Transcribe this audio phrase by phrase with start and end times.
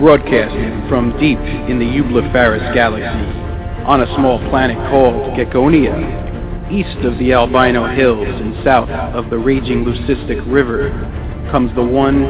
[0.00, 1.38] broadcasting from deep
[1.68, 3.04] in the Eublepharis galaxy
[3.84, 5.92] on a small planet called Geckonia,
[6.72, 10.88] east of the Albino Hills and south of the raging Leucistic River,
[11.50, 12.22] comes the one,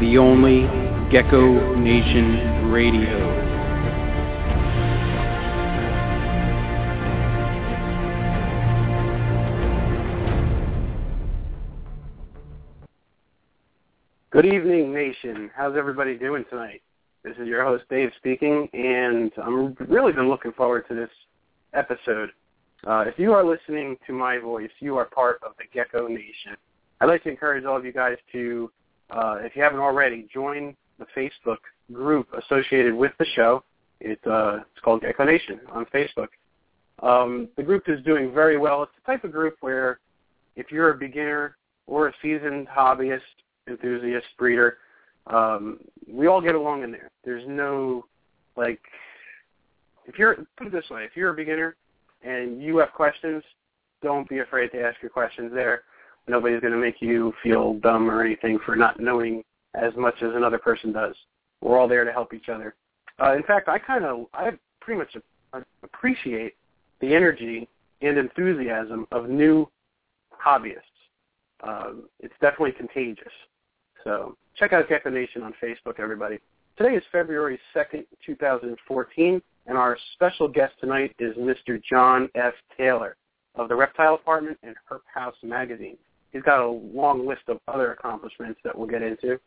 [0.00, 0.68] the only
[1.10, 3.40] Gecko Nation Radio.
[14.30, 15.50] Good evening, Nation.
[15.56, 16.82] How's everybody doing tonight?
[17.24, 21.08] This is your host, Dave, speaking, and I'm really been looking forward to this
[21.72, 22.28] episode.
[22.86, 26.54] Uh, if you are listening to my voice, you are part of the Gecko Nation.
[27.00, 28.70] I'd like to encourage all of you guys to,
[29.08, 31.56] uh, if you haven't already, join the Facebook
[31.94, 33.64] group associated with the show.
[34.00, 36.28] It, uh, it's called Gecko Nation on Facebook.
[37.02, 38.82] Um, the group is doing very well.
[38.82, 39.98] It's the type of group where
[40.56, 43.20] if you're a beginner or a seasoned hobbyist
[43.66, 44.76] enthusiast, breeder.
[45.26, 47.10] Um, we all get along in there.
[47.24, 48.04] There's no
[48.56, 48.80] like
[50.06, 51.76] if you're put it this way, if you're a beginner
[52.22, 53.42] and you have questions,
[54.02, 55.82] don't be afraid to ask your questions there.
[56.28, 59.44] Nobody's going to make you feel dumb or anything for not knowing
[59.74, 61.14] as much as another person does.
[61.60, 62.74] We're all there to help each other.
[63.22, 65.16] Uh, in fact, I kind of I pretty much
[65.82, 66.54] appreciate
[67.00, 67.68] the energy
[68.02, 69.68] and enthusiasm of new
[70.44, 70.80] hobbyists.
[71.62, 73.32] Um, it's definitely contagious.
[74.02, 76.38] So check out Gecko Nation on Facebook, everybody.
[76.76, 81.80] Today is February 2nd, 2014, and our special guest tonight is Mr.
[81.82, 82.54] John F.
[82.76, 83.16] Taylor
[83.56, 85.96] of the Reptile Apartment and Herp House Magazine.
[86.32, 89.38] He's got a long list of other accomplishments that we'll get into.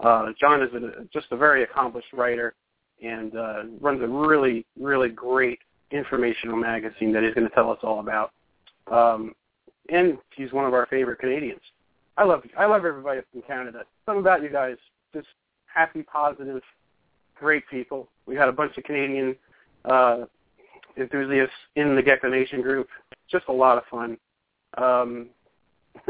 [0.00, 2.54] Uh, John is a, just a very accomplished writer
[3.02, 5.58] and uh, runs a really, really great
[5.90, 8.32] informational magazine that he's going to tell us all about.
[8.90, 9.34] Um,
[9.90, 11.60] and he's one of our favorite Canadians.
[12.16, 13.84] I love I love everybody from Canada.
[14.06, 14.76] Something about you guys,
[15.12, 15.26] just
[15.66, 16.62] happy, positive,
[17.34, 18.08] great people.
[18.26, 19.36] We had a bunch of Canadian
[19.84, 20.24] uh,
[20.96, 22.88] enthusiasts in the Gecko Nation group.
[23.30, 24.16] Just a lot of fun.
[24.78, 25.28] Um,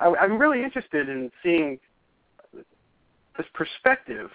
[0.00, 1.78] I, I'm really interested in seeing
[2.52, 4.30] this perspective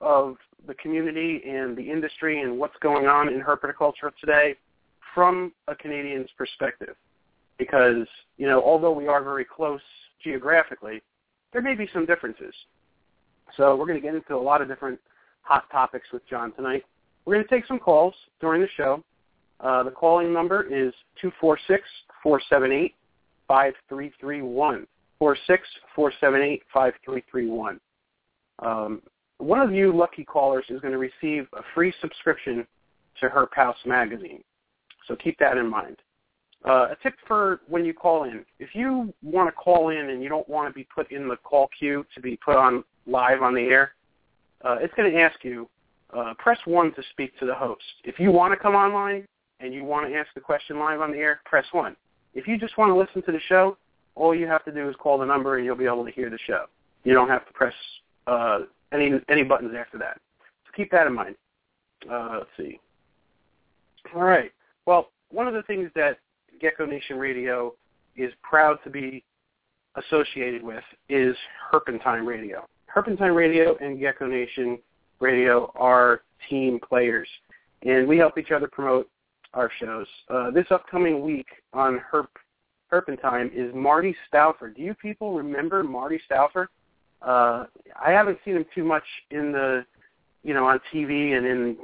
[0.00, 4.54] of the community and the industry and what's going on in herpetoculture today
[5.14, 6.94] from a Canadian's perspective.
[7.58, 8.06] Because,
[8.38, 9.80] you know, although we are very close
[10.22, 11.02] geographically,
[11.52, 12.54] there may be some differences.
[13.56, 14.98] So we're going to get into a lot of different
[15.42, 16.84] hot topics with John tonight.
[17.24, 19.04] We're going to take some calls during the show.
[19.60, 20.92] Uh, the calling number is
[22.24, 24.86] 246-478-5331.
[25.20, 27.78] 446-478-5331.
[28.58, 29.02] Um,
[29.38, 32.66] one of you lucky callers is going to receive a free subscription
[33.20, 34.42] to Herp House magazine.
[35.06, 35.96] So keep that in mind.
[36.64, 38.44] Uh, a tip for when you call in.
[38.60, 41.36] If you want to call in and you don't want to be put in the
[41.36, 43.94] call queue to be put on live on the air,
[44.64, 45.68] uh, it's going to ask you,
[46.16, 47.82] uh, press 1 to speak to the host.
[48.04, 49.26] If you want to come online
[49.58, 51.96] and you want to ask the question live on the air, press 1.
[52.34, 53.76] If you just want to listen to the show,
[54.14, 56.30] all you have to do is call the number and you'll be able to hear
[56.30, 56.66] the show.
[57.04, 57.74] You don't have to press
[58.26, 58.60] uh,
[58.92, 60.20] any any buttons after that.
[60.64, 61.34] So keep that in mind.
[62.10, 62.78] Uh, let's see.
[64.14, 64.52] All right.
[64.86, 66.18] Well, one of the things that
[66.62, 67.74] Gecko Nation Radio
[68.16, 69.24] is proud to be
[69.96, 71.36] associated with is
[71.70, 72.66] Herpentine Radio.
[72.86, 74.78] Herpentine Radio and Gecko Nation
[75.18, 77.28] Radio are team players,
[77.82, 79.10] and we help each other promote
[79.54, 80.06] our shows.
[80.30, 82.28] Uh, this upcoming week on Herp
[82.88, 84.74] Herpentine is Marty Stouffer.
[84.74, 86.66] Do you people remember Marty Stouffer?
[87.22, 87.64] Uh,
[88.00, 89.84] I haven't seen him too much in the,
[90.44, 91.76] you know, on TV and in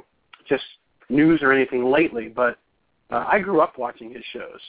[0.47, 0.63] just
[1.09, 2.57] news or anything lately, but
[3.09, 4.59] uh, I grew up watching his shows.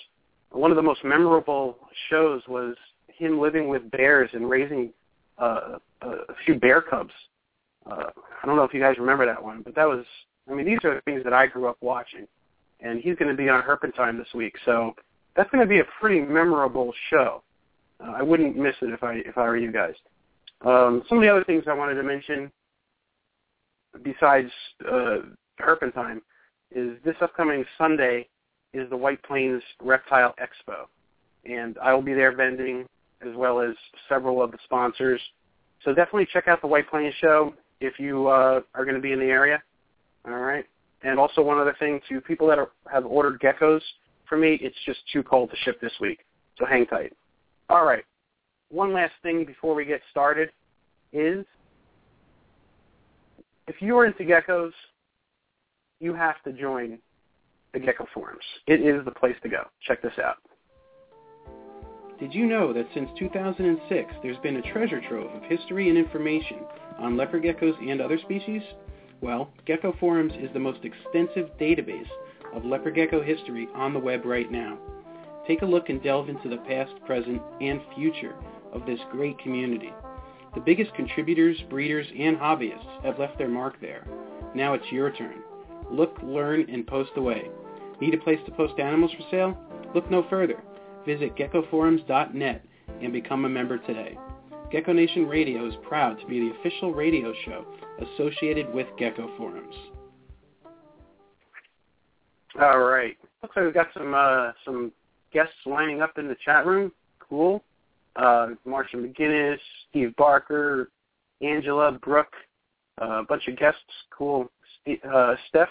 [0.51, 1.77] One of the most memorable
[2.09, 2.77] shows was
[3.09, 4.93] him living with bears and raising
[5.39, 7.13] uh, a few bear cubs.
[7.87, 8.11] Uh,
[8.43, 10.05] I don't know if you guys remember that one, but that was,
[10.51, 12.27] I mean, these are the things that I grew up watching.
[12.81, 14.95] And he's going to be on Herpentine this week, so
[15.37, 17.43] that's going to be a pretty memorable show.
[18.03, 19.95] Uh, I wouldn't miss it if I if I were you guys.
[20.63, 22.51] Um, some of the other things I wanted to mention,
[24.03, 24.51] besides
[24.91, 25.19] uh,
[25.59, 26.23] Herpentine,
[26.75, 28.29] is this upcoming Sunday
[28.73, 30.87] is the White Plains Reptile Expo.
[31.45, 32.87] And I will be there vending
[33.23, 33.75] as well as
[34.09, 35.21] several of the sponsors.
[35.85, 39.13] So definitely check out the White Plains show if you uh, are going to be
[39.13, 39.63] in the area.
[40.27, 40.65] All right.
[41.03, 43.81] And also one other thing to people that are, have ordered geckos
[44.31, 46.21] for me, it's just too cold to ship this week.
[46.57, 47.13] So hang tight.
[47.69, 48.05] All right.
[48.71, 50.51] One last thing before we get started
[51.13, 51.45] is
[53.67, 54.71] if you are into geckos,
[56.01, 56.99] you have to join
[57.73, 58.45] the Gecko Forums.
[58.67, 59.65] It is the place to go.
[59.87, 60.37] Check this out.
[62.19, 66.59] Did you know that since 2006, there's been a treasure trove of history and information
[66.99, 68.63] on leopard geckos and other species?
[69.21, 72.09] Well, Gecko Forums is the most extensive database
[72.55, 74.79] of leopard gecko history on the web right now.
[75.47, 78.35] Take a look and delve into the past, present, and future
[78.73, 79.93] of this great community.
[80.55, 84.07] The biggest contributors, breeders, and hobbyists have left their mark there.
[84.55, 85.43] Now it's your turn.
[85.91, 87.49] Look, learn, and post away.
[88.01, 89.59] Need a place to post animals for sale?
[89.95, 90.63] Look no further.
[91.07, 92.65] Visit geckoforums.net
[93.03, 94.17] and become a member today.
[94.71, 97.67] Gecko Nation Radio is proud to be the official radio show
[98.01, 99.75] associated with Gecko Forums.
[102.61, 103.17] All right.
[103.43, 104.93] Looks like we've got some uh, some
[105.33, 106.93] guests lining up in the chat room.
[107.19, 107.63] Cool.
[108.17, 109.59] Uh, Marcia McGinnis,
[109.89, 110.91] Steve Barker,
[111.41, 112.35] Angela, Brooke,
[113.01, 113.81] uh, a bunch of guests.
[114.17, 114.51] Cool.
[114.89, 115.69] Uh, Steph,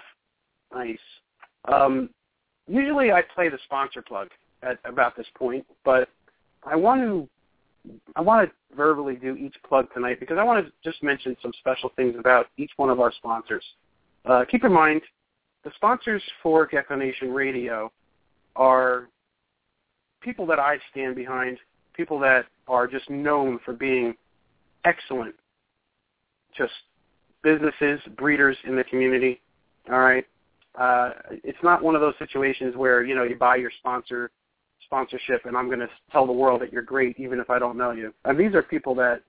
[0.74, 0.98] nice.
[1.71, 2.10] Um,
[2.68, 4.30] usually I play the sponsor plug
[4.63, 6.10] at about this point, but
[6.63, 7.30] I want to
[8.16, 11.54] I want to verbally do each plug tonight because I want to just mention some
[11.60, 13.63] special things about each one of our sponsors.
[14.25, 15.01] Uh, keep in mind,
[15.63, 17.92] the sponsors for Gecko Nation Radio
[18.56, 19.07] are
[20.22, 21.57] people that I stand behind,
[21.94, 24.15] people that are just known for being
[24.86, 25.36] excellent,
[26.57, 26.74] just
[27.44, 29.42] businesses, breeders in the community.
[29.89, 30.25] All right,
[30.77, 34.30] uh, it's not one of those situations where you know you buy your sponsor
[34.86, 37.77] sponsorship and I'm going to tell the world that you're great even if I don't
[37.77, 38.13] know you.
[38.25, 39.21] And these are people that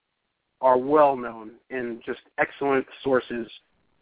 [0.60, 3.48] are well known and just excellent sources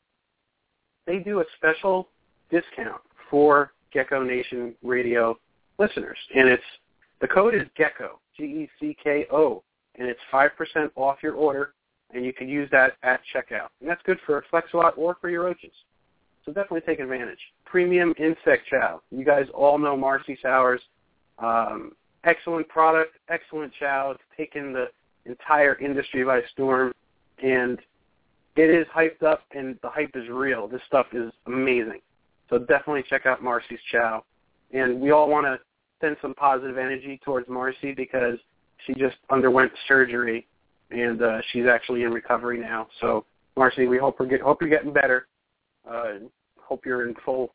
[1.06, 2.08] They do a special
[2.50, 3.00] discount
[3.30, 5.38] for Gecko Nation Radio
[5.78, 6.62] listeners, and it's
[7.20, 9.62] the code is Gecko, G-E-C-K-O,
[9.96, 11.74] and it's five percent off your order,
[12.12, 15.44] and you can use that at checkout, and that's good for FlexWatt or for your
[15.44, 15.72] roaches.
[16.44, 17.38] So definitely take advantage.
[17.64, 19.00] Premium insect chow.
[19.10, 20.80] You guys all know Marcy Sowers.
[21.38, 21.92] Um,
[22.24, 24.10] excellent product, excellent chow.
[24.12, 24.90] It's taken the
[25.24, 26.92] entire industry by storm,
[27.42, 27.78] and
[28.56, 30.68] it is hyped up, and the hype is real.
[30.68, 32.00] This stuff is amazing.
[32.50, 34.24] So definitely check out Marcy's chow
[34.74, 35.58] and we all want to
[36.00, 38.38] send some positive energy towards Marcy because
[38.86, 40.46] she just underwent surgery
[40.90, 42.88] and uh, she's actually in recovery now.
[43.00, 43.24] So
[43.56, 45.28] Marcy, we hope get, hope you're getting better.
[45.88, 46.14] Uh,
[46.60, 47.52] hope you're in full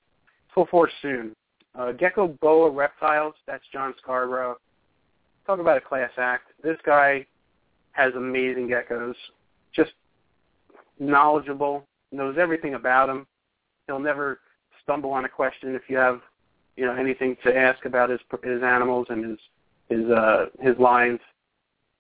[0.54, 1.36] full force soon.
[1.78, 4.56] Uh, Gecko Boa Reptiles, that's John Scarborough.
[5.46, 6.52] Talk about a class act.
[6.64, 7.26] This guy
[7.92, 9.16] has amazing geckos.
[9.74, 9.92] Just
[11.00, 13.28] knowledgeable, knows everything about them.
[13.88, 14.40] He'll never
[14.90, 16.20] stumble on a question if you have
[16.76, 19.38] you know anything to ask about his his animals and his
[19.90, 21.20] his uh his lines.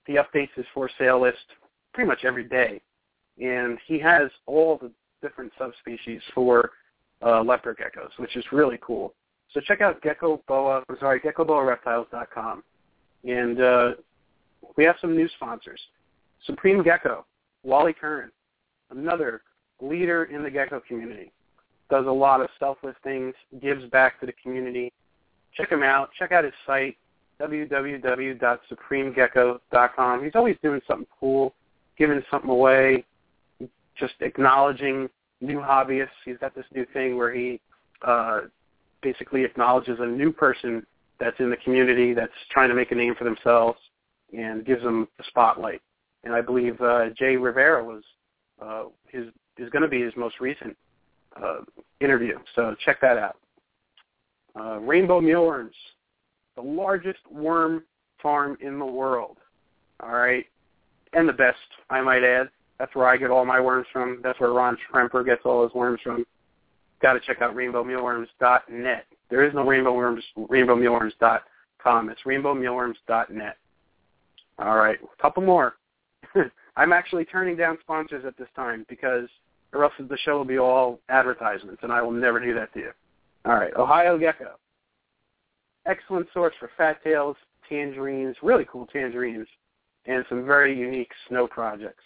[0.08, 1.38] He updates his for sale list
[1.94, 2.81] pretty much every day,
[3.40, 4.92] and he has all the
[5.22, 6.72] different subspecies for
[7.24, 9.14] uh, leopard geckos, which is really cool.
[9.54, 12.64] So check out Gecko Boa, I'm sorry, GeckoBoaReptiles.com,
[13.24, 13.92] and uh,
[14.78, 15.80] we have some new sponsors.
[16.46, 17.26] Supreme Gecko,
[17.64, 18.31] Wally Curran,
[18.90, 19.42] another
[19.81, 21.31] leader in the gecko community
[21.90, 24.92] does a lot of selfless things, gives back to the community.
[25.56, 26.10] Check him out.
[26.18, 26.98] Check out his site,
[27.42, 30.24] www.supremegecko.com.
[30.24, 31.56] He's always doing something cool,
[31.98, 33.04] giving something away,
[33.98, 35.10] just acknowledging
[35.42, 36.10] new hobbyists.
[36.26, 37.60] He's got this new thing where he
[38.06, 38.42] uh,
[39.02, 40.86] basically acknowledges a new person
[41.19, 43.80] that's in the community that's trying to make a name for themselves
[44.38, 45.81] and gives them the spotlight.
[46.24, 48.04] And I believe uh, Jay Rivera was
[48.62, 49.26] uh, his
[49.58, 50.78] is going to be his most recent
[51.42, 51.59] uh,
[52.00, 52.38] interview.
[52.56, 53.38] So check that out.
[54.59, 55.76] Uh, Rainbow Mealworms,
[56.56, 57.83] the largest worm
[58.21, 59.38] farm in the world.
[60.02, 60.45] All right,
[61.14, 61.57] and the best,
[61.90, 62.50] I might add.
[62.78, 64.21] That's where I get all my worms from.
[64.24, 66.26] That's where Ron Tremper gets all his worms from.
[67.02, 69.06] Got to check out rainbowmealworms.net.
[69.30, 72.09] There is no rainbow worms, rainbowmealworms.com.
[72.09, 73.57] It's rainbowmealworms.net.
[74.59, 75.76] All right, a couple more.
[76.76, 79.30] I'm actually turning down sponsors at this time because
[79.73, 82.80] or else the show will be all advertisements, and I will never do that to
[82.80, 82.92] you.
[83.45, 84.56] All right, Ohio Gecko.
[85.85, 89.47] Excellent source for fat tails, tangerines, really cool tangerines,
[90.06, 92.04] and some very unique snow projects.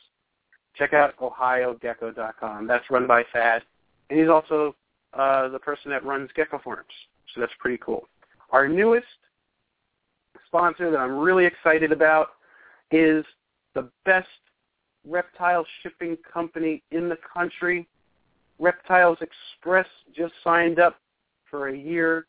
[0.76, 2.68] check out ohiogecko.com.
[2.68, 3.64] That's run by Thad,
[4.10, 4.76] and he's also
[5.14, 6.86] uh, the person that runs Gecko Farms.
[7.34, 8.08] So that's pretty cool.
[8.52, 9.08] Our newest
[10.48, 12.30] sponsor that I'm really excited about
[12.92, 13.26] is
[13.74, 14.28] the best
[15.08, 17.88] reptile shipping company in the country.
[18.60, 20.98] Reptiles Express just signed up
[21.50, 22.26] for a year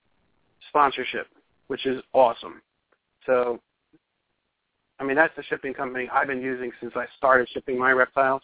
[0.69, 1.29] sponsorship,
[1.69, 2.61] which is awesome.
[3.27, 3.61] So,
[4.99, 8.43] I mean, that's the shipping company I've been using since I started shipping my reptiles.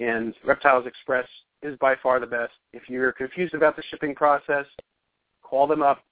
[0.00, 1.26] And Reptiles Express
[1.62, 2.52] is by far the best.
[2.72, 4.66] If you're confused about the shipping process,
[5.42, 6.02] call them up,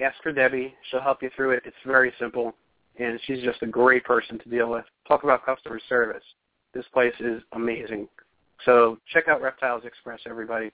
[0.00, 0.74] ask for Debbie.
[0.90, 1.62] She'll help you through it.
[1.64, 2.54] It's very simple,
[2.98, 4.84] and she's just a great person to deal with.
[5.06, 6.22] Talk about customer service.
[6.74, 8.08] This place is amazing.
[8.64, 10.70] So check out Reptiles Express, everybody.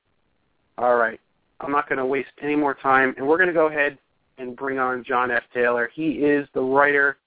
[0.79, 1.21] All right.
[1.61, 3.99] I'm not going to waste any more time, and we're going to go ahead
[4.39, 5.45] and bring on John F.
[5.53, 5.91] Taylor.
[5.95, 7.19] He is the writer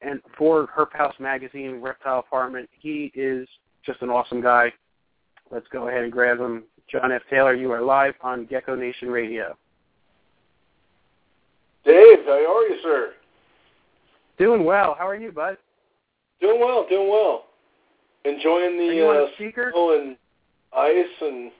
[0.00, 2.68] and for Herp House Magazine, Reptile Apartment.
[2.78, 3.48] He is
[3.84, 4.72] just an awesome guy.
[5.50, 6.64] Let's go ahead and grab him.
[6.90, 7.22] John F.
[7.28, 9.56] Taylor, you are live on Gecko Nation Radio.
[11.84, 13.12] Dave, how are you, sir?
[14.38, 14.94] Doing well.
[14.98, 15.56] How are you, bud?
[16.40, 17.46] Doing well, doing well.
[18.28, 20.16] Enjoying the uh, snow and
[20.76, 21.50] ice and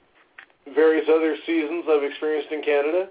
[0.75, 3.08] various other seasons I've experienced in Canada.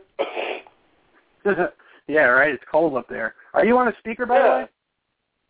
[2.08, 2.54] yeah, right.
[2.54, 3.36] It's cold up there.
[3.54, 4.44] Are you on a speaker, by yeah.
[4.44, 4.66] the way?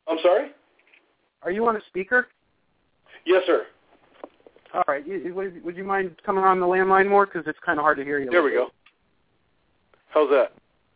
[0.08, 0.52] I'm sorry.
[1.44, 2.28] Are you on a speaker?
[3.26, 3.66] Yes, sir.
[4.74, 5.04] All right.
[5.08, 7.26] Would, would you mind coming on the landline more?
[7.26, 8.30] Because it's kind of hard to hear you.
[8.30, 8.68] There we go.
[10.10, 10.54] How's that?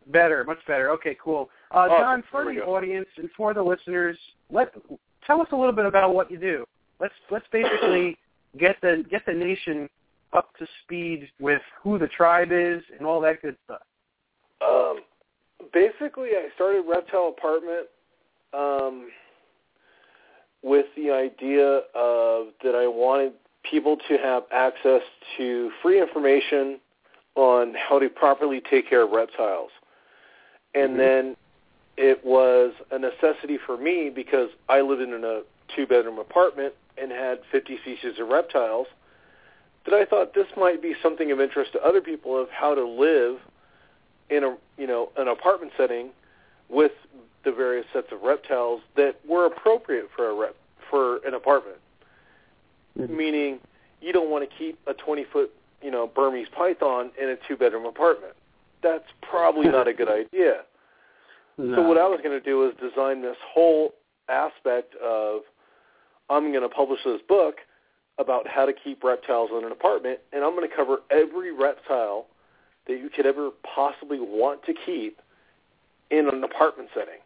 [0.08, 0.90] Better, much better.
[0.90, 1.48] Okay, cool.
[1.70, 1.98] Uh, awesome.
[1.98, 4.16] John, for the audience and for the listeners,
[4.50, 4.74] let
[5.26, 6.66] tell us a little bit about what you do.
[7.00, 8.16] Let's let's basically
[8.58, 9.88] get the get the nation
[10.32, 13.82] up to speed with who the tribe is and all that good stuff.
[14.66, 15.00] Um,
[15.72, 17.86] basically, I started Reptile Apartment
[18.54, 19.10] um,
[20.62, 23.32] with the idea of that I wanted
[23.68, 25.02] people to have access
[25.36, 26.78] to free information
[27.34, 29.70] on how to properly take care of reptiles.
[30.74, 30.98] And mm-hmm.
[30.98, 31.36] then
[31.96, 35.42] it was a necessity for me because I lived in a
[35.74, 38.86] two-bedroom apartment and had 50 species of reptiles
[39.84, 42.86] that I thought this might be something of interest to other people of how to
[42.86, 43.38] live
[44.30, 46.10] in a you know an apartment setting
[46.68, 46.92] with
[47.44, 50.56] the various sets of reptiles that were appropriate for a rep
[50.88, 51.78] for an apartment.
[52.98, 53.16] Mm-hmm.
[53.16, 53.58] Meaning,
[54.00, 55.50] you don't want to keep a 20 foot
[55.82, 58.34] you know Burmese python in a two bedroom apartment.
[58.82, 60.62] That's probably not a good idea.
[61.58, 61.76] No.
[61.76, 63.94] So what I was going to do was design this whole
[64.28, 65.42] aspect of
[66.30, 67.56] I'm going to publish this book
[68.18, 72.26] about how to keep reptiles in an apartment, and I'm going to cover every reptile
[72.86, 75.20] that you could ever possibly want to keep
[76.10, 77.20] in an apartment setting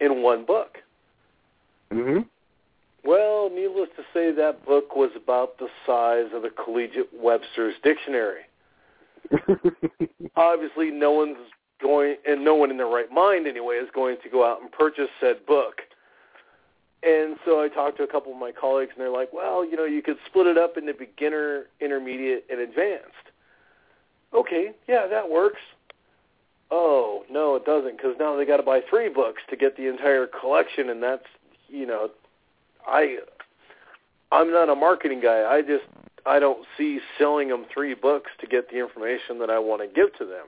[0.00, 0.78] in one book.
[1.92, 2.22] Mm-hmm.
[3.04, 8.42] Well, needless to say, that book was about the size of a collegiate Webster's dictionary.
[10.36, 11.36] Obviously, no one's
[11.80, 14.72] going, and no one in their right mind anyway, is going to go out and
[14.72, 15.82] purchase said book.
[17.06, 19.76] And so I talked to a couple of my colleagues, and they're like, well, you
[19.76, 23.30] know, you could split it up into beginner, intermediate, and advanced.
[24.34, 25.60] Okay, yeah, that works.
[26.68, 29.88] Oh, no, it doesn't, because now they got to buy three books to get the
[29.88, 31.26] entire collection, and that's,
[31.68, 32.10] you know,
[32.88, 33.18] I,
[34.32, 35.44] I'm not a marketing guy.
[35.48, 35.84] I just,
[36.26, 39.86] I don't see selling them three books to get the information that I want to
[39.86, 40.46] give to them.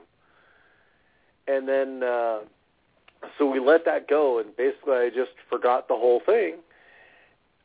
[1.47, 2.39] And then, uh,
[3.37, 6.55] so we let that go, and basically I just forgot the whole thing.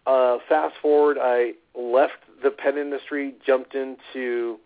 [0.06, 4.58] Uh, fast forward, I left the pen industry, jumped into,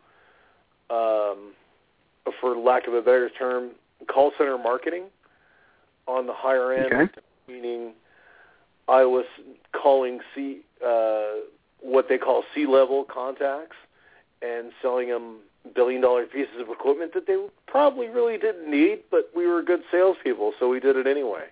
[0.90, 1.52] um,
[2.40, 3.70] for lack of a better term,
[4.08, 5.04] call center marketing
[6.06, 7.20] on the higher end, okay.
[7.46, 7.92] meaning
[8.88, 9.26] I was
[9.72, 11.26] calling C, uh,
[11.80, 13.76] what they call C-level contacts
[14.42, 15.36] and selling them
[15.74, 17.36] billion-dollar pieces of equipment that they
[17.66, 21.44] probably really didn't need, but we were good salespeople, so we did it anyway.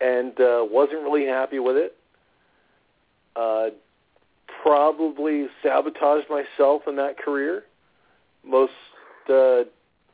[0.00, 1.96] And uh, wasn't really happy with it.
[3.36, 3.70] Uh,
[4.62, 7.64] probably sabotaged myself in that career.
[8.44, 8.72] Most
[9.32, 9.62] uh,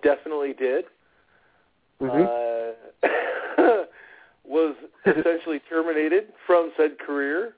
[0.02, 0.85] definitely did.
[2.00, 2.23] Mm-hmm.
[3.02, 3.09] Uh,
[4.45, 4.75] was
[5.07, 7.55] essentially terminated from said career.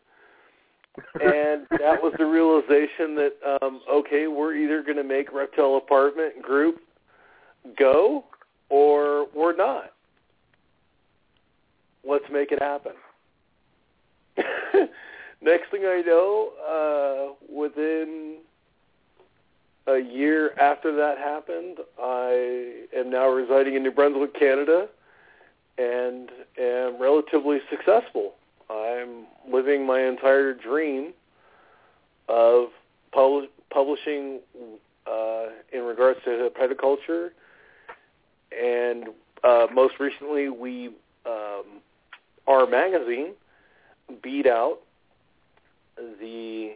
[1.21, 6.43] And that was the realization that um, okay, we're either going to make Reptile Apartment
[6.43, 6.81] Group
[7.79, 8.25] go
[8.69, 9.93] or we're not.
[12.09, 12.93] Let's make it happen.
[15.43, 18.39] Next thing I know, uh, within
[19.87, 24.89] a year after that happened, I am now residing in New Brunswick, Canada,
[25.79, 28.35] and am relatively successful.
[28.71, 31.13] I'm living my entire dream
[32.29, 32.69] of
[33.13, 34.41] pub- publishing
[35.07, 37.31] uh, in regards to herpetoculture,
[38.57, 39.09] and
[39.43, 40.89] uh, most recently we
[41.27, 41.81] um,
[42.47, 43.33] our magazine
[44.23, 44.79] beat out
[46.21, 46.73] the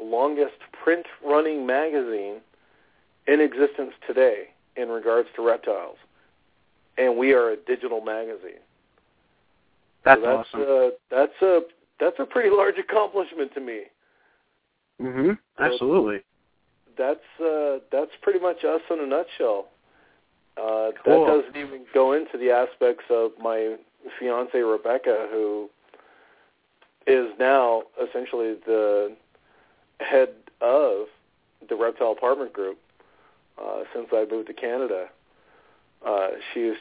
[0.00, 2.36] longest print running magazine
[3.26, 5.96] in existence today in regards to reptiles,
[6.98, 8.60] and we are a digital magazine.
[10.06, 10.60] That's, so that's awesome.
[10.62, 11.60] Uh, that's a
[11.98, 13.82] that's a pretty large accomplishment to me.
[15.02, 15.36] Mhm.
[15.58, 16.22] Absolutely.
[16.96, 19.66] That's uh, that's pretty much us in a nutshell.
[20.56, 21.26] Uh, Cool.
[21.26, 23.76] That doesn't even go into the aspects of my
[24.18, 25.68] fiance Rebecca, who
[27.06, 29.14] is now essentially the
[30.00, 31.06] head of
[31.68, 32.78] the Reptile Apartment Group
[33.60, 35.08] uh, since I moved to Canada.
[36.06, 36.74] Uh, she's,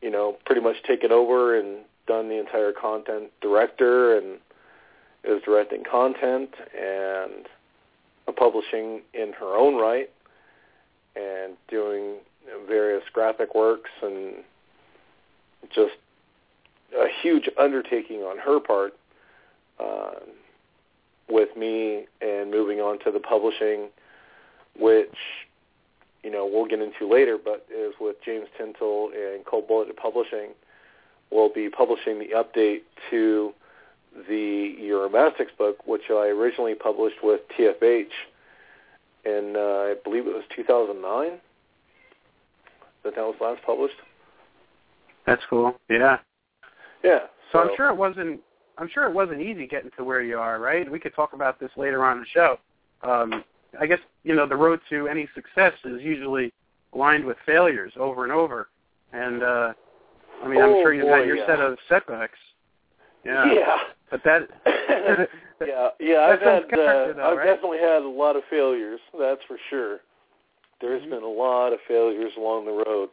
[0.00, 4.38] you know, pretty much taken over and done the entire content director and
[5.24, 7.46] is directing content and
[8.36, 10.10] publishing in her own right
[11.16, 12.16] and doing
[12.66, 14.34] various graphic works and
[15.74, 15.94] just
[16.98, 18.94] a huge undertaking on her part
[19.80, 20.20] uh,
[21.28, 23.88] with me and moving on to the publishing,
[24.78, 25.14] which
[26.22, 30.50] you know we'll get into later, but is with James Tintle and Cold Bullet Publishing.
[31.34, 33.52] We'll be publishing the update to
[34.28, 38.06] the Uromastyx book, which I originally published with TFH
[39.24, 41.40] in uh, I believe it was 2009
[43.02, 43.96] that that was last published.
[45.26, 45.74] That's cool.
[45.90, 46.18] Yeah.
[47.02, 47.20] Yeah.
[47.52, 48.40] So I'm sure it wasn't.
[48.78, 50.90] I'm sure it wasn't easy getting to where you are, right?
[50.90, 52.58] We could talk about this later on in the show.
[53.02, 53.44] Um,
[53.80, 56.52] I guess you know the road to any success is usually
[56.92, 58.68] lined with failures over and over,
[59.12, 59.72] and uh,
[60.44, 61.46] I mean I'm Oh, sure you've boy, had your yeah.
[61.46, 62.38] set of setbacks.
[63.24, 63.52] Yeah.
[63.52, 63.76] Yeah.
[64.10, 64.48] But that.
[65.66, 67.46] yeah, yeah, I've had, uh, though, I've right?
[67.46, 69.00] definitely had a lot of failures.
[69.18, 70.00] That's for sure.
[70.80, 71.10] There's Mhm.
[71.10, 73.08] been a lot of failures along the road.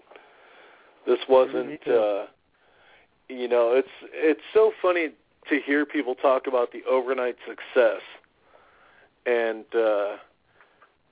[1.06, 1.94] This wasn't, too.
[1.94, 2.28] uh,
[3.30, 5.12] you know, it's it's so funny
[5.50, 8.02] to hear people talk about the overnight success,
[9.26, 10.18] and uh,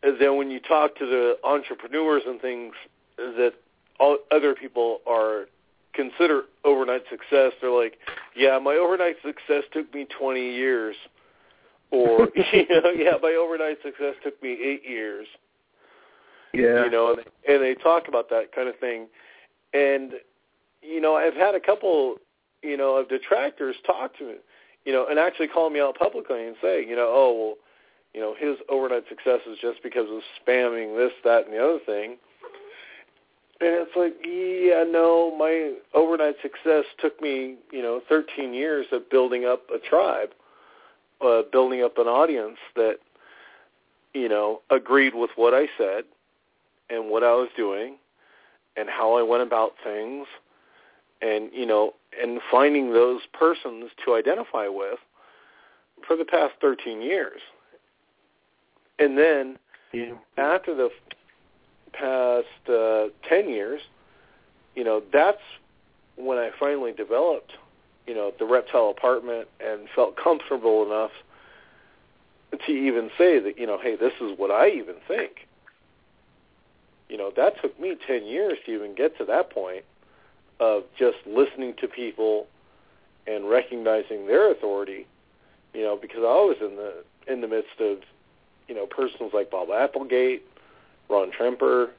[0.03, 2.75] then when you talk to the entrepreneurs and things
[3.17, 3.53] that
[3.99, 5.47] all other people are
[5.93, 7.97] consider overnight success, they're like,
[8.35, 10.95] yeah, my overnight success took me 20 years.
[11.91, 15.27] Or, you know, yeah, my overnight success took me eight years.
[16.53, 16.85] yeah.
[16.85, 19.07] You know, and they, and they talk about that kind of thing.
[19.73, 20.13] And,
[20.81, 22.15] you know, I've had a couple,
[22.63, 24.35] you know, of detractors talk to me,
[24.85, 27.55] you know, and actually call me out publicly and say, you know, oh, well,
[28.13, 31.79] you know, his overnight success is just because of spamming this, that, and the other
[31.85, 32.17] thing.
[33.61, 39.09] And it's like, yeah, no, my overnight success took me, you know, 13 years of
[39.09, 40.29] building up a tribe,
[41.19, 42.99] uh, building up an audience that,
[44.13, 46.05] you know, agreed with what I said
[46.89, 47.97] and what I was doing
[48.77, 50.25] and how I went about things
[51.21, 54.99] and, you know, and finding those persons to identify with
[56.07, 57.41] for the past 13 years.
[58.99, 59.57] And then
[59.91, 60.13] yeah.
[60.37, 60.89] after the
[61.93, 63.81] past uh, 10 years,
[64.75, 65.41] you know, that's
[66.15, 67.53] when I finally developed,
[68.07, 71.11] you know, the reptile apartment and felt comfortable enough
[72.65, 75.47] to even say that, you know, hey, this is what I even think.
[77.07, 79.83] You know, that took me 10 years to even get to that point
[80.59, 82.47] of just listening to people
[83.25, 85.07] and recognizing their authority,
[85.73, 87.99] you know, because I was in the in the midst of,
[88.67, 90.43] you know, persons like Bob Applegate,
[91.09, 91.89] Ron Tremper,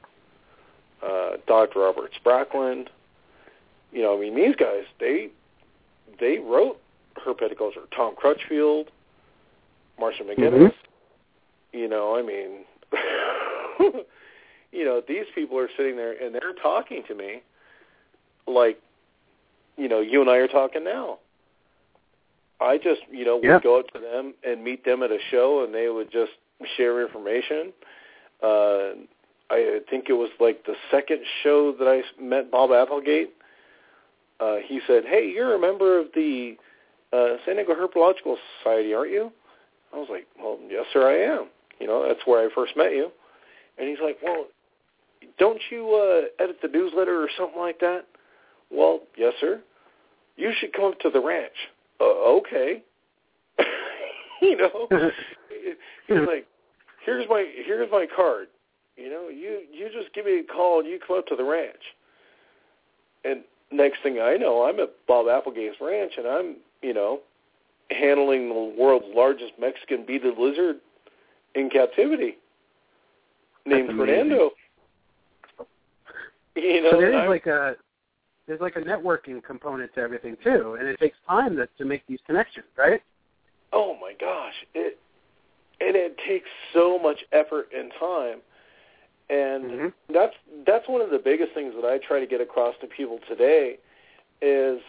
[1.03, 1.79] uh, Dr.
[1.79, 2.87] Robert Sprackland.
[3.91, 5.29] You know, I mean, these guys, they
[6.19, 6.79] they wrote
[7.25, 7.89] her herpetoculture.
[7.95, 8.87] Tom Crutchfield,
[9.99, 10.73] Marcia McGinnis.
[11.73, 12.65] You know, I mean,
[14.71, 17.41] you know, these people are sitting there and they're talking to me
[18.47, 18.79] like,
[19.77, 21.19] you know, you and I are talking now.
[22.59, 23.59] I just, you know, would Yeah.
[23.59, 26.33] go up to them and meet them at a show, and they would just
[26.77, 27.73] share information.
[28.41, 28.93] Uh,
[29.49, 33.33] I think it was like the second show that I met Bob Applegate.
[34.39, 36.55] Uh, he said, "Hey, you're a member of the
[37.13, 39.31] uh, San Diego Herpetological Society, aren't you?"
[39.93, 41.47] I was like, "Well, yes, sir, I am.
[41.79, 43.11] You know, that's where I first met you."
[43.77, 44.45] And he's like, "Well,
[45.37, 48.05] don't you uh, edit the newsletter or something like that?"
[48.71, 49.61] Well, yes, sir.
[50.37, 51.51] You should come up to the ranch.
[51.99, 52.83] Uh, okay.
[54.41, 54.87] you know,
[56.07, 56.47] he's like,
[57.05, 58.47] here's my here's my card.
[58.97, 61.43] You know, you you just give me a call and you come up to the
[61.43, 61.81] ranch.
[63.23, 67.19] And next thing I know, I'm at Bob Applegate's ranch and I'm you know
[67.89, 70.77] handling the world's largest Mexican beaded lizard
[71.55, 72.37] in captivity
[73.65, 74.51] named Fernando.
[76.53, 77.75] You know, so there is I'm- like a
[78.45, 82.05] there's like a networking component to everything too, and it takes time to, to make
[82.07, 83.01] these connections, right?
[83.73, 84.99] oh my gosh, it
[85.81, 88.41] and it takes so much effort and time.
[89.29, 89.93] And Mhm.
[90.09, 93.19] that's that's one of the biggest things that I try to get across to people
[93.27, 93.77] today
[94.41, 94.81] is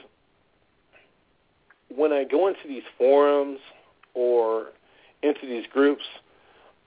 [1.89, 3.61] when I go into these forums
[4.15, 4.73] or
[5.23, 6.05] into these groups,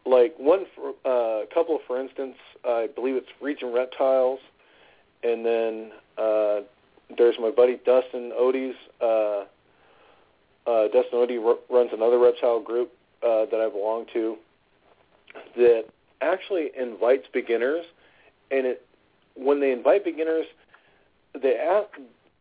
[0.05, 4.39] like one for uh, couple, for instance, I believe it's Region Reptiles,
[5.23, 6.61] and then uh,
[7.17, 8.75] there's my buddy Dustin Odie's.
[8.99, 9.45] Uh,
[10.67, 12.91] uh, Dustin Odie r- runs another reptile group
[13.25, 14.35] uh, that I belong to
[15.57, 15.85] that
[16.21, 17.85] actually invites beginners,
[18.51, 18.85] and it
[19.35, 20.45] when they invite beginners,
[21.41, 21.89] they ask,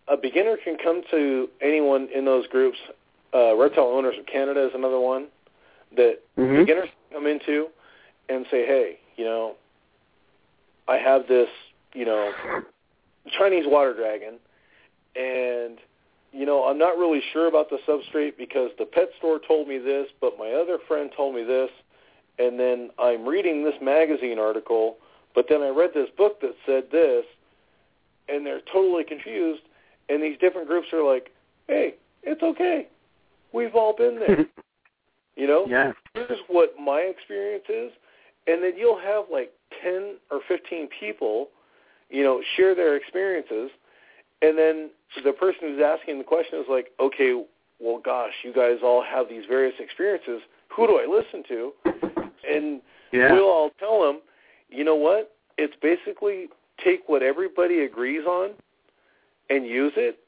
[0.06, 2.78] a beginner can come to anyone in those groups.
[3.34, 5.26] Uh, Reptile Owners of Canada is another one
[5.96, 6.58] that Mhm.
[6.58, 7.68] beginners come into
[8.28, 9.56] and say, hey, you know,
[10.86, 11.48] I have this,
[11.94, 12.32] you know,
[13.30, 14.38] Chinese water dragon,
[15.16, 15.80] and
[16.34, 19.78] you know, I'm not really sure about the substrate because the pet store told me
[19.78, 21.70] this, but my other friend told me this,
[22.40, 24.96] and then I'm reading this magazine article,
[25.34, 27.24] but then I read this book that said this,
[28.28, 29.62] and they're totally confused,
[30.08, 31.30] and these different groups are like,
[31.68, 31.94] hey,
[32.24, 32.88] it's okay.
[33.52, 34.46] We've all been there.
[35.36, 35.66] You know?
[35.68, 35.90] yeah.
[36.14, 37.90] here's what my experience is,
[38.46, 41.48] and then you'll have like 10 or 15 people,
[42.08, 43.72] you know, share their experiences,
[44.42, 44.90] and then
[45.24, 47.44] the person who's asking the question is like, okay,
[47.80, 50.40] well, gosh, you guys all have these various experiences.
[50.76, 51.72] Who do I listen to?
[52.48, 53.32] And Yeah.
[53.32, 54.20] we'll all tell them,
[54.68, 55.34] you know what?
[55.56, 56.48] It's basically
[56.84, 58.54] take what everybody agrees on
[59.50, 60.18] and use it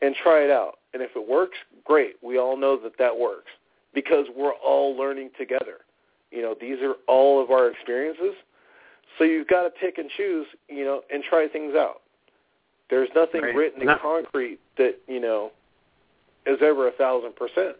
[0.00, 0.78] and try it out.
[0.94, 2.16] And if it works, great.
[2.22, 3.50] We all know that that works
[3.94, 5.78] because we're all learning together.
[6.30, 8.34] You know, these are all of our experiences.
[9.18, 12.01] So you've got to pick and choose, you know, and try things out.
[12.90, 13.54] There's nothing Right.
[13.54, 13.96] written in No.
[13.96, 15.52] concrete that, you know,
[16.46, 17.76] is ever a thousand percent.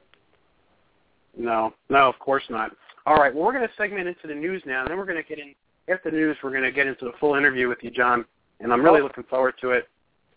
[1.36, 2.74] No, no, of course not.
[3.06, 5.22] All right, well, we're going to segment into the news now, and then we're going
[5.22, 5.54] to get in.
[5.88, 8.24] After the news, we're going to get into the full interview with you, John,
[8.60, 9.04] and I'm really Oh.
[9.04, 9.88] looking forward to it.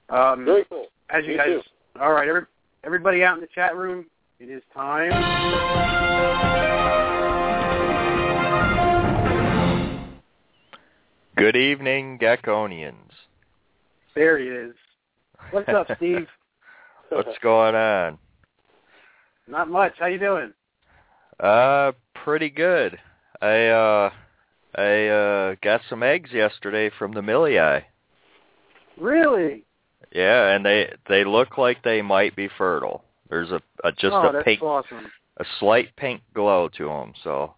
[0.10, 0.88] Um, Very cool.
[1.12, 1.62] as you Me guys, too.
[2.02, 2.42] all right, every,
[2.84, 4.08] everybody out in the chat room,
[4.40, 5.12] it is time.
[11.36, 13.25] Good evening, Geckonians.
[14.16, 14.76] There he is.
[15.52, 16.28] What's up, Steve?
[17.10, 18.18] What's going on?
[19.48, 19.94] Not much.
[20.00, 20.54] How you doing?
[21.40, 21.92] Uh,
[22.24, 22.98] pretty good.
[23.42, 24.10] I uh,
[24.76, 27.84] I uh got some eggs yesterday from the Millii.
[28.98, 29.66] Really?
[30.14, 33.04] Yeah, and they they look like they might be fertile.
[33.30, 35.12] There's a, a just oh, a pink, awesome.
[35.38, 37.14] a slight pink glow to them.
[37.24, 37.54] So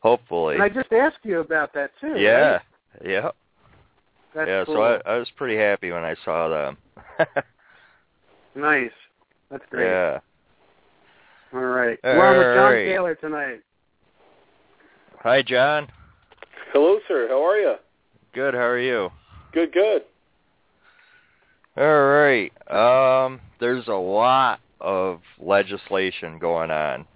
[0.00, 2.14] hopefully, And I just asked you about that too.
[2.18, 2.62] yeah, right?
[3.04, 3.30] yeah,
[4.34, 4.64] That's yeah.
[4.64, 4.76] cool.
[4.76, 6.76] So I I was pretty happy when I saw them.
[8.54, 8.90] nice.
[9.50, 9.86] That's great.
[9.86, 10.18] yeah.
[11.52, 11.98] All right.
[12.02, 12.84] All We're on with John right.
[12.86, 13.60] Taylor tonight.
[15.20, 15.88] Hi, John.
[16.72, 17.28] Hello, sir.
[17.28, 17.74] How are you?
[18.32, 18.54] Good.
[18.54, 19.10] How are you?
[19.52, 20.02] Good, good.
[21.76, 22.50] All right.
[22.70, 27.06] Um, there's a lot of legislation going on,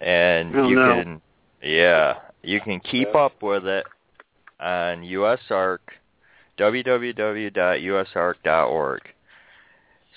[0.00, 1.02] and Oh, you no.
[1.02, 1.22] can,
[1.62, 3.20] yeah, you can keep Yeah.
[3.22, 3.86] up with it
[4.60, 5.80] on USARC,
[6.58, 9.00] www.usarc.org.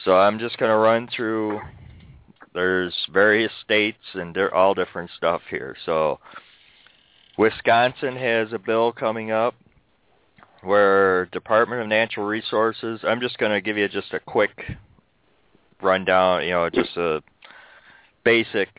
[0.04, 1.62] So I'm just going to run through.
[2.54, 5.76] There's various states and they're all different stuff here.
[5.86, 6.20] So
[7.38, 9.56] Wisconsin has a bill coming up
[10.62, 14.78] where Department of Natural Resources, I'm just going to give you just a quick
[15.82, 17.22] rundown, you know, just a
[18.24, 18.70] basic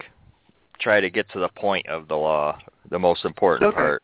[0.81, 2.59] try to get to the point of the law,
[2.91, 3.77] the most important Okay.
[3.77, 4.03] part.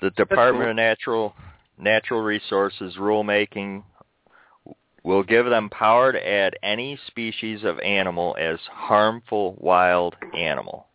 [0.00, 0.70] The Department cool.
[0.70, 1.34] of Natural
[1.82, 3.82] Natural Resources rulemaking
[5.02, 10.86] will give them power to add any species of animal as harmful wild animal.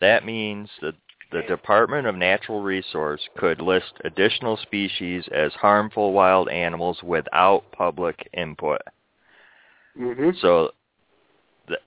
[0.00, 0.94] That means that
[1.30, 8.28] the Department of Natural Resource could list additional species as harmful wild animals without public
[8.34, 8.80] input.
[9.98, 10.30] Mm-hmm.
[10.40, 10.70] So,
[11.68, 11.80] th-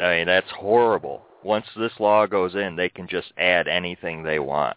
[0.00, 1.22] I mean, that's horrible.
[1.42, 4.76] Once this law goes in, they can just add anything they want.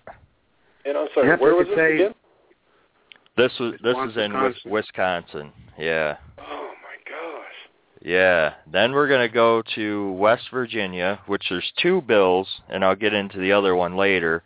[0.86, 2.14] And I'm sorry, where was this say- again?
[3.40, 4.72] This was this is in Wisconsin.
[4.72, 5.52] Wisconsin.
[5.78, 6.18] Yeah.
[6.40, 7.72] Oh my gosh.
[8.02, 8.56] Yeah.
[8.70, 13.14] Then we're going to go to West Virginia, which there's two bills, and I'll get
[13.14, 14.44] into the other one later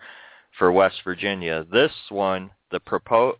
[0.60, 1.66] for West Virginia.
[1.72, 3.38] This one, the propo-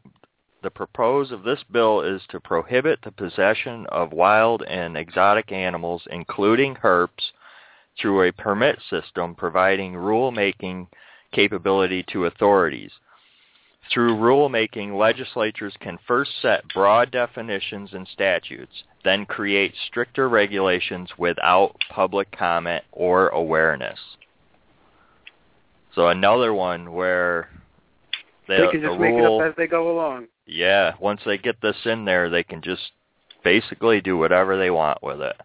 [0.64, 6.02] the propose of this bill is to prohibit the possession of wild and exotic animals,
[6.10, 7.32] including herps,
[8.02, 10.88] through a permit system providing rulemaking
[11.32, 12.92] capability to authorities.
[13.92, 21.76] Through rulemaking, legislatures can first set broad definitions and statutes, then create stricter regulations without
[21.90, 24.00] public comment or awareness.
[25.96, 27.50] So another one where
[28.48, 30.28] They the, can just the make rule, it up as they go along.
[30.48, 32.92] yeah, once they get this in there, they can just
[33.44, 35.36] basically do whatever they want with it.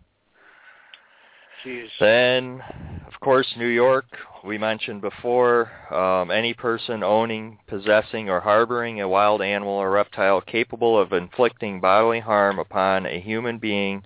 [1.67, 1.89] Jeez.
[1.99, 2.63] Then,
[3.07, 4.07] of course, New York,
[4.45, 10.41] we mentioned before, um, any person owning, possessing, or harboring a wild animal or reptile
[10.41, 14.03] capable of inflicting bodily harm upon a human being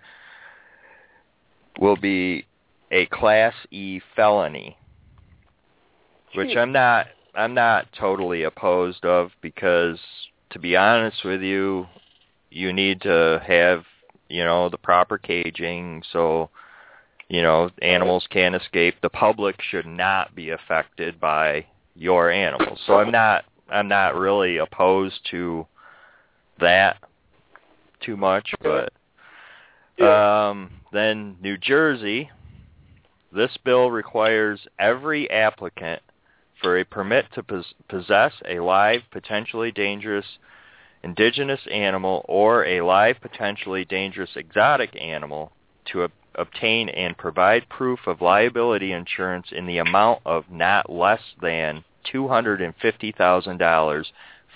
[1.78, 2.46] will be
[2.90, 4.76] a Class E felony,
[6.34, 7.06] which I'm not.
[7.34, 9.98] I'm not totally opposed of because,
[10.50, 11.86] to be honest with you,
[12.50, 13.84] you need to have
[14.28, 16.50] you know the proper caging so
[17.32, 18.96] you know animals can't escape.
[19.00, 21.64] The public should not be affected by
[21.96, 22.78] your animals.
[22.86, 25.66] So i'm not i'm not really opposed to
[26.60, 26.96] that
[28.00, 28.92] too much but
[30.04, 32.30] um then new jersey
[33.32, 36.02] this bill requires every applicant
[36.60, 40.26] for a permit to pos- possess a live potentially dangerous
[41.02, 45.52] indigenous animal or a live potentially dangerous exotic animal
[45.84, 51.20] to ob- obtain and provide proof of liability insurance in the amount of not less
[51.40, 54.04] than $250,000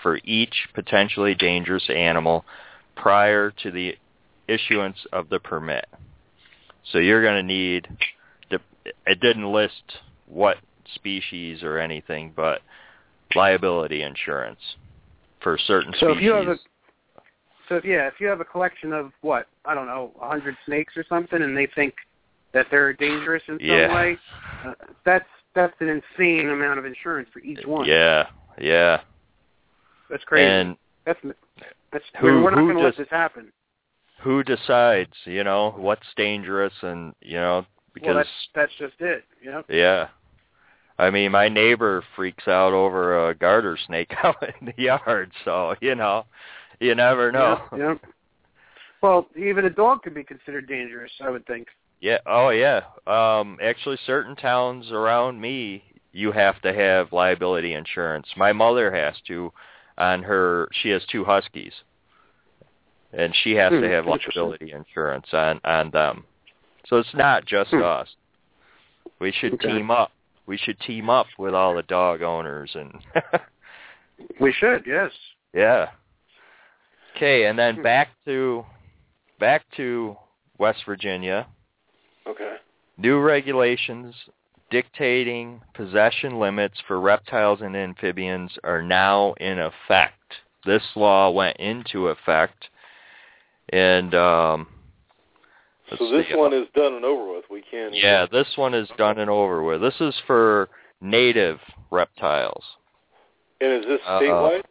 [0.02, 2.44] for each potentially dangerous animal
[2.96, 3.96] prior to the
[4.48, 5.86] issuance of the permit.
[6.92, 7.88] So you're going to need
[9.06, 10.58] it didn't list what
[10.94, 12.60] species or anything, but
[13.34, 14.60] liability insurance
[15.42, 16.16] for certain So species.
[16.16, 16.58] if you have a
[17.68, 20.56] so if, yeah, if you have a collection of what I don't know, a hundred
[20.66, 21.94] snakes or something, and they think
[22.52, 23.94] that they're dangerous in some Yeah.
[23.94, 24.18] way,
[24.64, 24.74] uh,
[25.04, 27.86] that's that's an insane amount of insurance for each one.
[27.86, 28.26] Yeah,
[28.58, 29.00] yeah.
[30.10, 30.48] that's crazy.
[30.50, 31.18] And that's
[31.92, 33.52] that's Who- we're not going to let this happen.
[34.20, 39.24] who decides, you know, what's dangerous and, you know, because well, that's that's just it.
[39.42, 39.62] You know.
[39.68, 40.08] yeah.
[40.98, 45.74] I mean, my neighbor freaks out over a garter snake out in the yard, so,
[45.80, 46.24] you know,
[46.80, 47.60] you never know.
[47.72, 47.94] Yeah, yeah.
[49.02, 51.68] Well, even a dog could be considered dangerous, I would think.
[52.00, 52.18] Yeah.
[52.26, 52.82] Oh, yeah.
[53.06, 58.26] Um, actually, certain towns around me, you have to have liability insurance.
[58.36, 59.52] My mother has to,
[59.98, 60.68] on her.
[60.82, 61.72] She has two huskies,
[63.12, 66.24] and she has Hmm, to have liability insurance on on them.
[66.86, 67.82] So it's not just Hmm.
[67.82, 68.14] us.
[69.18, 69.68] We should Okay.
[69.68, 70.12] team up.
[70.46, 73.02] We should team up with all the dog owners and.
[74.40, 75.12] We should, yes.
[75.52, 75.90] Yeah.
[77.16, 77.82] Okay, and then Hmm.
[77.82, 78.66] back to
[79.38, 80.16] back to
[80.58, 81.46] West Virginia.
[82.26, 82.56] Okay.
[82.98, 84.14] New regulations
[84.70, 90.40] dictating possession limits for reptiles and amphibians are now in effect.
[90.64, 92.68] This law went into effect,
[93.70, 94.66] and um,
[95.96, 97.48] So this see, one is done and over with.
[97.48, 97.94] We can.
[97.94, 99.80] yeah, this one is done and over with.
[99.80, 100.68] This is for
[101.00, 102.64] native reptiles.
[103.60, 104.64] And is this Uh, statewide?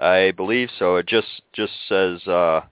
[0.00, 0.96] I believe so.
[0.96, 2.62] It just just says uh,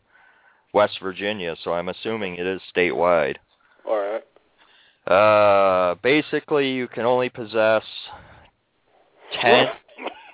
[0.72, 3.36] West Virginia, so I'm assuming it is statewide.
[3.86, 5.12] All right.
[5.12, 7.84] Uh, basically, you can only possess
[9.42, 9.66] ten,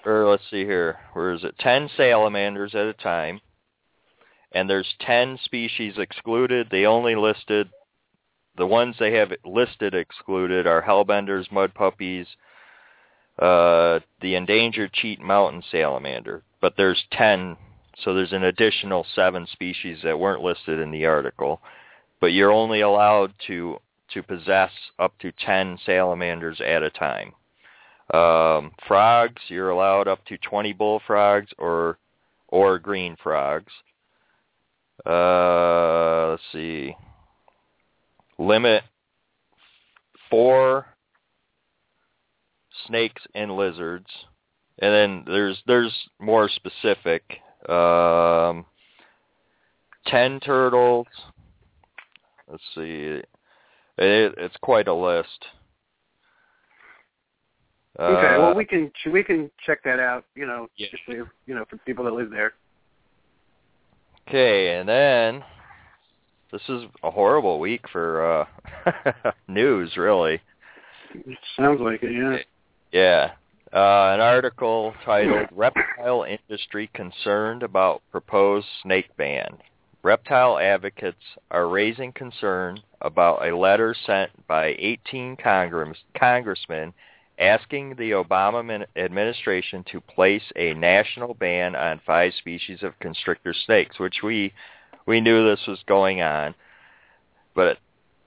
[0.06, 1.58] or let's see here, where is it?
[1.58, 3.40] Ten salamanders at a time,
[4.52, 6.68] and there's ten species excluded.
[6.70, 7.68] They only listed
[8.56, 12.26] the ones they have listed excluded are hellbenders, mud puppies,
[13.38, 16.42] uh, the endangered cheat mountain salamander.
[16.60, 17.56] But there's ten,
[18.02, 21.60] so there's an additional seven species that weren't listed in the article.
[22.20, 23.78] But you're only allowed to
[24.12, 27.32] to possess up to 10 salamanders at a time.
[28.12, 31.98] Um, frogs, you're allowed up to 20 bullfrogs or
[32.48, 33.72] or green frogs.
[35.04, 36.94] Uh, let's see.
[38.38, 38.84] Limit
[40.30, 40.86] four
[42.86, 44.06] snakes and lizards,
[44.80, 47.22] and then there's there's more specific.
[47.68, 48.66] Um,
[50.06, 51.06] ten turtles.
[52.48, 53.22] Let's see.
[53.96, 55.46] It, it's quite a list.
[57.98, 60.24] Okay, Uh, well we can we can check that out.
[60.34, 60.88] You know, Yeah.
[60.90, 62.54] just so, you know, for people that live there.
[64.28, 65.44] Okay, and then
[66.50, 68.46] this is a horrible week for
[68.84, 70.40] uh news, really.
[71.14, 72.12] It sounds like it.
[72.12, 72.38] Yeah.
[72.94, 73.32] Yeah.
[73.72, 79.58] Uh, an article titled Reptile Industry Concerned About Proposed Snake Ban.
[80.04, 86.94] Reptile advocates are raising concern about a letter sent by 18 Congress, congressmen
[87.36, 93.98] asking the Obama administration to place a national ban on five species of constrictor snakes,
[93.98, 94.52] which we
[95.04, 96.54] we knew this was going on.
[97.56, 97.78] But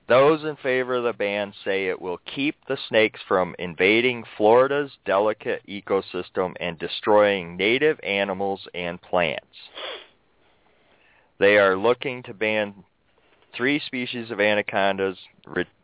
[0.07, 4.91] those in favor of the ban say it will keep the snakes from invading Florida's
[5.05, 9.45] delicate ecosystem and destroying native animals and plants.
[11.39, 12.73] They are looking to ban
[13.55, 15.17] three species of anacondas,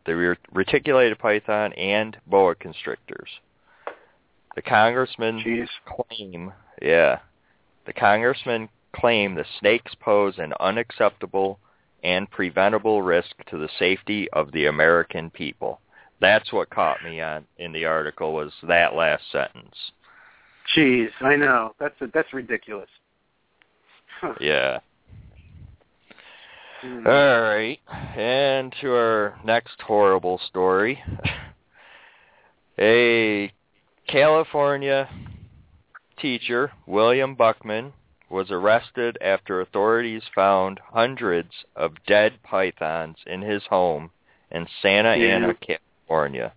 [0.06, 3.28] the reticulated python, and boa constrictors.
[4.54, 5.68] The congressman Jeez.
[5.84, 7.18] claim, yeah,
[7.86, 11.58] the congressman claim the snakes pose an unacceptable
[12.04, 15.80] and preventable risk to the safety of the American people.
[16.20, 19.74] That's what caught me on in the article was that last sentence.
[20.76, 21.74] Jeez, I know.
[21.80, 22.88] That's a, that's ridiculous.
[24.40, 24.78] yeah.
[26.84, 27.06] Mm.
[27.06, 27.80] All right.
[28.16, 31.02] And to our next horrible story.
[32.78, 33.52] A
[34.08, 35.08] California
[36.20, 37.92] teacher, William Buckman,
[38.34, 44.10] was arrested after authorities found hundreds of dead pythons in his home
[44.50, 45.10] in Santa.
[45.10, 46.52] Ana, California.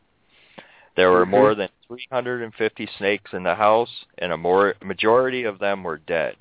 [0.95, 5.83] There were more than 350 snakes in the house, and a more, majority of them
[5.83, 6.37] were dead.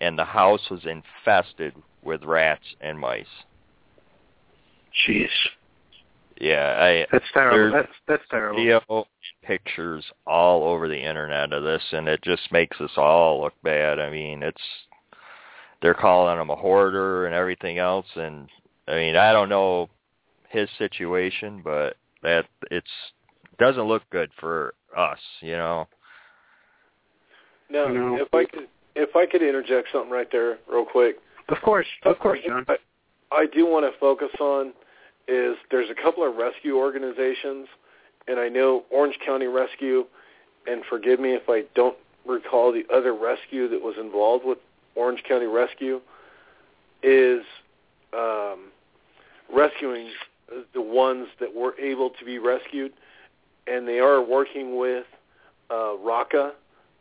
[0.00, 3.26] And the house was infested with rats and mice.
[5.08, 5.26] Jeez,
[6.40, 7.76] Yeah, I that's terrible.
[7.76, 8.58] That's that's terrible.
[8.58, 9.06] video
[9.42, 13.98] pictures all over the internet of this, and it just makes us all look bad.
[13.98, 14.60] I mean, it's
[15.80, 18.48] they're calling him a hoarder and everything else, and
[18.86, 19.88] I mean, I don't know
[20.48, 22.90] his situation, but that it's
[23.58, 25.88] doesn't look good for us, you know.
[27.70, 28.16] Now, No.
[28.16, 31.16] if I could, if I could interject something right there, real quick.
[31.48, 32.64] Of course, of course, John.
[32.68, 32.76] I,
[33.32, 34.72] I do want to focus on
[35.28, 37.68] is there's a couple of rescue organizations,
[38.28, 40.04] and I know Orange County Rescue,
[40.66, 44.58] and forgive me if I don't recall the other rescue that was involved with
[44.94, 46.00] Orange County Rescue,
[47.02, 47.42] is
[48.12, 48.68] um,
[49.52, 50.10] rescuing
[50.72, 52.92] the ones that were able to be rescued,
[53.66, 55.06] and they are working with
[55.70, 56.52] uh, RACA,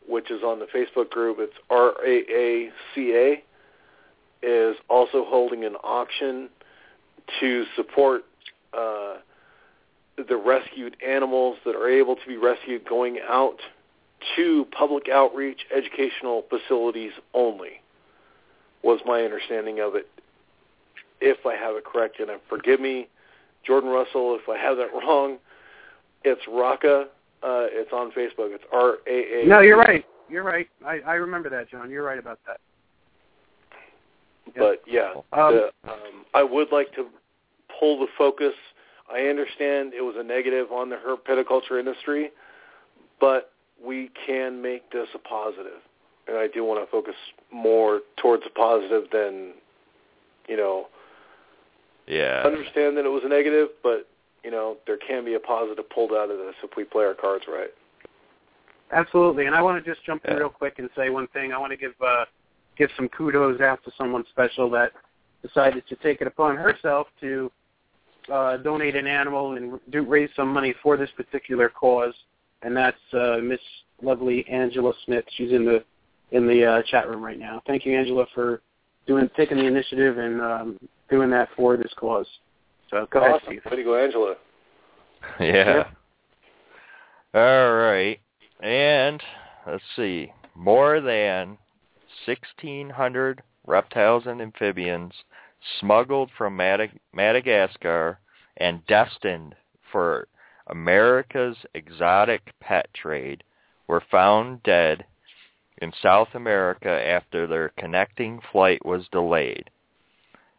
[0.08, 1.38] which is on the Facebook group.
[1.40, 3.44] It's R-A-A-C-A,
[4.44, 6.50] is also holding an auction
[7.40, 8.24] to support
[8.74, 9.16] uh,
[10.28, 13.58] the rescued animals that are able to be rescued going out
[14.36, 17.82] to public outreach educational facilities only
[18.84, 20.08] was my understanding of it
[21.22, 23.08] if I have it correct and forgive me
[23.66, 25.38] Jordan Russell if I have that wrong
[26.24, 27.08] it's Raka
[27.44, 30.06] uh, it's on Facebook it's R A A No, you're right.
[30.30, 30.68] You're right.
[30.84, 31.92] I I remember that, John.
[31.92, 32.60] You're right about that.
[34.58, 37.08] But yeah, Um, the, um, I would like to
[37.80, 38.54] pull the focus.
[39.12, 42.32] I understand it was a negative on the herpetoculture industry,
[43.20, 43.52] but
[43.84, 45.82] we can make this a positive,
[46.28, 47.16] and I do want to focus
[47.52, 49.54] more towards a positive than,
[50.48, 50.88] you know,
[52.08, 52.44] Yeah.
[52.46, 54.08] understand that it was a negative, but
[54.44, 57.16] you know there can be a positive pulled out of this if we play our
[57.16, 57.74] cards right.
[58.92, 59.48] Absolutely.
[59.48, 60.40] And I want to just jump in Yeah.
[60.40, 61.52] real quick and say one thing.
[61.52, 62.26] I want to give uh,
[62.78, 64.92] give some kudos out to someone special that
[65.42, 67.52] decided to take it upon herself to
[68.32, 72.14] uh, donate an animal and do, raise some money for this particular cause.
[72.64, 73.60] And that's uh, Miss
[74.02, 75.26] Lovely Angela Smith.
[75.38, 75.84] She's in the
[76.32, 77.62] in the uh, chat room right now.
[77.68, 78.62] Thank you, Angela, for
[79.06, 82.26] doing taking the initiative and um, doing that for this cause.
[82.90, 83.62] So go ahead, awesome, Steve.
[83.72, 84.36] way to go, Angela.
[85.40, 85.88] Yeah.
[87.34, 88.20] All right.
[88.62, 89.22] And
[89.66, 90.32] let's see.
[90.54, 91.58] More than
[92.26, 95.14] 1,600 reptiles and amphibians
[95.80, 98.20] smuggled from Madag- Madagascar
[98.58, 99.56] and destined
[99.92, 100.28] for
[100.68, 103.44] America's exotic pet trade
[103.88, 105.06] were found dead
[105.82, 109.70] in South America after their connecting flight was delayed.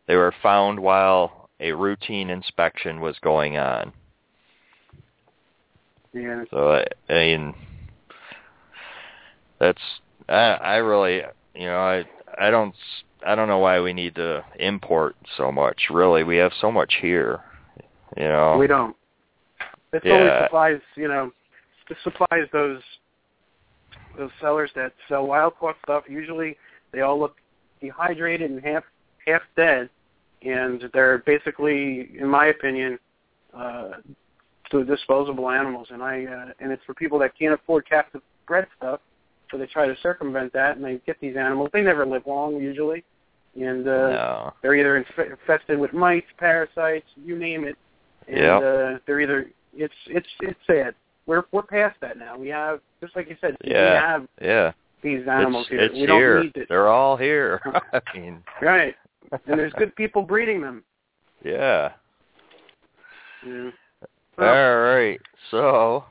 [0.07, 3.93] They were found while a routine inspection was going on.
[6.13, 6.45] Yeah.
[6.51, 7.55] So I, I mean,
[9.59, 9.81] that's
[10.29, 11.23] I I really
[11.57, 12.05] you know I
[12.39, 15.89] I don't s- I don't know why we need to import so much.
[15.91, 17.41] Really, we have so much here.
[18.17, 18.57] You know.
[18.59, 18.97] We don't.
[19.91, 20.13] This Yeah.
[20.15, 21.33] only supplies, you know,
[21.89, 22.83] it supplies those
[24.17, 26.05] those sellers that sell wild caught stuff.
[26.09, 26.57] Usually,
[26.93, 27.37] they all look
[27.81, 28.85] dehydrated and half
[29.27, 29.91] half dead,
[30.43, 32.99] and they're basically, in my opinion,
[33.55, 33.93] uh,
[34.71, 35.89] to disposable animals.
[35.91, 39.01] And I uh, and it's for people that can't afford captive bred stuff,
[39.51, 41.71] so they try to circumvent that and they get these animals.
[41.73, 43.05] They never live long usually,
[43.55, 44.53] and uh, no.
[44.63, 47.77] they're either inf- infested with mites, parasites, you name it.
[48.29, 48.57] And Yep.
[48.63, 50.95] uh, they're either it's it's it's sad.
[51.27, 52.37] we're we're past that now.
[52.37, 54.01] We have just like you said, we Yeah.
[54.01, 54.73] have Yeah.
[55.03, 55.81] these animals it's here.
[55.81, 56.43] it's we don't here.
[56.43, 56.69] need it.
[56.69, 57.61] They're all here.
[57.93, 58.95] I mean, Right.
[59.33, 60.83] And there's good people breeding them.
[61.45, 61.93] yeah.
[63.47, 63.71] Yeah.
[64.39, 65.21] All right.
[65.51, 66.05] So,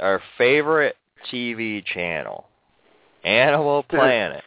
[0.00, 0.96] our favorite
[1.32, 2.48] TV channel,
[3.24, 4.42] Animal Planet.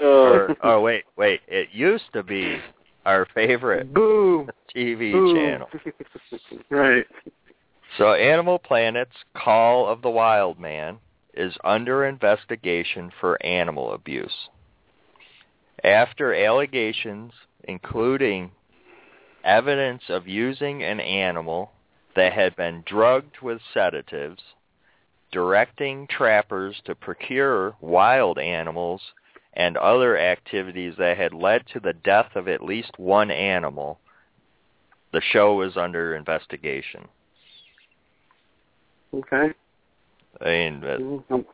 [0.00, 1.40] Uh, or, oh wait, wait.
[1.46, 2.58] It used to be
[3.04, 4.48] our favorite Boo.
[4.74, 5.34] TV Boo.
[5.34, 5.68] channel.
[6.70, 7.06] right.
[7.96, 10.98] So, Animal Planet's Call of the Wild Man
[11.34, 14.48] is under investigation for animal abuse.
[15.82, 17.32] After allegations,
[17.64, 18.50] including
[19.44, 21.70] evidence of using an animal
[22.16, 24.42] that had been drugged with sedatives,
[25.32, 29.00] directing trappers to procure wild animals,
[29.54, 33.98] and other activities that had led to the death of at least one animal,
[35.12, 37.06] the show is under investigation.
[39.12, 39.52] Okay.
[40.40, 41.44] I mean, uh, Mhm.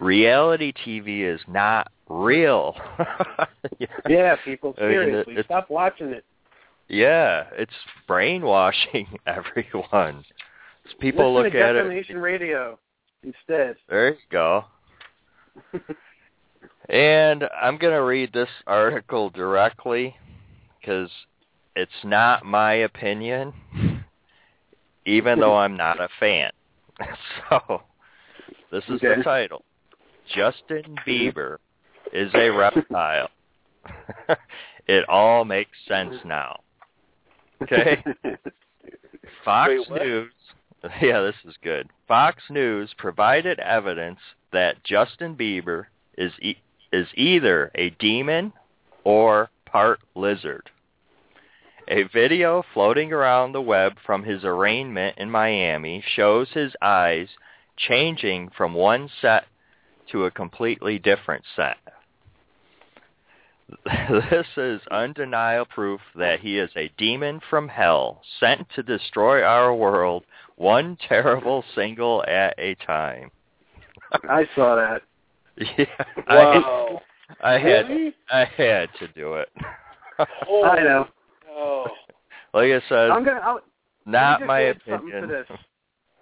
[0.00, 2.76] reality TV is not real.
[4.08, 6.24] Yeah, people, I mean, seriously, stop watching it.
[6.88, 7.74] Yeah, it's
[8.06, 10.24] brainwashing everyone.
[10.98, 11.82] People Listen look at it.
[11.82, 12.78] Defamation Radio
[13.22, 13.76] instead.
[13.88, 14.64] There you go.
[16.88, 20.16] And I'm going to read this article directly
[20.80, 21.10] because
[21.76, 23.52] it's not my opinion,
[25.04, 26.50] even though I'm not a fan.
[27.48, 27.82] So,
[28.72, 29.16] this is Okay.
[29.18, 29.64] the title.
[30.34, 31.58] Justin Bieber
[32.12, 33.28] is a reptile.
[34.88, 36.58] it all makes sense now.
[37.62, 38.02] Okay?
[39.44, 40.02] Fox Wait.
[40.02, 40.32] News.
[41.02, 41.88] Yeah, this is good.
[42.06, 44.20] Fox News provided evidence
[44.52, 46.62] that Justin Bieber is e-
[46.92, 48.52] is either a demon
[49.04, 50.70] or part lizard.
[51.88, 57.28] A video floating around the web from his arraignment in Miami shows his eyes
[57.76, 59.44] changing from one set
[60.10, 61.78] to a completely different set.
[64.10, 69.74] This is undeniable proof that he is a demon from hell sent to destroy our
[69.74, 70.24] world
[70.58, 73.30] one terrible single at a time.
[74.28, 75.02] I saw that.
[75.76, 75.86] Yeah,
[76.28, 77.00] wow.
[77.40, 78.14] I, I had Really?
[78.30, 79.48] I had to do it.
[80.48, 81.08] Oh, I know.
[81.48, 81.86] No.
[82.54, 83.40] like I said, I'm gonna.
[83.42, 83.60] I'll,
[84.06, 85.44] not my opinion.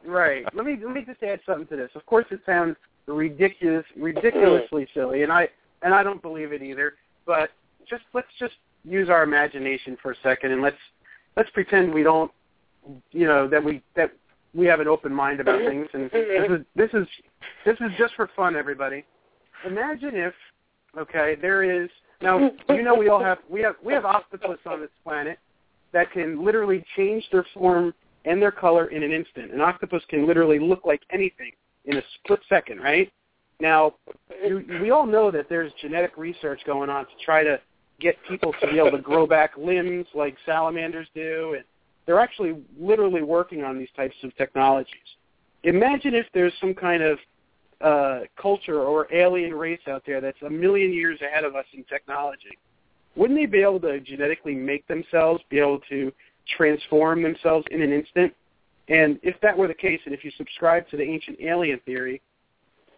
[0.07, 0.47] Right.
[0.55, 1.91] Let me let me just add something to this.
[1.95, 2.77] Of course, it sounds
[3.07, 5.51] ridiculous, ridiculously silly, and I
[5.83, 6.95] and I don't believe it either.
[7.27, 7.51] But
[7.89, 10.77] just let's just use our imagination for a second, and let's
[11.37, 12.31] let's pretend we don't,
[13.13, 14.13] you know, that we that
[14.57, 15.87] we have an open mind about things.
[15.93, 17.07] And this is this is
[17.65, 19.05] this is just for fun, everybody.
[19.67, 20.35] Imagine if,
[20.99, 21.89] okay, there is
[22.23, 22.51] now.
[22.69, 25.39] You know, we all have we have we have octopus on this planet
[25.93, 27.95] that can literally change their form
[28.25, 29.53] and their color in an instant.
[29.53, 31.53] An octopus can literally look like anything
[31.85, 33.11] in a split second, right?
[33.61, 33.95] Now,
[34.45, 37.59] you, we all know that there's genetic research going on to try to
[38.01, 41.65] get people to be able to grow back limbs like salamanders do, and
[42.07, 44.95] they're actually literally working on these types of technologies.
[45.65, 47.19] Imagine if there's some kind of
[47.81, 51.85] uh, culture or alien race out there that's a million years ahead of us in
[51.85, 52.59] technology.
[53.17, 56.13] Wouldn't they be able to genetically make themselves, be able to
[56.57, 58.33] transform themselves in an instant?
[58.89, 62.23] And if that were the case, and if you subscribe to the ancient alien theory,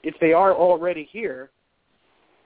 [0.02, 1.50] if they are already here,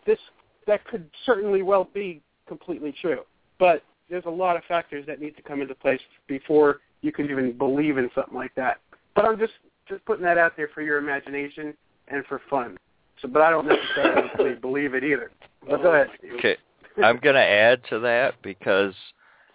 [0.06, 0.18] this
[0.66, 3.22] that could certainly well be completely true.
[3.58, 3.82] But
[4.12, 7.56] there's a lot of factors that need to come into place before you can even
[7.56, 8.78] believe in something like that.
[9.16, 9.54] But I'm just
[9.88, 11.74] just putting that out there for your imagination
[12.08, 12.76] and for fun.
[13.20, 15.30] So, but I don't necessarily believe it either.
[15.66, 16.08] But go ahead.
[16.18, 16.32] Steve.
[16.38, 16.56] Okay,
[17.02, 18.92] I'm going to add to that because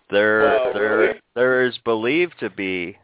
[0.10, 1.20] there Oh, there really?
[1.36, 2.98] there is believed to be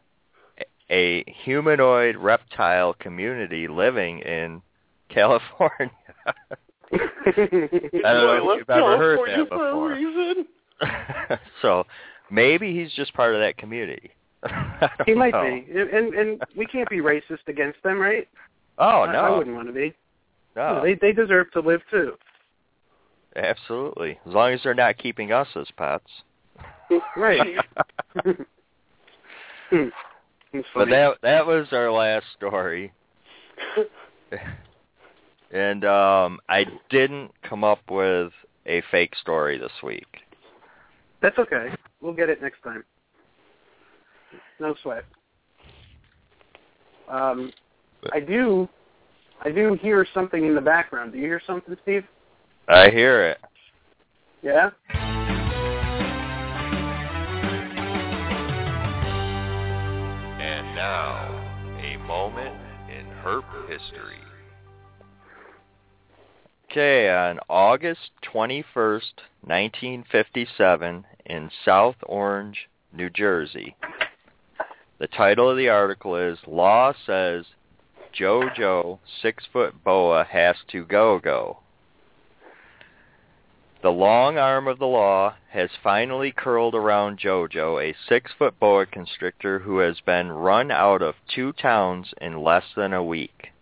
[0.89, 4.62] a humanoid reptile community living in
[5.10, 5.91] California.
[6.26, 9.95] I don't know if you've ever heard that before.
[11.62, 11.86] so
[12.32, 14.12] maybe he's just part of that community.
[15.06, 15.44] He might know.
[15.44, 18.28] be, and, and we can't be racist against them, right?
[18.78, 19.94] Oh no, I wouldn't want to be.
[20.56, 22.14] no, They they deserve to live too.
[23.38, 24.20] absolutely.
[24.28, 26.10] As long as they're not keeping us as pets.
[27.18, 27.56] Right.
[29.70, 29.88] Hmm.
[30.76, 32.92] But that that was our last story.
[35.52, 38.32] and um I didn't come up with
[38.66, 40.08] a fake story this week.
[41.24, 41.70] That's okay.
[42.02, 42.84] We'll get it next time.
[44.60, 45.06] No sweat.
[47.08, 47.54] Um,
[48.12, 48.68] I do,
[49.42, 51.14] I do hear something in the background.
[51.14, 52.04] Do you hear something, Steve?
[52.68, 53.38] I hear it.
[54.42, 54.72] Yeah.
[60.42, 62.56] And now, a moment
[62.90, 64.23] in Herp History.
[66.74, 73.76] Okay, on August 21st, 1957, in South Orange, New Jersey,
[74.98, 77.46] the title of the article is Law Says
[78.20, 81.60] JoJo Six-Foot Boa Has to Go Go.
[83.84, 89.60] The long arm of the law has finally curled around Jojo, a six-foot boa constrictor
[89.60, 93.53] who has been run out of two towns in less than a week.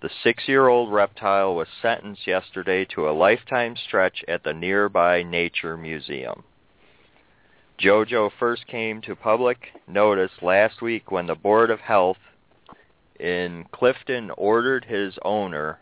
[0.00, 6.44] The six-year-old reptile was sentenced yesterday to a lifetime stretch at the nearby Nature Museum.
[7.80, 12.18] Jojo first came to public notice last week when the Board of Health
[13.18, 15.80] in Clifton ordered his owner,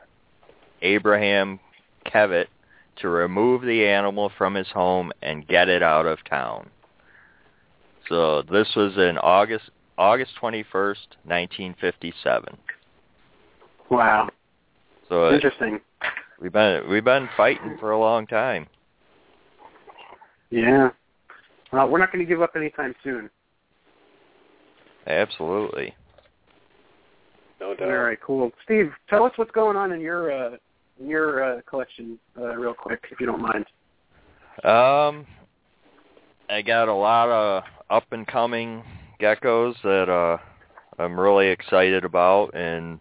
[0.80, 1.60] Abraham
[2.06, 2.48] Kevitt,
[2.96, 6.70] to remove the animal from his home and get it out of town.
[8.08, 12.56] So this was in August August 21st, 1957.
[13.90, 14.28] Wow.
[15.08, 15.80] So Interesting.
[16.40, 18.66] we've been we've been fighting for a long time.
[20.50, 20.90] Yeah.
[21.72, 23.30] Well, we're not going to give up anytime soon.
[25.06, 25.94] Absolutely.
[27.60, 27.88] No doubt.
[27.88, 28.50] right, cool.
[28.64, 30.56] Steve, tell us what's going on in your uh,
[31.00, 33.64] in your uh, collection, uh, real quick, if you don't mind.
[34.64, 35.26] Um,
[36.48, 38.82] I got a lot of up and coming
[39.20, 40.38] geckos that uh
[40.98, 42.98] I'm really excited about, and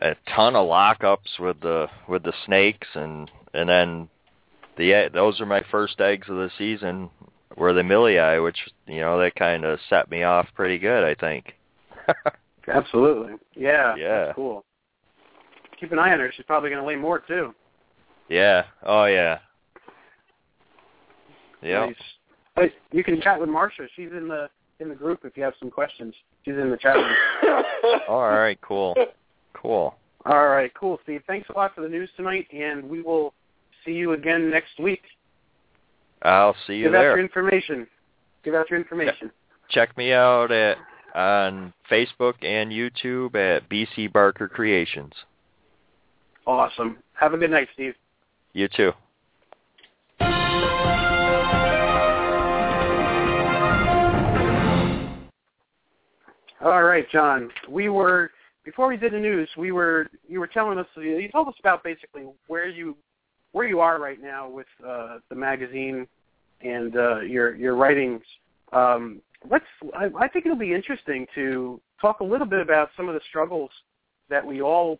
[0.00, 4.08] a ton of lockups with the with the snakes, and and then
[4.76, 7.10] the those are my first eggs of the season
[7.56, 11.14] were the milii, which you know that kind of set me off pretty good, I
[11.14, 11.54] think.
[12.68, 13.34] Absolutely.
[13.54, 13.94] Yeah.
[13.96, 14.24] Yeah.
[14.26, 14.64] That's cool.
[15.78, 16.32] Keep an eye on her.
[16.34, 17.54] She's probably going to lay more too.
[18.28, 18.64] yeah.
[18.84, 19.38] Oh yeah.
[21.62, 21.86] Yeah.
[21.86, 21.94] Nice.
[22.54, 23.86] But you can chat with Marcia.
[23.94, 24.48] She's in the
[24.80, 26.14] in the group if you have some questions.
[26.44, 27.14] She's in the chat room.
[28.08, 28.58] All right.
[28.60, 28.94] Cool.
[29.66, 29.96] Cool.
[30.26, 31.22] All right, cool, Steve.
[31.26, 33.34] Thanks a lot for the news tonight, and we will
[33.84, 35.02] see you again next week.
[36.22, 37.84] I'll see you Give out your information.
[38.44, 39.32] Give out your information.
[39.70, 40.76] Check me out at
[41.16, 45.12] on Facebook and YouTube at BC Barker Creations.
[46.46, 46.98] Awesome.
[47.14, 47.94] Have a good night, Steve.
[48.52, 48.92] You too.
[56.64, 57.50] All right, John.
[57.68, 58.30] We were
[58.66, 59.48] before we did the news.
[59.56, 62.96] We were you were telling us you told us about basically where you
[63.52, 66.06] where you are right now with uh, the magazine
[66.60, 68.20] and uh, your your writings.
[68.72, 69.64] Um, let's.
[69.96, 73.20] I, I think it'll be interesting to talk a little bit about some of the
[73.28, 73.70] struggles
[74.28, 74.98] that we all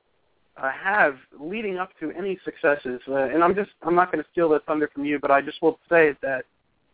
[0.56, 3.00] uh, have leading up to any successes.
[3.08, 5.42] Uh, and I'm just I'm not going to steal the thunder from you, but I
[5.42, 6.44] just will say that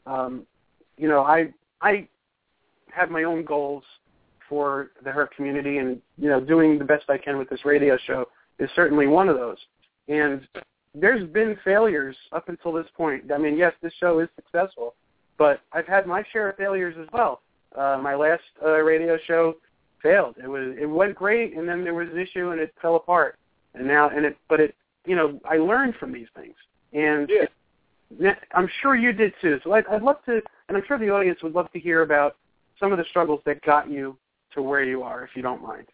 [0.07, 0.47] um,
[0.97, 1.53] you know I
[1.83, 2.09] I
[2.93, 3.85] have my own goals
[4.49, 7.97] for the Herp community, and you know, doing the best I can with this radio
[8.07, 8.29] show
[8.59, 9.59] is certainly one of those.
[10.09, 10.47] And
[10.95, 13.33] there's been failures up until this point.
[13.33, 14.95] I mean, yes, this show is successful,
[15.39, 17.41] but I've had my share of failures as well.
[17.77, 19.57] Uh, my last uh, radio show
[20.03, 20.37] failed.
[20.43, 23.39] It was it went great, and then there was an issue, and it fell apart.
[23.75, 24.75] And now, and it, but it,
[25.07, 26.55] you know, I learned from these things,
[26.93, 27.47] and Yeah.
[28.31, 29.59] it, I'm sure you did too.
[29.65, 32.37] So I'd, I'd love to, and I'm sure the audience would love to hear about
[32.79, 34.19] some of the struggles that got you
[34.55, 35.87] to where you are, if you don't mind.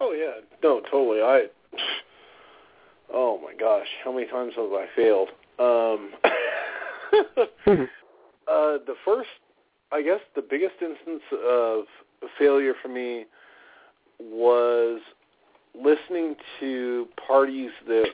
[0.00, 1.20] Oh yeah, no, totally.
[1.20, 1.46] I.
[3.12, 5.28] Oh my gosh, how many times have I failed?
[5.58, 6.10] Um,
[8.48, 9.28] uh, the first,
[9.92, 11.84] I guess, the biggest instance of
[12.38, 13.26] failure for me
[14.18, 15.00] was
[15.74, 18.10] listening to parties that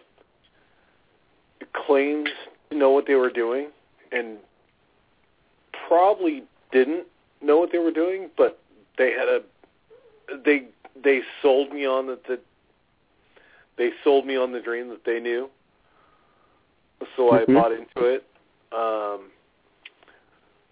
[1.87, 2.29] claimed
[2.71, 3.69] to know what they were doing
[4.13, 4.39] and
[5.87, 7.07] probably didn't
[7.43, 8.61] know what they were doing, but
[8.97, 9.41] they had a
[10.45, 10.65] they
[11.03, 12.39] they sold me on that the
[13.77, 15.49] they sold me on the dream that they knew.
[17.17, 17.55] So I Mhm.
[17.55, 18.25] bought into it.
[18.73, 19.31] Um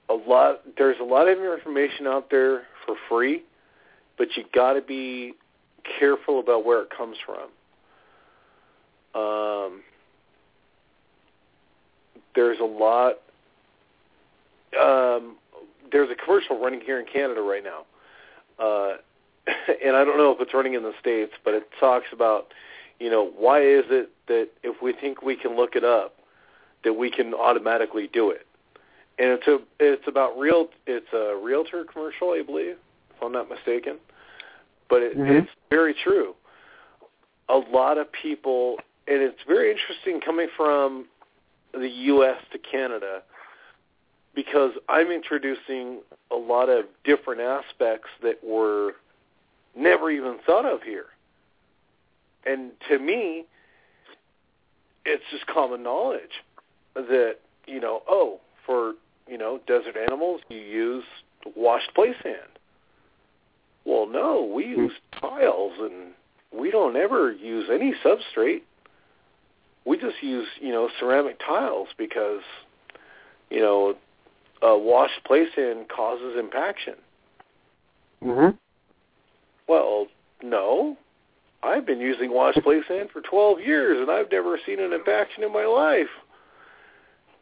[0.09, 3.43] a lot there's a lot of information out there for free,
[4.17, 5.35] but you got to be
[5.99, 7.51] careful about where it comes from.
[9.21, 9.83] Um
[12.35, 13.21] there's a lot
[14.79, 15.37] um
[15.91, 17.85] there's a commercial running here in Canada right now.
[18.59, 18.97] Uh
[19.85, 22.53] and I don't know if it's running in the states, but it talks about,
[22.99, 26.17] you know, why is it that if we think we can look it up,
[26.85, 28.47] that we can automatically do it?
[29.19, 32.77] And it's a it's about real it's a realtor commercial, I believe,
[33.15, 33.97] if I'm not mistaken.
[34.89, 35.43] But it, Mhm.
[35.43, 36.35] it's very true.
[37.49, 38.79] A lot of people,
[39.09, 41.07] and it's very interesting coming from
[41.73, 42.39] the U.S.
[42.53, 43.23] to Canada
[44.35, 48.97] because I'm introducing a lot of different aspects that were
[49.77, 51.07] never even thought of here.
[52.45, 53.45] And to me,
[55.05, 56.43] it's just common knowledge
[56.95, 58.95] that you know, oh, for
[59.29, 61.05] you know desert animals, you use
[61.57, 62.59] washed play sand.
[63.85, 64.81] Well, no, we Hmm.
[64.83, 66.13] use tiles, and
[66.53, 68.63] we don't ever use any substrate.
[69.85, 72.43] We just use you know ceramic tiles because
[73.51, 73.97] you know
[74.63, 76.95] uh, washed play sand causes impaction.
[78.23, 78.59] Mhm.
[79.69, 80.07] Well,
[80.43, 80.97] no.
[81.63, 85.43] I've been using washed play sand for 12 years, and I've never seen an impaction
[85.43, 86.09] in my life.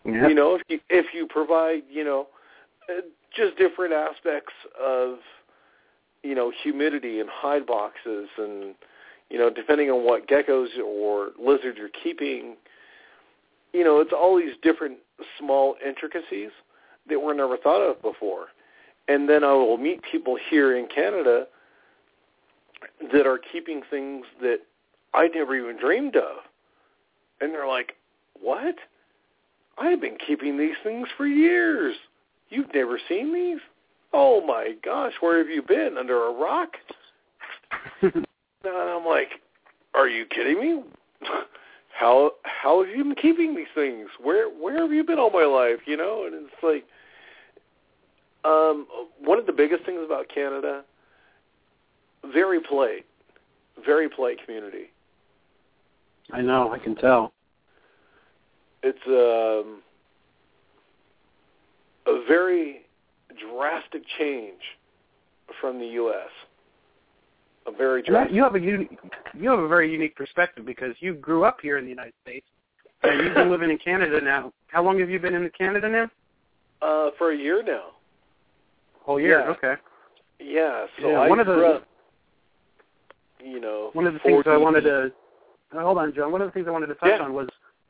[0.04, 0.28] Yeah.
[0.28, 2.28] You know, if you if you provide, you know,
[2.88, 3.00] uh,
[3.34, 4.52] just different aspects
[4.82, 5.16] of,
[6.22, 8.74] you know, humidity and hide boxes, and
[9.30, 12.56] you know, depending on what geckos or lizards you're keeping,
[13.72, 14.98] you know, it's all these different
[15.38, 16.50] small intricacies
[17.08, 18.46] that were never thought of before.
[19.08, 21.46] And then I will meet people here in Canada
[23.12, 24.58] that are keeping things that
[25.12, 26.38] I never even dreamed of.
[27.40, 27.94] And they're like,
[28.40, 28.76] what?
[29.78, 31.94] I've been keeping these things for years.
[32.50, 33.60] You've never seen these?
[34.12, 35.96] Oh my gosh, where have you been?
[35.98, 36.70] Under a rock?
[38.02, 38.26] and
[38.64, 39.28] I'm like,
[39.94, 40.82] are you kidding me?
[41.94, 44.08] how how have you been keeping these things?
[44.22, 45.80] Where where have you been all my life?
[45.86, 46.84] You know, and it's like,
[48.44, 48.86] um,
[49.20, 50.84] one of the biggest things about Canada,
[52.32, 53.04] very polite,
[53.84, 54.90] very polite community.
[56.32, 56.72] I know.
[56.72, 57.32] I can tell.
[58.82, 59.82] It's um,
[62.06, 62.82] a very
[63.50, 64.60] drastic change
[65.60, 66.28] from the U.S.
[67.66, 68.34] A very drastic.
[68.34, 71.84] you have a you have a very unique perspective because you grew up here in
[71.84, 72.46] the United States
[73.02, 74.52] and you've been living in Canada now.
[74.66, 76.10] How long have you been in Canada now?
[76.82, 77.92] Uh, for a year now.
[79.02, 79.40] Whole year.
[79.40, 79.46] Yeah.
[79.48, 79.74] Okay.
[80.40, 80.86] Yeah.
[81.00, 81.88] So Yeah, I one of the- up.
[83.44, 85.12] You know, One of the things I wanted to
[85.72, 86.32] hold on, John.
[86.32, 87.24] One of the things I wanted to touch Yeah.
[87.24, 87.48] on was,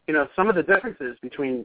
[0.09, 1.65] you know, some of the differences between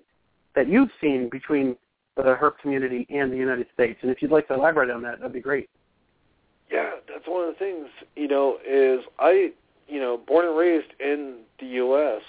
[0.54, 1.76] that you've seen between
[2.16, 4.00] the herp community and the United States.
[4.02, 5.70] And if you'd like to elaborate on that, that'd be great.
[6.70, 9.52] Yeah, that's one of the things, you know, is I,
[9.88, 12.22] you know, born and raised in the U.S.,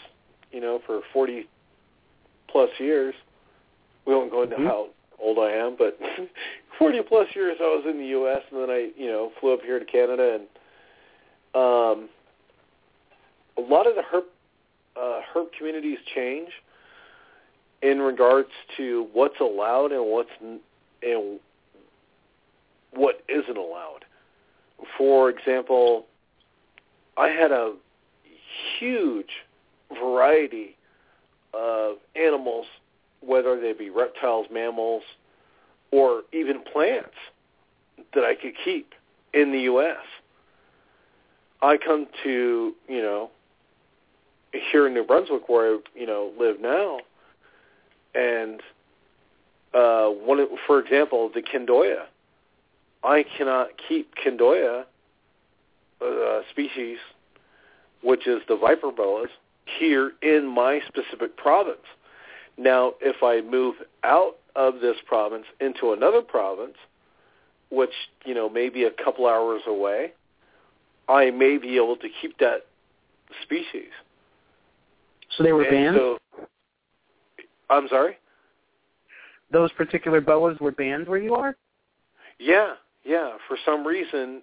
[0.53, 1.47] you know, for 40
[2.49, 3.15] plus years.
[4.07, 4.67] We won't go into Mhm.
[4.67, 4.89] how
[5.19, 5.99] old I am, but
[6.79, 8.43] 40 plus years I was in the U.S.
[8.51, 10.49] and then I, you know, flew up here to Canada and
[11.55, 12.09] um,
[13.57, 14.25] a lot of the herp
[14.97, 16.51] uh, herp communities change
[17.83, 20.31] in regards to what's allowed and what's
[21.03, 21.41] and
[22.93, 24.05] what isn't allowed.
[24.99, 26.07] For example,
[27.17, 27.75] I had a
[28.79, 29.31] huge
[30.01, 30.77] variety
[31.55, 32.67] of animals,
[33.21, 35.03] whether they be reptiles, mammals,
[35.91, 37.15] or even plants
[38.15, 38.95] that I could keep
[39.35, 39.97] in the U.S.
[41.63, 43.31] I come to, you know,
[44.73, 46.99] here in New Brunswick where I, you know, live now,
[48.15, 48.61] and
[49.75, 52.05] uh, one, for example, the Candoia.
[53.03, 54.85] I cannot keep Candoia
[56.05, 56.99] uh, species,
[58.03, 59.29] which is the viper boas,
[59.79, 61.79] here in my specific province.
[62.59, 66.77] Now, if I move out of this province into another province,
[67.71, 67.93] which
[68.25, 70.13] you know may be a couple hours away,
[71.11, 72.67] I may be able to keep that
[73.43, 73.91] species.
[75.37, 75.97] So they were And banned.
[75.97, 76.19] So,
[77.69, 78.17] I'm sorry.
[79.53, 81.57] Those particular boas were banned where you are.
[82.39, 83.33] Yeah, yeah.
[83.49, 84.43] For some reason,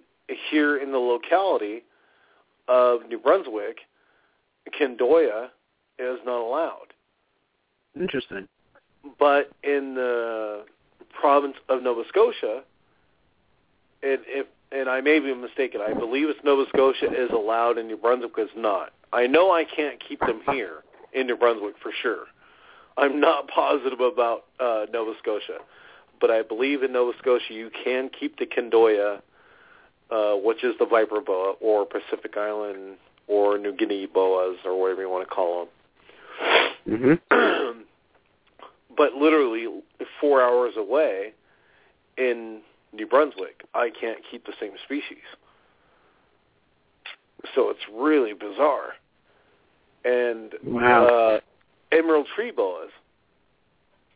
[0.50, 1.84] here in the locality
[2.68, 3.78] of New Brunswick,
[4.78, 5.48] Candoia
[5.98, 6.88] is not allowed.
[7.98, 8.46] Interesting.
[9.18, 10.64] But in the
[11.18, 12.62] province of Nova Scotia,
[14.02, 17.88] and if and I may be mistaken, I believe it's Nova Scotia is allowed and
[17.88, 18.92] New Brunswick is not.
[19.12, 22.24] I know I can't keep them here in New Brunswick for sure.
[22.96, 25.58] I'm not positive about uh, Nova Scotia,
[26.20, 29.20] but I believe in Nova Scotia you can keep the Candoia,
[30.10, 32.96] uh, which is the viper boa, or Pacific Island
[33.28, 35.68] or New Guinea boas, or whatever you want to call
[36.86, 37.20] them.
[37.30, 37.80] Mm-hmm.
[38.96, 39.66] but literally
[40.20, 41.34] four hours away
[42.16, 42.60] in
[42.92, 45.24] New Brunswick, I can't keep the same species.
[47.54, 48.94] So it's really bizarre.
[50.04, 51.06] And Wow.
[51.06, 51.40] uh,
[51.92, 52.90] emerald tree boas,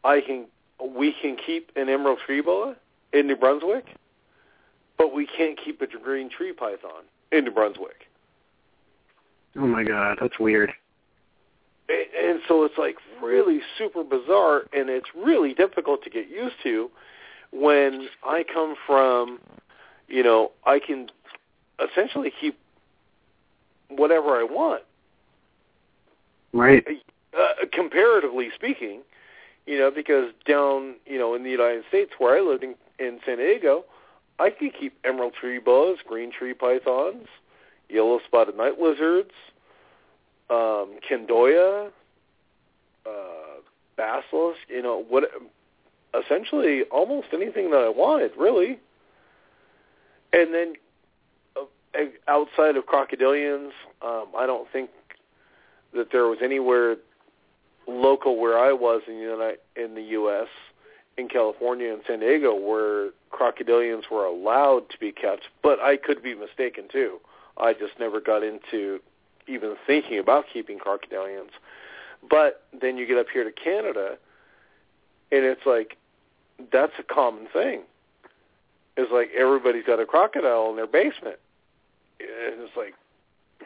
[0.04, 0.46] I can
[0.80, 2.74] we can keep an emerald tree boa
[3.12, 3.84] in New Brunswick,
[4.98, 8.08] but we can't keep a green tree python in New Brunswick.
[9.56, 10.72] Oh my God, that's weird.
[11.88, 16.56] and and so it's like really super bizarre and it's really difficult to get used
[16.64, 16.90] to
[17.52, 19.38] when I come from
[20.08, 21.08] you know I can
[21.78, 22.58] essentially keep
[23.88, 24.82] whatever I want.
[26.52, 26.84] Right.
[27.36, 29.00] Uh, comparatively speaking,
[29.66, 33.20] you know, because down, you know, in the United States where I lived in, in
[33.24, 33.84] San Diego,
[34.38, 37.26] I could keep emerald tree boas, green tree pythons,
[37.88, 39.30] yellow spotted night lizards,
[40.50, 41.90] um, Candoia,
[43.06, 43.60] uh,
[43.96, 45.24] basilisk, you know, what
[46.18, 48.78] essentially almost anything that I wanted, really.
[50.32, 50.74] And then
[51.56, 51.98] uh,
[52.28, 53.70] outside of crocodilians,
[54.02, 54.90] um, I don't think
[55.94, 56.96] that there was anywhere
[57.86, 60.48] local where I was in the United, in the U.S.
[61.18, 66.22] in California and San Diego where crocodilians were allowed to be kept, but I could
[66.22, 67.18] be mistaken too.
[67.58, 69.00] I just never got into
[69.46, 71.50] even thinking about keeping crocodilians.
[72.28, 74.16] But then you get up here to Canada,
[75.30, 75.96] and it's like
[76.72, 77.82] that's a common thing.
[78.96, 81.36] It's like everybody's got a crocodile in their basement.
[82.20, 82.94] And it's like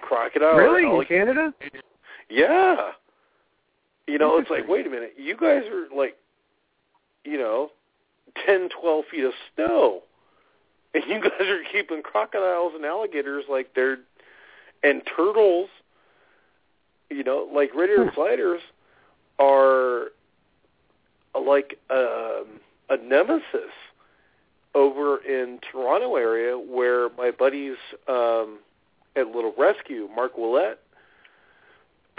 [0.01, 0.57] crocodile.
[0.57, 1.53] Really in Canada?
[2.31, 2.93] Yeah.
[4.07, 6.17] You know, it's like, wait a minute, you guys are like,
[7.25, 7.71] you know,
[8.47, 10.03] ten, twelve feet of snow,
[10.95, 13.99] and you guys are keeping crocodiles and alligators like they're,
[14.83, 15.69] and turtles.
[17.11, 18.61] You know, like red-eared sliders
[19.39, 20.07] are
[21.35, 23.73] like um, a nemesis
[24.75, 27.77] over in Toronto area where my buddies
[28.09, 28.59] um,
[29.17, 30.79] at Little Rescue, Mark Willett,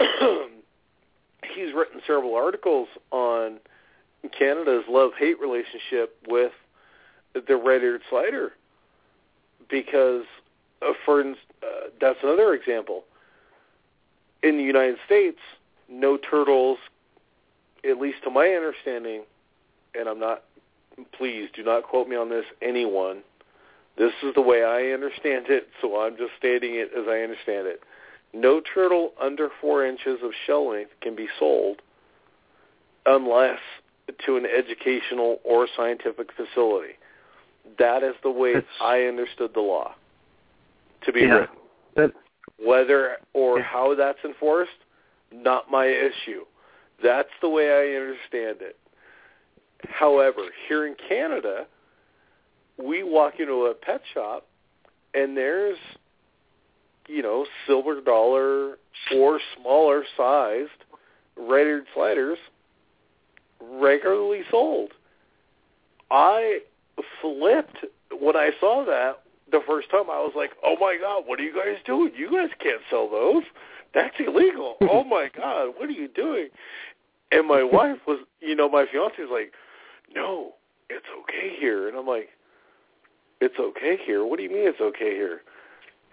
[1.54, 3.58] he's written several articles on
[4.36, 6.52] Canada's love-hate relationship with
[7.46, 8.52] the red-eared slider
[9.70, 10.24] because,
[10.82, 11.34] uh, for uh,
[12.00, 13.04] that's another example.
[14.42, 15.38] In the United States,
[15.88, 16.78] no turtles,
[17.88, 19.22] at least to my understanding,
[19.98, 20.44] and I'm not,
[21.16, 23.22] please do not quote me on this, anyone.
[23.96, 27.66] This is the way I understand it, so I'm just stating it as I understand
[27.66, 27.82] it.
[28.32, 31.82] No turtle under four inches of shell length can be sold
[33.06, 33.58] unless
[34.26, 36.94] to an educational or scientific facility.
[37.78, 39.94] That is the way That's, I understood the law
[41.04, 41.56] to be yeah, written.
[41.96, 42.12] That,
[42.64, 43.64] Whether or Yeah.
[43.64, 44.70] how that's enforced,
[45.32, 46.44] not my issue.
[47.02, 48.76] That's the way I understand it.
[49.86, 51.66] However, here in Canada,
[52.82, 54.46] we walk into a pet shop
[55.14, 55.78] and there's,
[57.08, 58.78] you know, silver dollar
[59.14, 60.70] or smaller sized
[61.36, 62.38] red-eared sliders
[63.60, 64.92] regularly sold.
[66.10, 66.60] I
[67.20, 67.78] flipped
[68.20, 70.10] when I saw that the first time.
[70.10, 72.12] I was like, "Oh my god, what are you guys doing?
[72.16, 73.44] You guys can't sell those.
[73.94, 74.76] That's illegal.
[74.90, 76.48] oh my god, what are you doing?"
[77.30, 79.52] And my wife was, you know, my fiance was like,
[80.14, 80.54] "No,
[80.90, 82.30] it's okay here." And I'm like,
[83.40, 84.24] "It's okay here?
[84.24, 85.42] What do you mean it's okay here?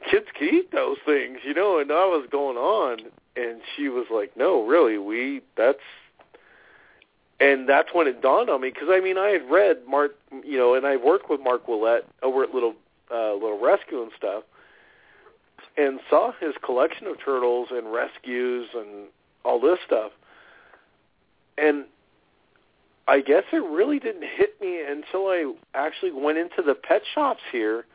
[0.09, 4.07] Kids can eat those things, you know." And I was going on, and she was
[4.11, 5.79] like, "No, really, we that's
[7.39, 10.57] and that's when it dawned on me because I mean I had read Mark, you
[10.57, 12.75] know, and I worked with Mark Willett over at Little
[13.11, 14.43] uh, Little Rescue and stuff,
[15.77, 19.07] and saw his collection of turtles and rescues and
[19.43, 20.11] all this stuff,
[21.57, 21.85] and
[23.07, 27.41] I guess it really didn't hit me until I actually went into the pet shops
[27.51, 27.85] here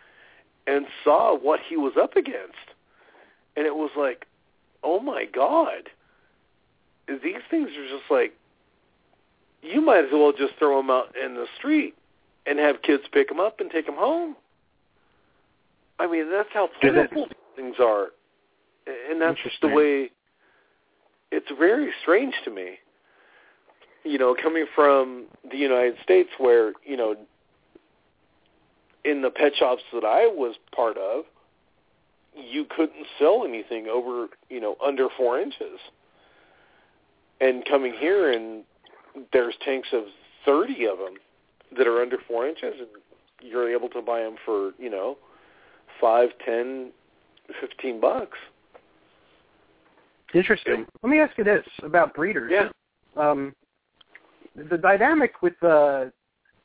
[0.67, 2.55] and saw what he was up against,
[3.57, 4.27] and it was like,
[4.85, 5.91] oh my god,
[7.09, 8.35] these things are just like
[9.63, 11.95] you might as well just throw them out in the street
[12.47, 14.37] and have kids pick them up and take them home.
[15.99, 18.09] I mean, that's how plentiful things are,
[18.87, 20.11] and that's just the way.
[21.33, 22.79] It's very strange to me.
[24.05, 27.15] You know, coming from the United States, where you know,
[29.05, 31.25] in the pet shops that I was part of,
[32.35, 35.79] you couldn't sell anything over you know under four inches.
[37.41, 38.65] And coming here and
[39.33, 40.05] there's tanks of
[40.45, 41.15] 30 of them
[41.77, 42.89] that are under four inches, and
[43.43, 45.17] you're able to buy them for you know
[46.01, 46.91] five, ten,
[47.61, 48.39] fifteen bucks.
[50.35, 50.87] Interesting.
[51.03, 52.53] Let me ask you this about breeders.
[52.53, 52.69] Yeah.
[53.17, 53.53] Um,
[54.57, 56.07] the dynamic with uh,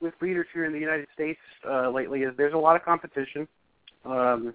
[0.02, 3.48] with breeders here in the United States uh, lately is there's a lot of competition.
[4.04, 4.54] Um,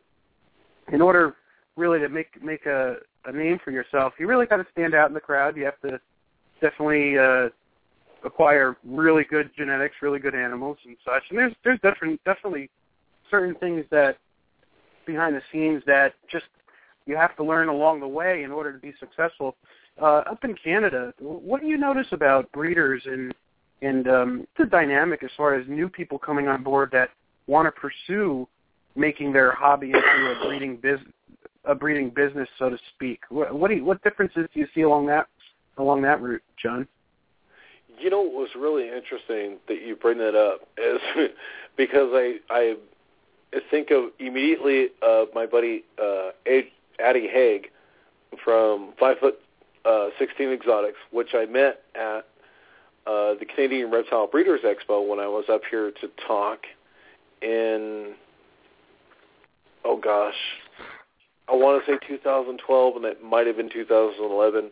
[0.93, 1.37] in order
[1.77, 5.09] really to make make a, a name for yourself, you really got to stand out
[5.09, 5.57] in the crowd.
[5.57, 6.01] You have to
[6.61, 7.49] definitely uh,
[8.25, 11.23] acquire really good genetics, really good animals and such.
[11.31, 12.71] And there's there's different definitely
[13.31, 14.19] certain things that
[15.07, 16.47] behind the scenes that just
[17.07, 19.57] you have to learn along the way in order to be successful.
[20.01, 23.35] Uh, up in Canada, what do you notice about breeders and
[23.83, 27.11] and um, the dynamic as far as new people coming on board that
[27.47, 28.47] want to pursue
[28.95, 31.13] making their hobby into a breeding business,
[31.65, 33.21] a breeding business, so to speak.
[33.29, 35.29] What what, you, what differences do you see along that
[35.79, 36.87] along that route, John?
[37.99, 41.01] You know what was really interesting that you bring that up is
[41.77, 42.77] because I I
[43.71, 47.71] think of immediately of my buddy uh, Addie Haig
[48.45, 49.41] from Five Foot
[49.85, 52.27] uh, 16 Exotics, which I met at
[53.07, 56.61] uh, the Canadian Reptile Breeders Expo when I was up here to talk
[57.43, 58.15] in
[59.85, 60.35] oh gosh,
[61.49, 64.71] I want to say 2012, and it might have been 2011.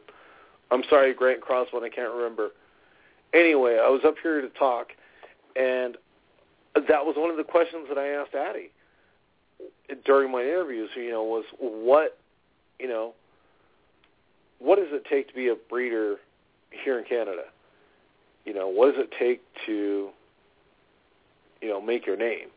[0.70, 2.50] I'm sorry, Grant Crossman, I can't remember.
[3.34, 4.88] Anyway, I was up here to talk,
[5.56, 5.96] and
[6.74, 8.70] that was one of the questions that I asked Addie
[10.04, 10.90] during my interviews.
[10.96, 12.18] You know, was what,
[12.78, 13.14] you know,
[14.58, 16.16] what does it take to be a breeder
[16.84, 17.44] here in Canada?
[18.44, 20.08] You know, what does it take to,
[21.60, 22.48] you know, make your name?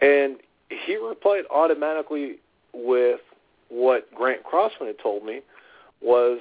[0.00, 0.36] And
[0.68, 2.36] he replied automatically
[2.72, 3.20] with
[3.68, 5.40] what Grant Crossman had told me
[6.00, 6.40] was,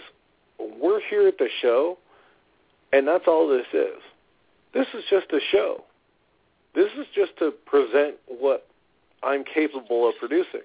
[0.59, 1.97] we're here at the show,
[2.91, 4.01] and that's all this is.
[4.73, 5.83] This is just a show.
[6.75, 8.67] This is just to present what
[9.23, 10.61] I'm capable of producing.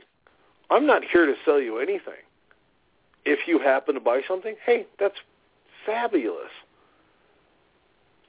[0.71, 2.24] I'm not here to sell you anything.
[3.25, 5.17] If you happen to buy something, hey, that's
[5.87, 6.51] fabulous.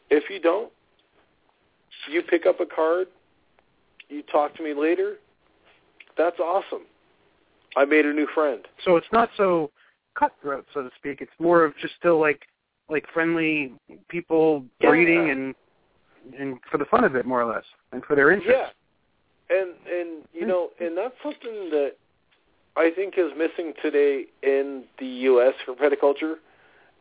[0.09, 0.71] If you don't,
[2.09, 3.07] you pick up a card,
[4.09, 5.15] you talk to me later,
[6.17, 6.83] that's awesome.
[7.75, 8.65] I made a new friend.
[8.83, 9.71] So it's not so
[10.17, 11.21] cutthroat, so to speak.
[11.21, 12.41] It's more of just still like
[12.89, 13.73] like friendly
[14.07, 15.31] people breeding yeah.
[15.31, 15.55] and
[16.39, 18.71] and for the fun of it, more or less, and for their interest.
[19.49, 20.47] Yeah, and and you hmm.
[20.47, 21.93] know, and that's something that
[22.77, 25.53] I think is missing today in the U.S.
[25.65, 26.35] for culture,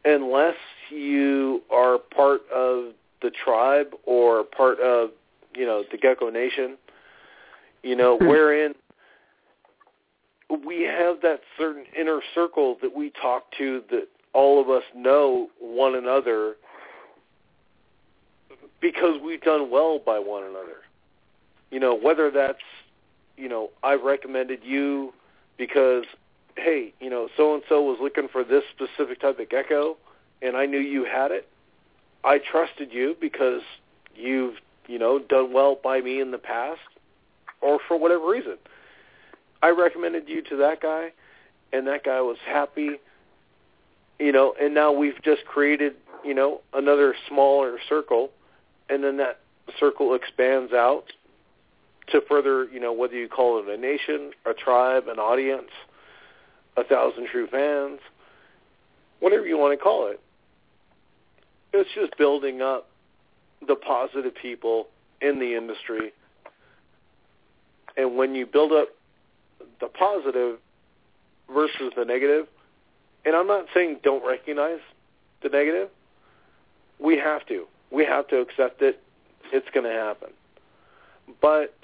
[0.04, 0.56] unless
[0.90, 5.10] you are part of the tribe or part of
[5.54, 6.76] you know the Gecko Nation.
[7.82, 8.74] You know, wherein
[10.64, 15.48] we have that certain inner circle that we talk to that all of us know
[15.60, 16.54] one another
[18.80, 20.82] because we've done well by one another.
[21.70, 22.58] You know, whether that's,
[23.36, 25.12] you know, I've recommended you
[25.56, 26.04] because,
[26.56, 29.96] hey, you know, so-and-so was looking for this specific type of gecko
[30.42, 31.48] and I knew you had it.
[32.22, 33.62] I trusted you because
[34.14, 36.80] you've, you know, done well by me in the past
[37.60, 38.56] or for whatever reason.
[39.62, 41.12] I recommended you to that guy,
[41.72, 43.00] and that guy was happy.
[44.18, 45.94] You know, and now we've just created,
[46.24, 48.30] you know, another smaller circle,
[48.88, 49.40] and then that
[49.80, 51.06] circle expands out
[52.12, 55.70] to further, you know, whether you call it a nation, a tribe, an audience,
[56.76, 58.00] a thousand true fans,
[59.20, 60.20] whatever you want to call it.
[61.72, 62.88] It's just building up
[63.66, 64.88] the positive people
[65.20, 66.12] in the industry.
[67.96, 68.88] And when you build up
[69.80, 70.58] the positive
[71.52, 72.46] versus the negative,
[73.24, 74.80] and I'm not saying don't recognize
[75.42, 75.88] the negative.
[76.98, 77.66] We have to.
[77.90, 79.00] We have to accept it.
[79.52, 80.30] It's going to happen.
[81.40, 81.74] But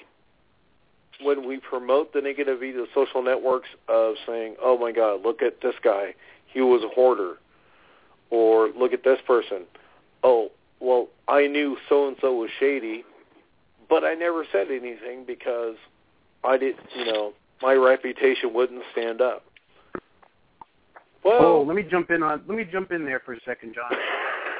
[1.22, 5.42] when we promote the negative via the social networks of saying, oh my God, look
[5.42, 6.14] at this guy.
[6.46, 7.34] He was a hoarder.
[8.30, 9.62] Or look at this person.
[10.22, 10.50] Oh,
[10.80, 13.04] well, I knew so-and-so was shady,
[13.88, 15.76] but I never said anything because
[16.44, 19.44] I didn't, you know, my reputation wouldn't stand up.
[21.24, 23.74] Well, oh, let me jump in on let me jump in there for a second,
[23.74, 23.92] John.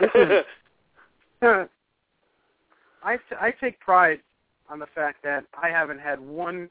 [0.00, 0.44] This is,
[3.02, 4.20] I I take pride
[4.70, 6.70] on the fact that I haven't had one,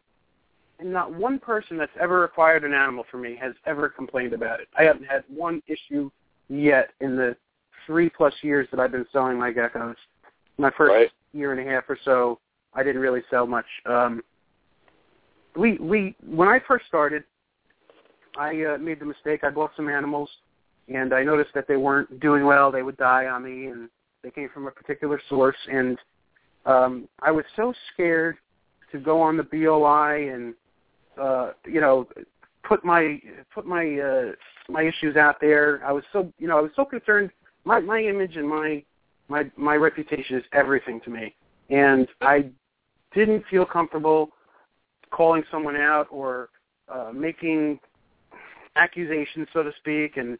[0.81, 4.67] not one person that's ever acquired an animal for me has ever complained about it.
[4.77, 6.09] I haven't had one issue
[6.47, 7.35] yet in the
[7.85, 9.95] three plus years that I've been selling my geckos.
[10.57, 11.09] My first right.
[11.33, 12.39] year and a half or so,
[12.73, 13.65] I didn't really sell much.
[13.85, 14.21] Um,
[15.55, 17.23] we we when I first started,
[18.37, 19.43] I uh, made the mistake.
[19.43, 20.29] I bought some animals,
[20.87, 22.71] and I noticed that they weren't doing well.
[22.71, 23.89] They would die on me, and
[24.23, 25.57] they came from a particular source.
[25.71, 25.97] And
[26.69, 28.37] um, I was so scared
[28.91, 30.53] to go on the BOI and
[31.19, 32.07] uh, you know
[32.63, 33.19] put my
[33.53, 34.31] put my uh,
[34.69, 35.81] my issues out there.
[35.85, 37.31] I was so you know I was so concerned.
[37.65, 38.83] My my image and my
[39.27, 41.35] my my reputation is everything to me,
[41.69, 42.49] and I
[43.13, 44.29] didn't feel comfortable
[45.11, 46.49] calling someone out or
[46.87, 47.79] uh, making
[48.75, 50.37] accusations, so to speak, and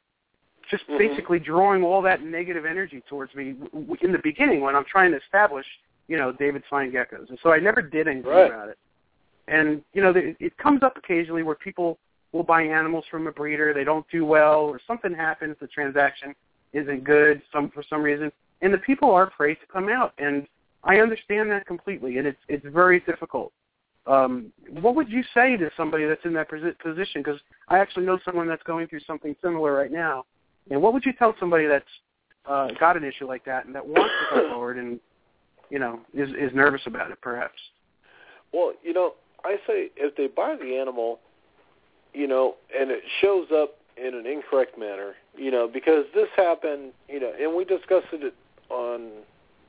[0.70, 0.98] just mm-hmm.
[0.98, 3.56] basically drawing all that negative energy towards me
[4.02, 5.66] in the beginning when I'm trying to establish,
[6.10, 7.30] you know, David's Fine Geckos.
[7.30, 8.48] And so I never did anything right.
[8.48, 8.78] about it.
[9.48, 11.98] And, you know, it comes up occasionally where people
[12.34, 16.36] will buy animals from a breeder, they don't do well, or something happens, the transaction
[16.74, 18.32] isn't good some for some reason,
[18.62, 20.14] and the people are afraid to come out.
[20.20, 20.48] And
[20.84, 23.52] I understand that completely, and it's it's very difficult
[24.10, 24.52] Um,
[24.82, 27.22] what would you say to somebody that's in that position?
[27.22, 30.26] Because I actually know someone that's going through something similar right now.
[30.72, 31.86] And what would you tell somebody that's
[32.48, 35.00] uh, got an issue like that and that wants to come forward and
[35.70, 37.60] you know is is nervous about it, perhaps?
[38.54, 39.14] Well, you know,
[39.44, 41.20] I say if they buy the animal,
[42.14, 46.92] you know, and it shows up in an incorrect manner, you know, because this happened,
[47.08, 48.34] you know, and we discussed it
[48.70, 49.10] on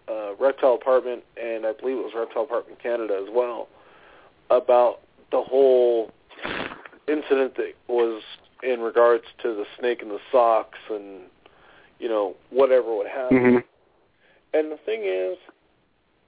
[0.09, 3.69] uh, Reptile Apartment, and I believe it was Reptile Apartment Canada as well,
[4.51, 6.11] about the whole
[7.09, 8.23] incident that was
[8.63, 11.23] in regards to the snake in the socks and
[11.99, 13.39] you know whatever would happen.
[13.39, 14.59] Mm-hmm.
[14.59, 15.39] And the thing is,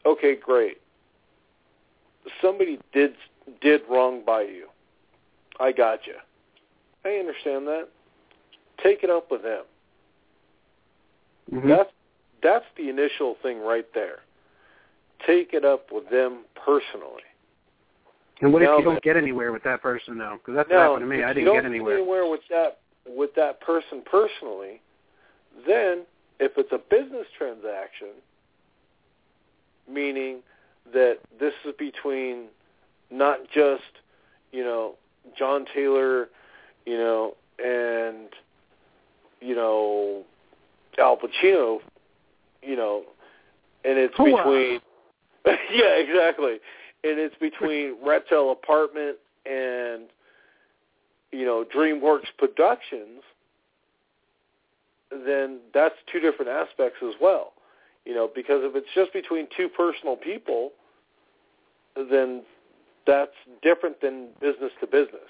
[0.06, 0.78] okay, great.
[2.40, 3.14] Somebody did
[3.60, 4.66] did wrong by you.
[5.58, 6.14] I got you.
[7.04, 7.88] I understand that.
[8.82, 9.64] Take it up with them.
[11.52, 11.68] Mm-hmm.
[11.68, 11.90] That's
[12.42, 14.20] that's the initial thing right there.
[15.26, 17.22] Take it up with them personally.
[18.40, 20.38] And what now, if you don't get anywhere with that person, though?
[20.38, 21.22] Because that's now, what happened to me.
[21.22, 21.96] I didn't you don't get anywhere.
[21.96, 24.80] Get anywhere with that with that person personally,
[25.66, 26.04] then
[26.40, 28.08] if it's a business transaction,
[29.90, 30.38] meaning
[30.92, 32.46] that this is between
[33.10, 33.82] not just
[34.52, 34.94] you know
[35.38, 36.28] John Taylor,
[36.86, 38.28] you know, and
[39.40, 40.22] you know
[40.98, 41.78] Al Pacino,
[42.62, 43.04] you know,
[43.84, 44.36] and it's Hooah.
[44.36, 44.80] between
[45.72, 46.58] yeah, exactly,
[47.04, 49.16] and it's between Reptile Apartment
[49.46, 50.04] and
[51.32, 53.22] you know DreamWorks Productions.
[55.26, 57.51] Then that's two different aspects as well,
[58.04, 60.70] you know, because if it's just between two personal people,
[61.96, 62.42] then
[63.06, 63.32] that's
[63.62, 65.28] different than business to business.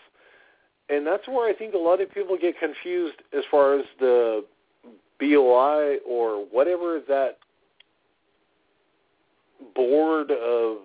[0.89, 4.45] And that's where I think a lot of people get confused as far as the
[5.19, 7.39] BOI or whatever that
[9.75, 10.79] board of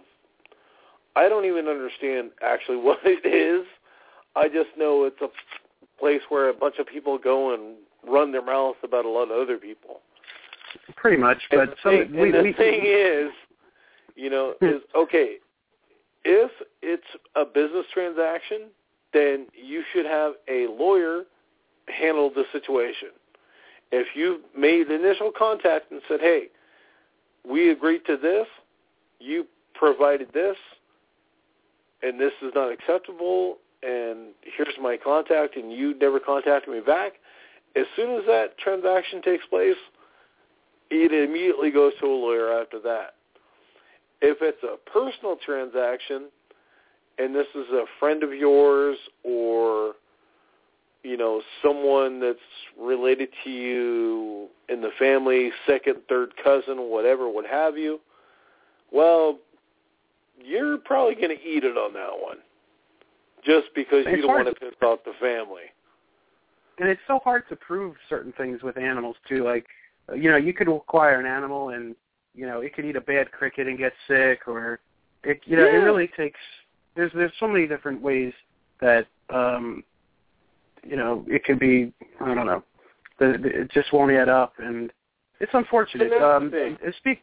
[1.16, 3.66] I don't even understand actually what it is.
[4.36, 5.30] I just know it's a
[6.00, 7.76] place where a bunch of people go and
[8.08, 10.02] run their mouth about a lot of other people.
[10.96, 13.32] Pretty much, but some, thing, we, the we, thing is,
[14.16, 14.66] you know, hmm.
[14.66, 15.36] is okay.
[16.26, 16.52] If
[16.82, 17.04] it's
[17.36, 18.70] a business transaction,
[19.14, 21.24] then you should have a lawyer
[21.88, 23.10] handle the situation.
[23.92, 26.50] If you made initial contact and said, "Hey,
[27.50, 28.48] we agreed to this,
[29.20, 30.58] you provided this,
[32.04, 37.14] and this is not acceptable, and here's my contact, and you never contacted me back,"
[37.78, 39.78] as soon as that transaction takes place,
[40.90, 43.16] it immediately goes to a lawyer after that.
[44.22, 46.30] If it's a personal transaction,
[47.18, 49.94] and this is a friend of yours or
[51.04, 52.40] you know someone that's
[52.80, 58.00] related to you in the family second third cousin whatever what have you
[58.92, 59.38] well
[60.44, 62.38] you're probably going to eat it on that one
[63.46, 65.72] just because It's you don't want to piss off the family
[66.80, 69.44] and it's so hard to prove certain things with animals too.
[69.44, 69.66] Like,
[70.16, 71.96] you know, you could acquire an animal and
[72.34, 74.80] you know it could eat a bad cricket and get sick, or
[75.24, 76.40] it, you know, it really takes.
[76.96, 78.34] There's there's so many different ways
[78.80, 79.84] that um,
[80.84, 81.92] you know it could be.
[82.22, 82.64] I don't know.
[83.20, 84.92] The, the, it just won't add up, and
[85.40, 86.12] it's unfortunate.
[86.14, 87.22] And Um, speak,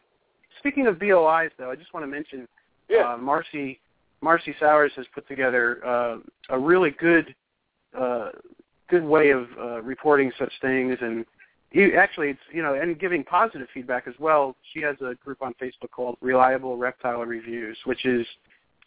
[0.59, 2.47] speaking of BOIs, though, I just want to mention
[2.89, 3.79] yeah uh, Marcy
[4.21, 6.17] Marcy Sowers has put together uh,
[6.49, 7.33] a really good
[7.97, 8.29] uh,
[8.89, 11.25] good way of uh, reporting such things, and
[11.75, 14.55] you, actually, it's you know, and giving positive feedback as well.
[14.73, 18.25] She has a group on Facebook called Reliable Reptile Reviews, which is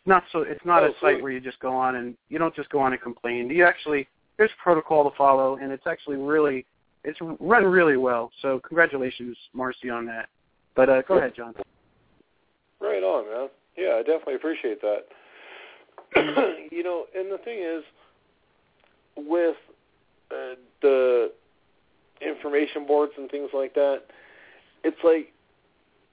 [0.07, 0.41] not so.
[0.41, 2.79] It's not Oh, a site where you just go on and you don't just go
[2.79, 3.51] on and complain.
[3.51, 4.09] You actually
[4.39, 6.65] there's protocol to follow, and it's actually really
[7.05, 8.31] it's run really well.
[8.41, 10.31] So congratulations, Marcy, on that.
[10.75, 11.55] But uh, go ahead, John.
[12.81, 13.49] Right on, man.
[13.77, 15.05] Yeah, I definitely appreciate that.
[16.73, 17.85] you know, and the thing is,
[19.15, 19.57] with
[20.31, 21.33] uh, the
[22.21, 24.03] information boards and things like that,
[24.85, 25.33] it's like,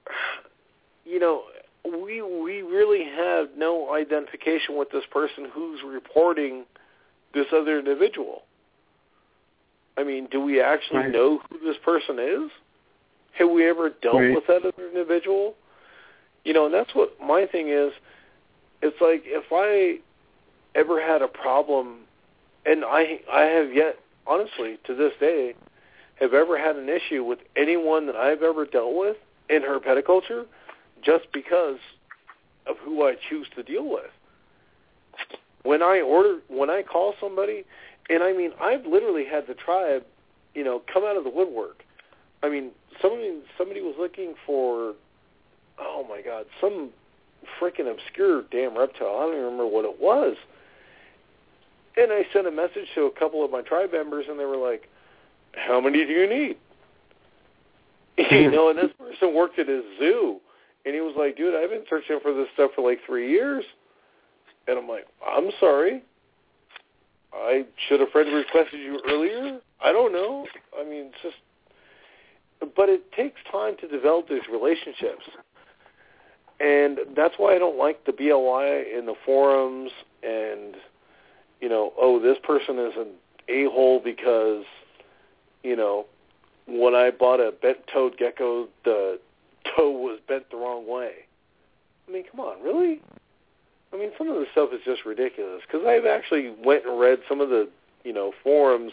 [1.04, 1.42] you know,
[1.84, 6.64] we we really have no identification with this person who's reporting
[7.32, 8.42] this other individual.
[9.96, 11.12] I mean, do we actually Right.
[11.12, 12.50] know who this person is?
[13.32, 14.34] Have we ever dealt Right.
[14.34, 15.54] with that other individual?
[16.44, 17.92] You know, and that's what my thing is.
[18.82, 20.00] It's like if I
[20.74, 22.06] ever had a problem,
[22.64, 25.54] and I I have yet, honestly, to this day,
[26.16, 29.16] have ever had an issue with anyone that I've ever dealt with
[29.48, 30.46] in herpetoculture,
[31.02, 31.78] just because
[32.66, 34.10] of who I choose to deal with.
[35.62, 37.64] When I order, when I call somebody,
[38.08, 40.04] and I mean, I've literally had the tribe,
[40.54, 41.82] you know, come out of the woodwork.
[42.42, 44.94] I mean, somebody somebody was looking for,
[45.78, 46.90] oh my God, some
[47.60, 49.16] freaking obscure damn reptile.
[49.18, 50.36] I don't even remember what it was.
[51.96, 54.56] And I sent a message to a couple of my tribe members, and they were
[54.56, 54.88] like,
[55.56, 56.56] "How many do you need?"
[58.30, 60.40] you know, and this person worked at a zoo,
[60.84, 63.64] and he was like, "Dude, I've been searching for this stuff for like three years."
[64.68, 66.02] And I'm like, "I'm sorry.
[67.32, 69.60] I should have friend requested you earlier.
[69.84, 70.46] I don't know.
[70.78, 71.36] I mean, it's just."
[72.74, 75.24] But it takes time to develop these relationships.
[76.58, 79.90] And that's why I don't like the BOI in the forums
[80.22, 80.74] and
[81.60, 83.08] you know, oh, this person is an
[83.48, 84.64] a-hole because,
[85.66, 86.06] you know,
[86.68, 89.18] when I bought a bent-toed gecko, the
[89.76, 91.12] toe was bent the wrong way.
[92.08, 93.00] I mean, come on, really?
[93.92, 97.18] I mean, some of the stuff is just ridiculous because I've actually went and read
[97.28, 97.68] some of the,
[98.04, 98.92] you know, forums,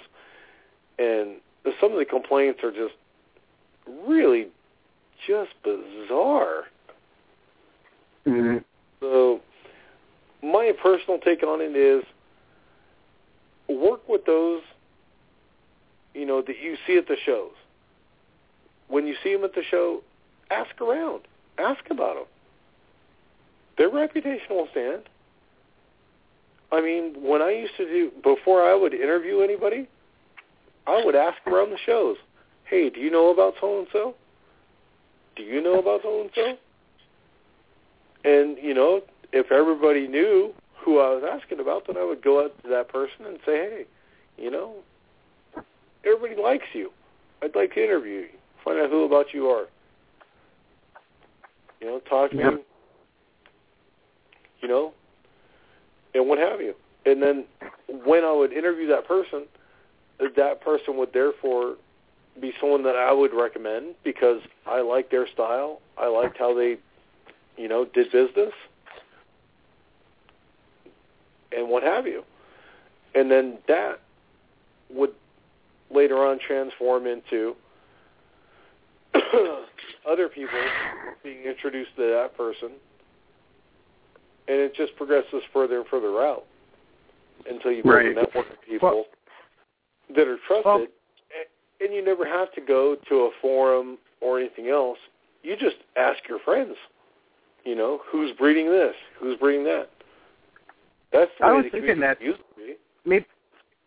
[0.97, 1.35] and
[1.79, 2.95] some of the complaints are just
[4.07, 4.47] really
[5.27, 6.63] just bizarre.
[8.25, 8.57] Mm-hmm.
[8.99, 9.41] So,
[10.41, 12.03] my personal take on it is
[13.69, 14.61] work with those,
[16.13, 17.51] you know, that you see at the shows.
[18.87, 20.01] When you see them at the show,
[20.51, 21.21] ask around.
[21.57, 22.25] Ask about them.
[23.77, 25.03] Their reputation will stand.
[26.71, 29.87] I mean, when I used to do, before I would interview anybody,
[30.87, 32.17] I would ask around the shows,
[32.65, 34.15] hey, do you know about so-and-so?
[35.35, 36.57] Do you know about so-and-so?
[38.25, 39.01] And, you know,
[39.31, 42.89] if everybody knew who I was asking about, then I would go out to that
[42.89, 43.85] person and say, hey,
[44.37, 44.75] you know,
[46.05, 46.91] everybody likes you.
[47.41, 48.27] I'd like to interview you,
[48.63, 49.65] find out who about you are.
[51.81, 52.53] You know, talk to Yep.
[52.53, 52.59] me,
[54.61, 54.93] you know,
[56.13, 56.75] and what have you.
[57.05, 57.45] And then
[58.05, 59.45] when I would interview that person,
[60.19, 61.75] that person would therefore
[62.39, 65.81] be someone that I would recommend because I liked their style.
[65.97, 66.77] I liked how they,
[67.57, 68.53] you know, did business
[71.55, 72.23] and what have you.
[73.13, 73.99] And then that
[74.89, 75.11] would
[75.93, 77.55] later on transform into
[80.09, 80.59] other people
[81.23, 82.71] being introduced to that person,
[84.47, 86.45] and it just progresses further and further out
[87.49, 88.05] until you build Right.
[88.07, 89.05] a network of people
[90.15, 90.87] that are trusted, Well-
[91.81, 94.97] and you never have to go to a forum or anything else.
[95.41, 96.75] You just ask your friends,
[97.65, 99.89] you know, who's breeding this, who's breeding that.
[101.11, 102.75] That's the I way was the thinking that- used to be.
[103.05, 103.25] Maybe,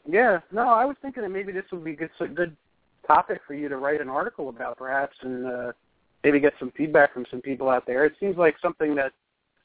[0.09, 0.41] yeah.
[0.53, 2.57] No, I was thinking that maybe this would be a good, a good
[3.07, 5.73] topic for you to write an article about, perhaps, and uh,
[6.25, 8.05] maybe get some feedback from some people out there.
[8.05, 9.13] It seems like something that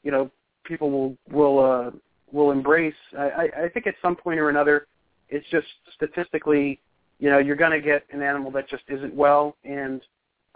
[0.03, 0.31] you know
[0.63, 1.91] people will will uh,
[2.31, 2.93] will embrace.
[3.17, 4.87] I, I, I think at some point or another,
[5.29, 6.79] it's just statistically,
[7.19, 10.01] you know, you're going to get an animal that just isn't well, and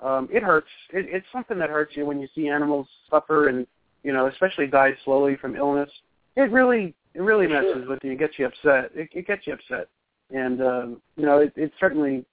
[0.02, 0.70] um, it hurts.
[0.92, 3.66] It, it's something that hurts you when you see animals suffer and
[4.06, 5.90] you know, especially die slowly from illness.
[6.36, 7.90] It really it really messes sure.
[7.90, 8.12] with you.
[8.12, 8.92] It gets you upset.
[8.94, 9.88] It, it gets you upset,
[10.32, 12.26] and um, you know, it, it certainly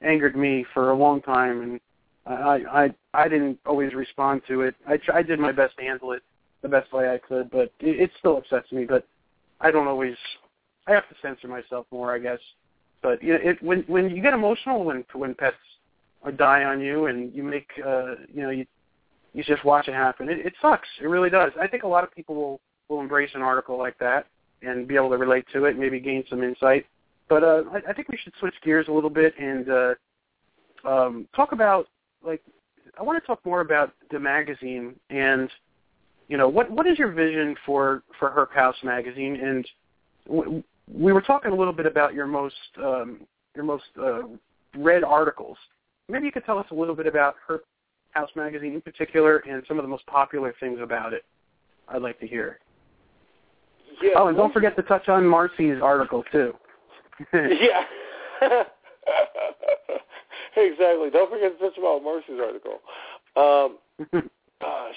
[0.00, 1.80] angered me for a long time, and
[2.26, 2.62] I
[3.14, 4.74] I I didn't always respond to it.
[4.86, 6.22] I tr- I did my best to handle it
[6.62, 8.84] the best way I could, but it, it still upsets me.
[8.84, 9.06] But
[9.60, 10.16] I don't always.
[10.86, 12.38] I have to censor myself more, I guess.
[13.02, 15.56] But you know, it when when you get emotional when when pets
[16.24, 18.66] uh, die on you, and you make uh you know you
[19.34, 20.28] you just watch it happen.
[20.28, 20.88] It, it sucks.
[21.00, 21.52] It really does.
[21.60, 24.26] I think a lot of people will will embrace an article like that
[24.62, 26.86] and be able to relate to it, maybe gain some insight.
[27.28, 29.94] But uh, I, I think we should switch gears a little bit and uh,
[30.84, 31.88] um, talk about
[32.24, 32.42] like
[32.98, 35.50] I want to talk more about the magazine and
[36.28, 39.68] you know what what is your vision for for Herp House magazine and
[40.26, 40.62] w-
[40.92, 43.20] we were talking a little bit about your most um,
[43.54, 44.22] your most uh,
[44.76, 45.56] read articles.
[46.08, 47.60] Maybe you could tell us a little bit about Herp
[48.12, 51.24] House magazine in particular and some of the most popular things about it.
[51.88, 52.58] I'd like to hear.
[54.02, 54.12] Yeah.
[54.16, 56.54] Oh, and don't forget to touch on Marcy's article too.
[57.32, 57.84] yeah.
[60.56, 61.10] exactly.
[61.10, 62.80] Don't forget to touch about Marcy's article.
[63.36, 63.78] Um,
[64.60, 64.94] gosh,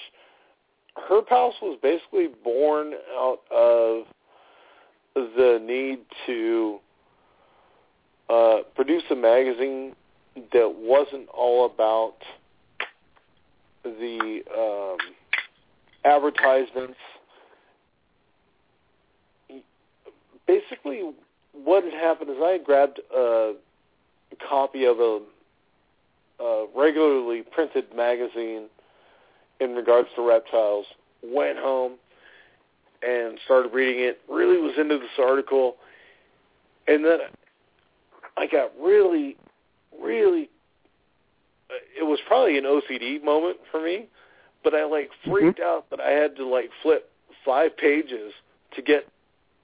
[1.08, 4.04] Herp House was basically born out of
[5.14, 6.78] the need to
[8.28, 9.94] uh, produce a magazine
[10.52, 12.14] that wasn't all about
[13.84, 14.96] the um,
[16.04, 16.98] advertisements.
[20.52, 21.00] Basically,
[21.52, 23.54] what had happened is I had grabbed a
[24.48, 25.20] copy of a,
[26.42, 28.68] a regularly printed magazine
[29.60, 30.84] in regards to reptiles,
[31.22, 31.92] went home
[33.02, 35.76] and started reading it, really was into this article,
[36.86, 37.18] and then
[38.36, 39.36] I got really,
[40.02, 40.50] really,
[41.98, 44.06] it was probably an OCD moment for me,
[44.62, 45.78] but I like freaked mm-hmm.
[45.78, 47.10] out that I had to like flip
[47.42, 48.32] five pages
[48.76, 49.06] to get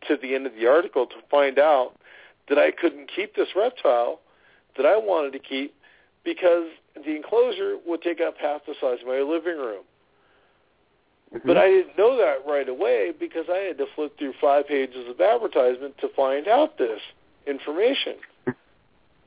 [0.06, 1.92] to the end of the article to find out
[2.48, 4.20] that I couldn't keep this reptile
[4.76, 5.74] that I wanted to keep
[6.24, 9.82] because the enclosure would take up half the size of my living room.
[11.34, 11.46] Mm-hmm.
[11.46, 15.08] But I didn't know that right away because I had to flip through five pages
[15.08, 17.00] of advertisement to find out this
[17.46, 18.14] information.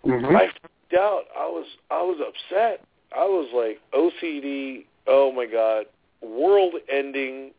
[0.05, 0.35] Mm-hmm.
[0.35, 1.23] I freaked out.
[1.37, 2.83] I was I was upset.
[3.15, 4.85] I was like OCD.
[5.07, 5.85] Oh my god,
[6.21, 7.51] world ending.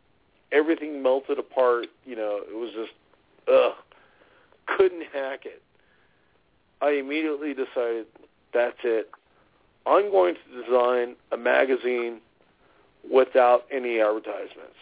[0.51, 1.86] Everything melted apart.
[2.05, 2.93] You know, it was just
[3.48, 3.73] ugh.
[4.77, 5.62] Couldn't hack it.
[6.81, 8.06] I immediately decided
[8.52, 9.10] that's it.
[9.86, 12.20] I'm going to design a magazine
[13.10, 14.77] without any advertisements.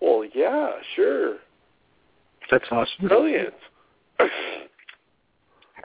[0.00, 1.36] Well, yeah, sure.
[2.50, 3.08] That's awesome.
[3.08, 3.54] Brilliant.
[4.18, 4.26] How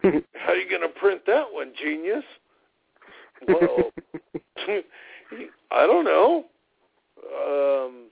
[0.04, 2.24] are you going to print that one, genius?
[3.48, 3.92] Well,
[5.72, 6.46] I don't know.
[7.18, 8.08] Um,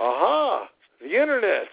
[0.00, 0.68] aha,
[1.06, 1.68] the internet.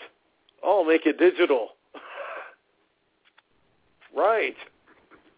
[0.63, 1.69] I'll make it digital.
[4.15, 4.55] right.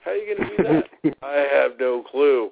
[0.01, 0.63] How are you going to do
[1.03, 1.17] that?
[1.23, 2.51] I have no clue.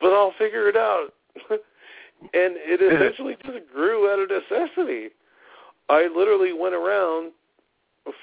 [0.00, 1.12] But I'll figure it out.
[1.50, 5.08] and it essentially just grew out of necessity.
[5.88, 7.32] I literally went around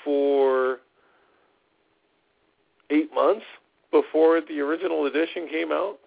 [0.03, 0.79] for
[2.89, 3.45] eight months
[3.91, 5.97] before the original edition came out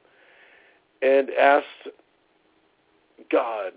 [1.03, 1.89] and asked
[3.31, 3.73] God,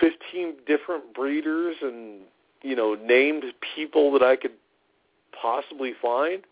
[0.00, 2.20] 15 different breeders and,
[2.62, 3.44] you know, named
[3.74, 4.52] people that I could
[5.40, 6.42] possibly find.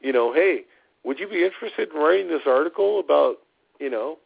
[0.00, 0.64] You know, hey,
[1.04, 3.36] would you be interested in writing this article about,
[3.80, 4.18] you know,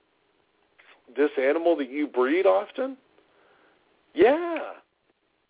[1.16, 2.97] this animal that you breed often?
[4.15, 4.59] Yeah.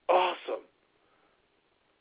[0.09, 0.62] Awesome.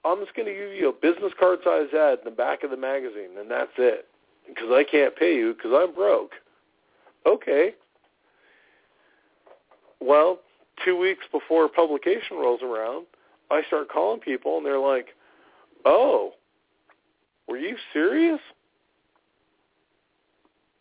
[0.04, 2.72] I'm just going to give you a business card size ad in the back of
[2.72, 4.08] the magazine, and that's it.
[4.48, 6.32] Because I can't pay you because I'm broke.
[7.26, 7.76] Okay.
[10.02, 10.40] Well,
[10.84, 13.06] two weeks before publication rolls around,
[13.50, 15.16] I start calling people, and they're like,
[15.86, 16.34] "Oh,
[17.48, 18.42] were you serious?"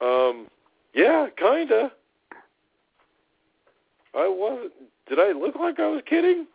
[0.01, 0.49] Um,
[0.95, 1.93] yeah, kinda.
[4.15, 4.73] I wasn't.
[5.09, 6.47] Did I look like I was kidding?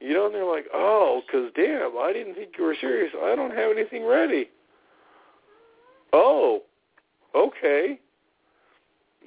[0.00, 3.12] You know, and they're like, oh, because damn, I didn't think you were serious.
[3.20, 4.48] I don't have anything ready.
[6.12, 6.62] Oh,
[7.34, 7.98] okay.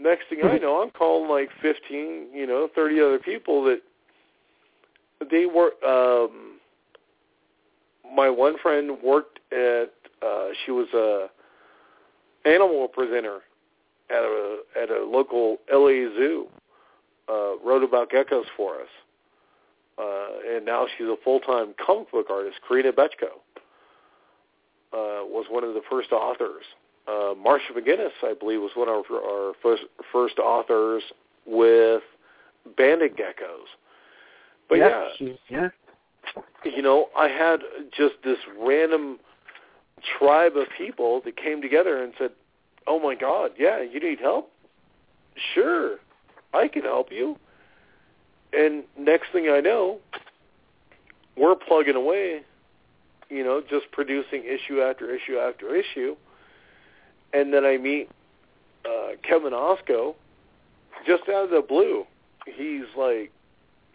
[0.02, 3.82] Next thing I know, I'm calling like 15, you know, 30 other people that
[5.30, 6.60] they were, um,
[8.16, 9.92] my one friend worked at,
[10.26, 11.28] uh, she was a
[12.50, 13.42] animal presenter
[14.10, 16.48] at a, at a local LA zoo,
[17.30, 18.90] uh, wrote about geckos for us
[20.02, 22.58] uh, and now she's a full-time comic book artist.
[22.68, 23.34] Corinna Bechko
[24.94, 26.64] uh, was one of the first authors.
[27.08, 31.04] Uh, Marsha McGinnis, I believe, was one of our first, first authors
[31.46, 32.04] with
[32.78, 33.68] banded geckos.
[34.70, 35.68] But yeah, yeah, yeah,
[36.64, 37.60] you know, I had
[37.96, 39.20] just this random
[40.18, 42.32] tribe of people that came together and said,
[42.88, 44.52] "Oh my God, yeah, you need help?
[45.54, 45.98] Sure,
[46.54, 47.38] I can help you."
[48.54, 50.00] And next thing I know,
[51.38, 52.42] we're plugging away,
[53.30, 56.16] you know, just producing issue after issue after issue.
[57.34, 58.10] And then I meet
[58.86, 60.16] uh, Kevin Osco
[61.06, 62.06] just out of the blue.
[62.46, 63.32] He's like,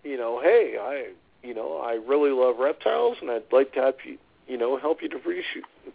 [0.04, 1.12] you know, hey, I,
[1.46, 5.02] you know, I really love reptiles, and I'd like to help you, you know, help
[5.02, 5.44] you to produce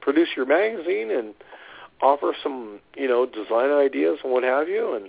[0.02, 1.34] produce your magazine and
[2.02, 4.96] offer some, you know, design ideas and what have you.
[4.96, 5.06] And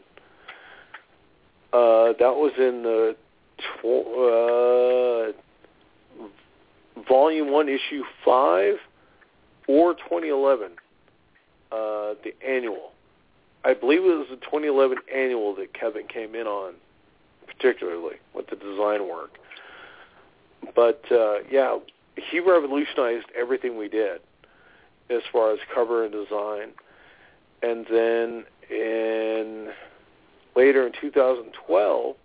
[1.72, 3.16] uh, that was in the
[3.58, 5.34] tw-
[6.98, 8.74] uh, Volume 1, Issue 5,
[9.68, 10.72] or 2011,
[11.72, 12.92] uh, the annual.
[13.64, 16.74] I believe it was the 2011 annual that Kevin came in on,
[17.46, 19.38] particularly with the design work.
[20.74, 21.78] But, uh, yeah,
[22.16, 24.20] he revolutionized everything we did
[25.10, 26.70] as far as cover and design.
[27.62, 29.68] And then in
[30.56, 32.16] later in 2012,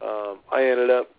[0.00, 1.10] um, I ended up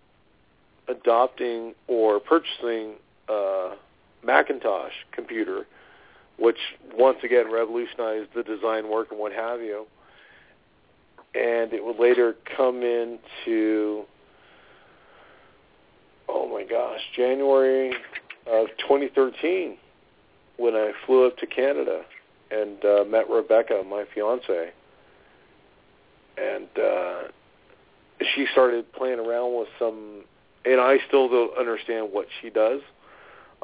[0.87, 2.93] adopting or purchasing
[3.27, 3.75] a
[4.23, 5.65] Macintosh computer,
[6.39, 6.57] which
[6.95, 9.85] once again revolutionized the design work and what have you.
[11.35, 14.03] And it would later come into,
[16.27, 17.89] oh my gosh, January
[18.47, 19.77] of 2013
[20.57, 22.03] when I flew up to Canada
[22.51, 24.71] and uh, met Rebecca, my fiance.
[26.37, 27.23] And uh,
[28.33, 30.23] she started playing around with some,
[30.65, 32.81] and I still don't understand what she does.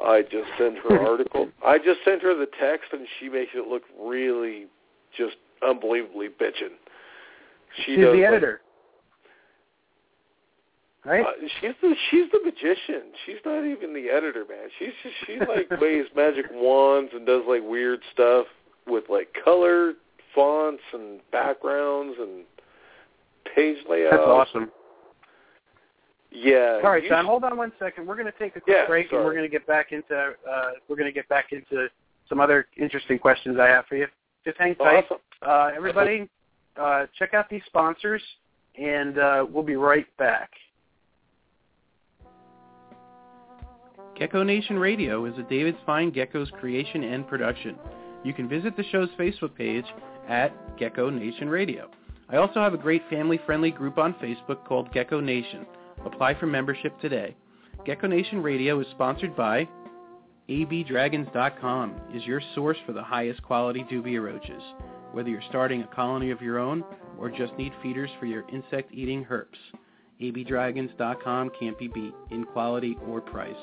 [0.04, 1.48] I just send her article.
[1.64, 4.66] I just sent her the text, and she makes it look really
[5.16, 5.36] just
[5.66, 6.74] unbelievably bitching.
[7.76, 8.60] She She's does the like- editor.
[11.04, 11.24] Right?
[11.24, 13.12] Uh, she's the she's the magician.
[13.24, 14.68] She's not even the editor, man.
[14.76, 18.46] She's just, she like waves magic wands and does like weird stuff
[18.88, 19.92] with like color
[20.34, 22.42] fonts and backgrounds and
[23.54, 24.16] page layouts.
[24.16, 24.70] That's awesome.
[26.38, 26.80] Yeah.
[26.84, 28.06] All right, you John, hold on one second.
[28.06, 30.14] We're going to take a quick Yeah, break, and we're going to get back into
[30.14, 31.88] uh, we're going to get back into
[32.28, 34.06] some other interesting questions I have for you.
[34.44, 35.18] Just hang tight, Awesome.
[35.42, 36.28] uh, everybody.
[36.76, 38.22] Uh, check out these sponsors,
[38.78, 40.50] and uh, we'll be right back.
[44.18, 47.76] Gecko Nation Radio is a David Fine Gecko's creation and production.
[48.24, 49.84] You can visit the show's Facebook page
[50.28, 51.90] at Gecko Nation Radio.
[52.28, 55.66] I also have a great family-friendly group on Facebook called Gecko Nation.
[56.06, 57.34] Apply for membership today.
[57.84, 59.68] Gecko Nation Radio is sponsored by
[60.48, 64.62] abdragons.com is your source for the highest quality dubia roaches.
[65.12, 66.84] Whether you're starting a colony of your own
[67.18, 69.58] or just need feeders for your insect-eating herps,
[70.20, 73.54] abdragons.com can't be beat in quality or price.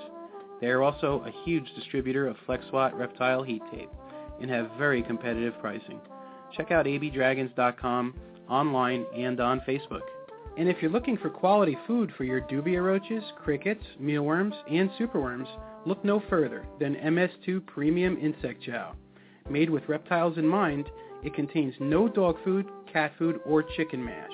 [0.59, 3.89] They are also a huge distributor of FlexWatt reptile heat tape
[4.41, 6.01] and have very competitive pricing.
[6.51, 8.15] Check out abdragons.com
[8.49, 10.01] online and on Facebook.
[10.57, 15.47] And if you're looking for quality food for your dubia roaches, crickets, mealworms, and superworms,
[15.85, 18.93] look no further than MS2 Premium Insect Chow.
[19.49, 20.89] Made with reptiles in mind,
[21.23, 24.29] it contains no dog food, cat food, or chicken mash.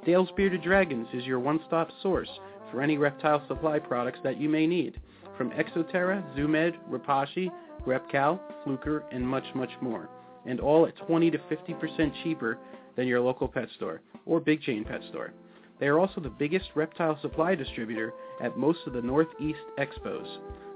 [0.06, 2.30] Dale's Bearded Dragons is your one-stop source
[2.72, 5.02] for any reptile supply products that you may need,
[5.38, 7.52] from Exoterra, Zoomed, Repashy,
[7.86, 10.10] Repcal, Fluker, and much, much more,
[10.46, 12.58] and all at 20 to 50% cheaper
[12.96, 15.34] than your local pet store or big chain pet store.
[15.80, 20.28] They are also the biggest reptile supply distributor at most of the Northeast expos.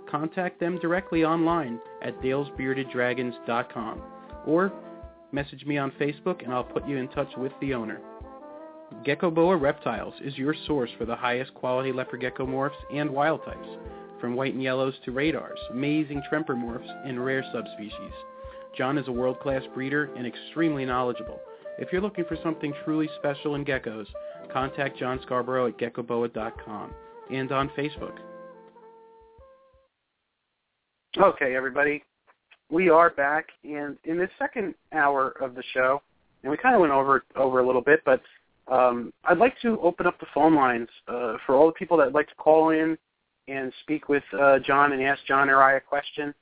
[0.10, 4.02] Contact them directly online at dalesbeardeddragons.com
[4.46, 4.72] or
[5.32, 8.00] message me on Facebook and I'll put you in touch with the owner.
[9.04, 13.44] Gecko Boa Reptiles is your source for the highest quality leopard gecko morphs and wild
[13.44, 13.68] types,
[14.24, 18.14] from white and yellows to radars, amazing tremper morphs, and rare subspecies.
[18.78, 21.42] John is a world-class breeder and extremely knowledgeable.
[21.78, 24.06] If you're looking for something truly special in geckos,
[24.50, 26.94] contact John Scarborough at geckoboa.com
[27.32, 28.18] and on Facebook.
[31.18, 32.02] Okay, everybody.
[32.72, 36.02] We are back, and in this second hour of the show,
[36.44, 38.22] and we kind of went over over a little bit, but
[38.72, 42.06] um, I'd like to open up the phone lines uh, for all the people that
[42.06, 42.98] would like to call in
[43.48, 46.34] and speak with uh, John and ask John or I a question.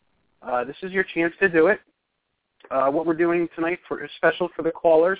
[0.41, 1.79] Uh, this is your chance to do it.
[2.69, 5.19] Uh, what we're doing tonight for special for the callers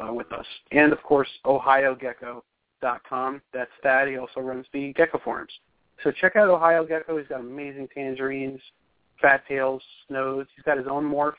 [0.00, 0.46] uh, with us.
[0.72, 3.42] And, of course, OhioGecko.com.
[3.52, 4.08] That's that.
[4.08, 5.52] He also runs the Gecko Forums.
[6.02, 7.18] So check out Ohio Gecko.
[7.18, 8.60] He's got amazing tangerines,
[9.20, 10.46] fat tails, snows.
[10.56, 11.34] He's got his own morph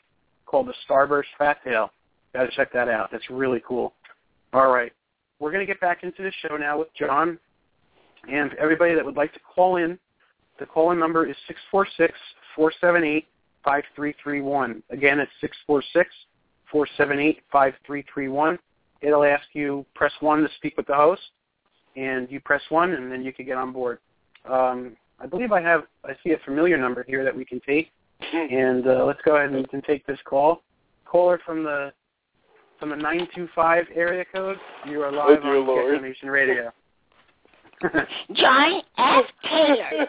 [0.52, 1.90] called the Starburst Fat Tail.
[2.34, 3.10] Got to check that out.
[3.10, 3.94] That's really cool.
[4.52, 4.92] All right.
[5.40, 7.38] We're going to get back into the show now with John.
[8.30, 9.98] And everybody that would like to call in,
[10.60, 11.34] the call-in number is
[12.56, 14.82] 646-478-5331.
[14.90, 15.32] Again, it's
[16.72, 18.58] 646-478-5331.
[19.00, 21.22] it'll ask you press one to speak with the host,
[21.96, 23.98] and you press one, and then you can get on board.
[24.48, 27.90] Um, I believe I have I see a familiar number here that we can take,
[28.32, 30.62] and uh, let's go ahead and, and take this call.
[31.04, 31.92] Caller from the
[32.78, 34.56] from the nine two five area code.
[34.86, 36.02] You are live Oh, on Lord.
[36.02, 36.72] Nation Radio.
[38.34, 39.24] John F.
[39.44, 40.06] Taylor.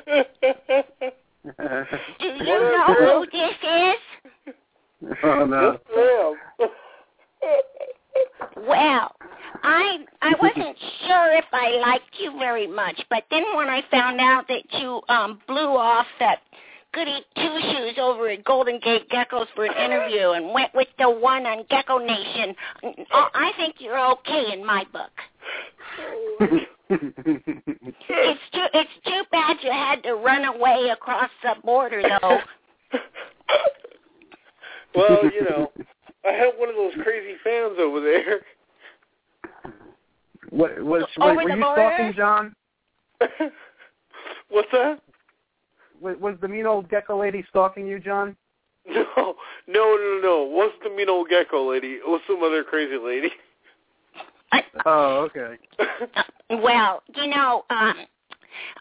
[1.44, 4.54] Do you know who this is?
[5.24, 5.80] oh no.
[8.56, 9.16] Well,
[9.64, 14.20] I I wasn't sure if I liked you very much, but then when I found
[14.22, 16.40] out that you um blew off that
[16.94, 21.10] goody two shoes over at Golden Gate Geckos for an interview and went with the
[21.10, 22.56] one on Gecko Nation,
[23.14, 25.12] oh, I think you're okay in my book.
[26.90, 32.40] It's too it's too bad you had to run away across the border though.
[34.96, 35.72] well, you know,
[36.26, 38.42] I had one of those crazy fans over there.
[40.50, 41.94] what was Over were the you border?
[41.96, 42.56] stalking John?
[44.50, 45.00] What's that?
[46.04, 48.36] Was, was the mean old gecko lady stalking you, John?
[48.86, 49.36] No,
[49.68, 50.46] no, no, no, no.
[50.46, 51.94] It wasn't the mean old gecko lady.
[51.94, 53.30] It was some other crazy lady.
[54.86, 55.58] Oh, okay.
[56.50, 57.96] Well, you know, um,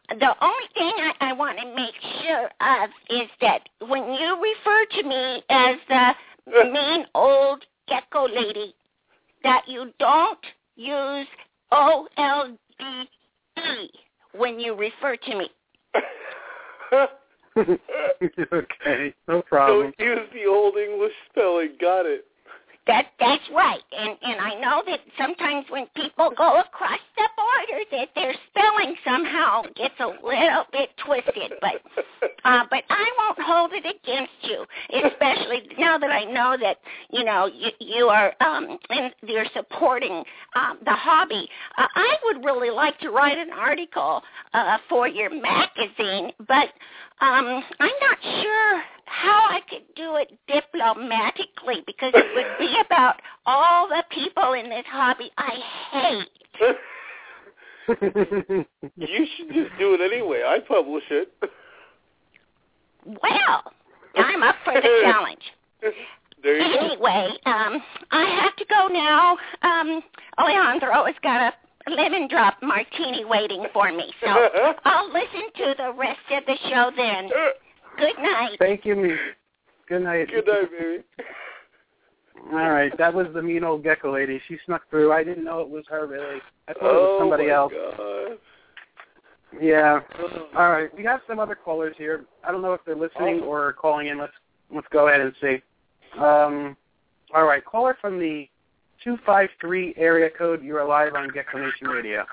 [0.09, 4.85] the only thing I, I want to make sure of is that when you refer
[5.01, 6.15] to me as the
[6.73, 8.74] mean old gecko lady,
[9.44, 10.39] that you don't
[10.77, 11.27] use
[11.70, 12.85] O L D
[13.59, 13.90] E
[14.36, 15.49] when you refer to me.
[17.59, 19.93] okay, no problem.
[19.98, 21.70] Don't use the old English spelling.
[21.81, 22.24] Got it.
[22.87, 27.85] That that's right, and and I know that sometimes when people go across the border,
[27.93, 31.53] that their spelling somehow gets a little bit twisted.
[31.61, 31.81] But
[32.45, 36.79] uh, but I won't hold it against you, especially now that I know that
[37.11, 40.25] you know you, you are um and you're supporting
[40.57, 41.49] um, the hobby.
[41.79, 44.23] Uh, I would really like to write an article
[44.55, 46.69] uh, for your magazine, but
[47.21, 53.20] um, I'm not sure how I could do it diplomatically because it would be about
[53.44, 55.59] all the people in this hobby I
[55.93, 56.28] hate.
[58.97, 60.43] you should just do it anyway.
[60.47, 61.32] I publish it.
[63.05, 63.62] Well,
[64.16, 65.43] I'm up for the challenge.
[66.43, 66.86] there you go.
[66.86, 69.36] Anyway, um, I have to go now.
[69.62, 70.02] Um,
[70.39, 71.52] Alejandro has got
[71.86, 74.28] a lemon drop martini waiting for me, so
[74.84, 77.28] I'll listen to the rest of the show then.
[77.98, 78.56] Good night.
[78.59, 78.97] Thank you.
[78.97, 79.16] me-
[79.89, 80.28] Good night.
[80.28, 81.05] Good night, baby.
[82.52, 84.40] All right, that was the mean old gecko lady.
[84.48, 85.12] She snuck through.
[85.12, 86.40] I didn't know it was her really.
[86.66, 87.73] I thought it was oh somebody my else.
[87.97, 88.39] God.
[89.60, 90.01] Yeah.
[90.56, 92.24] All right, we have some other callers here.
[92.43, 93.47] I don't know if they're listening Oh.
[93.48, 94.19] or calling in.
[94.19, 94.32] Let's
[94.74, 95.62] let's go ahead and see.
[96.19, 96.77] Um,
[97.35, 98.48] all right, caller from the
[99.05, 100.64] two five three area code.
[100.64, 102.24] You are live on Gecko Nation Radio.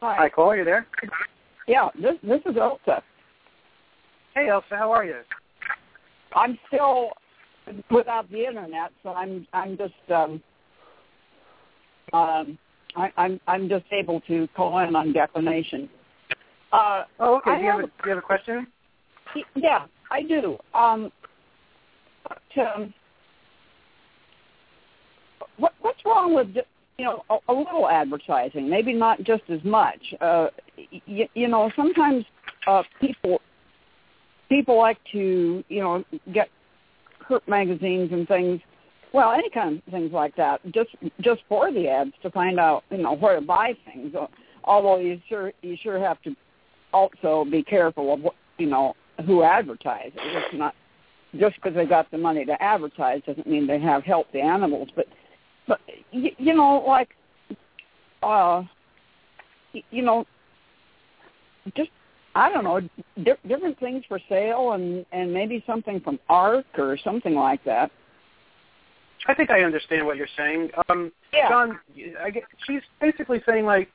[0.00, 0.28] Hi, Hi.
[0.28, 0.86] caller, you there?
[1.66, 3.02] Yeah, this this is Elsa.
[4.34, 5.20] Hey, Elsa, how are you?
[6.34, 7.10] I'm still
[7.90, 10.42] without the internet, so I'm I'm just um
[12.12, 12.58] um
[12.96, 15.88] I, I'm I'm just able to call in on Gecko Nation.
[16.72, 17.50] Uh, Oh, okay.
[17.50, 18.66] I do you have, have a, do you have a question?
[19.54, 20.56] yeah, I do.
[20.74, 21.12] Um,
[22.26, 22.94] but, um,
[25.58, 26.54] what what's wrong with
[27.02, 28.70] you know a, a little advertising?
[28.70, 30.00] Maybe not just as much.
[30.20, 30.48] Uh,
[31.08, 32.24] y- you know, sometimes
[32.68, 33.40] uh, people
[34.48, 36.48] people like to you know get
[37.28, 38.60] herp magazines and things.
[39.12, 42.84] Well, any kind of things like that, just just for the ads to find out
[42.90, 44.14] you know where to buy things.
[44.64, 46.36] Although you sure you sure have to
[46.92, 48.94] also be careful of what you know
[49.26, 50.12] who advertises.
[50.14, 50.74] It's not
[51.38, 54.88] just because they got the money to advertise doesn't mean they have the animals.
[54.94, 55.06] But
[55.68, 55.80] but
[56.10, 57.10] you, you know like
[58.22, 58.62] uh
[59.74, 60.24] y- you know
[61.76, 61.90] just
[62.34, 62.80] I don't know
[63.22, 67.90] di- different things for sale and and maybe something from Arc or something like that.
[69.28, 70.70] I think I understand what you're saying.
[70.88, 71.48] Um, Yeah.
[71.48, 71.78] John,
[72.20, 73.88] I get, she's basically saying like,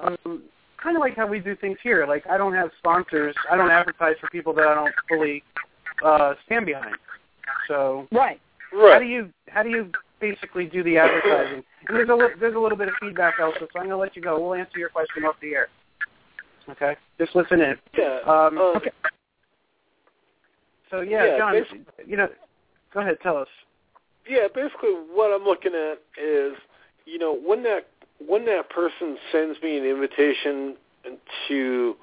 [0.00, 0.42] um,
[0.76, 2.06] kind of like how we do things here.
[2.06, 3.34] Like I don't have sponsors.
[3.50, 5.42] I don't advertise for people that I don't fully
[6.04, 6.96] uh, stand behind.
[7.68, 8.38] So Right.
[8.72, 8.92] right.
[8.92, 9.90] how do you how do you
[10.20, 11.62] basically do the advertising?
[11.88, 14.22] There's a li- there's a little bit of feedback also, so I'm gonna let you
[14.22, 14.40] go.
[14.40, 15.68] We'll answer your question off the air.
[16.68, 17.76] Okay, just listen in.
[17.96, 18.18] Yeah.
[18.26, 18.90] Um, uh, Okay.
[20.90, 22.28] So yeah, Yeah, John, you know,
[22.94, 23.48] go ahead, tell us.
[24.28, 26.54] Yeah, basically what I'm looking at is,
[27.04, 27.86] you know, when that
[28.24, 30.76] when that person sends me an invitation
[31.48, 31.96] to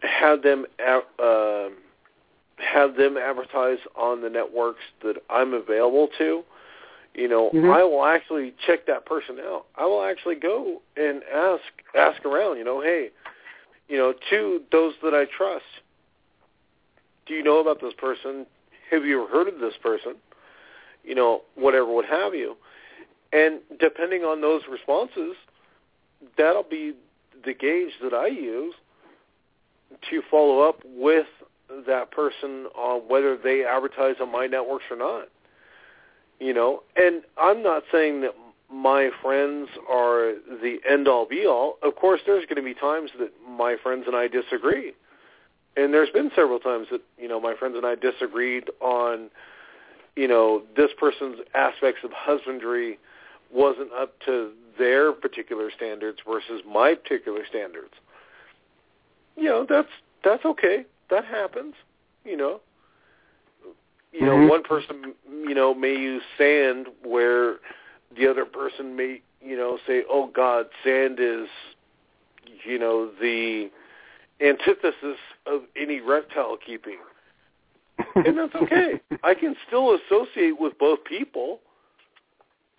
[0.00, 1.68] have them uh,
[2.58, 6.42] have them advertise on the networks that I'm available to,
[7.14, 7.72] You know, Mhm.
[7.72, 9.66] I will actually check that person out.
[9.76, 11.62] I will actually go and ask
[11.94, 12.58] ask around.
[12.58, 13.10] You know, hey,
[13.88, 15.64] you know, to those that I trust.
[17.26, 18.46] Do you know about this person?
[18.90, 20.16] Have you ever heard of this person?
[21.04, 22.56] You know, whatever, what have you.
[23.32, 25.36] And depending on those responses,
[26.36, 26.94] that'll be
[27.44, 28.74] the gauge that I use
[30.10, 31.26] to follow up with
[31.86, 35.28] that person on whether they advertise on my networks or not.
[36.40, 38.34] You know, and I'm not saying that
[38.72, 41.78] my friends are the end all be all.
[41.82, 44.92] Of course, there's going to be times that my friends and I disagree.
[45.76, 49.30] And there's been several times that, you know, my friends and I disagreed on,
[50.16, 52.98] you know, this person's aspects of husbandry
[53.52, 57.94] wasn't up to their particular standards versus my particular standards.
[59.36, 59.88] You know, that's
[60.22, 60.84] that's okay.
[61.10, 61.74] That happens,
[62.24, 62.60] you know.
[64.14, 64.48] You know, Mhm.
[64.48, 67.58] one person, you know, may use sand where
[68.12, 71.48] the other person may, you know, say, "Oh God, sand is,
[72.64, 73.70] you know, the
[74.40, 76.98] antithesis of any reptile keeping,"
[78.14, 79.00] and that's okay.
[79.24, 81.60] I can still associate with both people,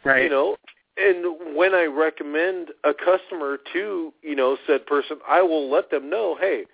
[0.05, 0.23] right.
[0.23, 0.55] you know.
[0.97, 6.09] And when I recommend a customer to, you know, said person, I will let them
[6.09, 6.65] know, hey,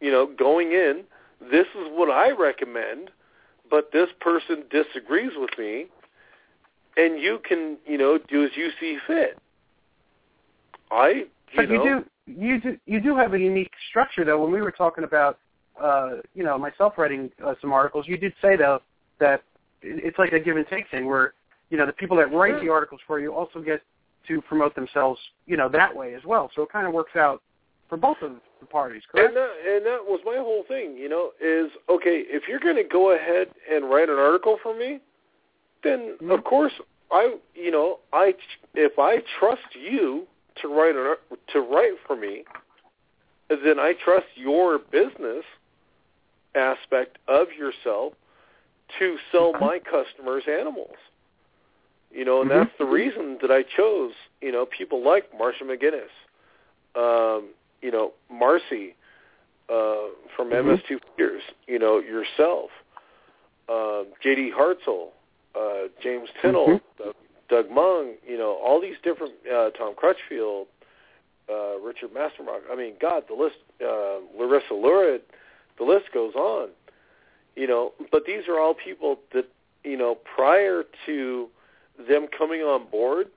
[0.00, 1.04] you know, going in,
[1.40, 3.10] this is what I recommend,
[3.70, 5.86] but this person disagrees with me,
[6.96, 9.38] and you can, you know, do as you see fit.
[10.90, 11.26] I, you
[11.56, 14.40] But you do you do you do have a unique structure though.
[14.40, 15.38] When we were talking about
[15.80, 18.80] uh, you know myself writing uh, some articles, you did say though
[19.20, 19.42] that
[19.82, 21.34] it's like a give and take thing where
[21.70, 23.82] you know the people that write the articles for you also get
[24.28, 26.50] to promote themselves you know that way as well.
[26.54, 27.42] So it kind of works out
[27.88, 28.32] for both of
[28.66, 29.28] parties, correct?
[29.28, 32.76] And that, and that was my whole thing, you know, is okay, if you're going
[32.76, 35.00] to go ahead and write an article for me,
[35.82, 36.30] then Mhm.
[36.32, 36.72] of course
[37.10, 38.34] I, you know, I
[38.74, 40.26] if I trust you
[40.62, 41.16] to write an
[41.52, 42.44] to write for me,
[43.48, 45.44] then I trust your business
[46.54, 48.14] aspect of yourself
[48.98, 49.60] to sell Mhm.
[49.60, 50.96] my customers animals.
[52.10, 52.54] You know, and Mhm.
[52.54, 56.10] that's the reason that I chose, you know, people like Marsha McGinnis,
[56.94, 57.48] um,
[57.82, 58.94] you know, Marcy
[59.68, 60.58] uh, from Mhm.
[60.58, 62.70] MS2 Fears, you know, yourself,
[63.68, 64.52] uh, J.D.
[64.52, 65.10] Hartzell,
[65.56, 67.14] uh, James Tinnell, Doug,
[67.48, 70.68] Doug Mung, you know, all these different, uh, Tom Crutchfield,
[71.48, 72.62] uh, Richard Mastermark.
[72.70, 75.22] I mean, God, the list, uh, Larissa Lurid,
[75.78, 76.70] the list goes on.
[77.56, 79.46] You know, but these are all people that,
[79.82, 81.48] you know, prior to
[81.98, 83.28] them coming on board,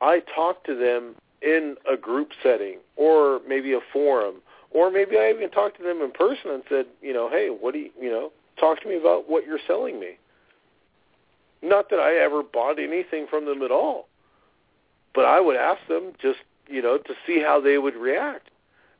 [0.00, 4.36] I talked to them in a group setting or maybe a forum
[4.70, 7.72] or maybe I even talked to them in person and said, you know, hey, what
[7.72, 10.18] do you, you know, talk to me about what you're selling me.
[11.62, 14.08] Not that I ever bought anything from them at all,
[15.14, 18.50] but I would ask them just, you know, to see how they would react.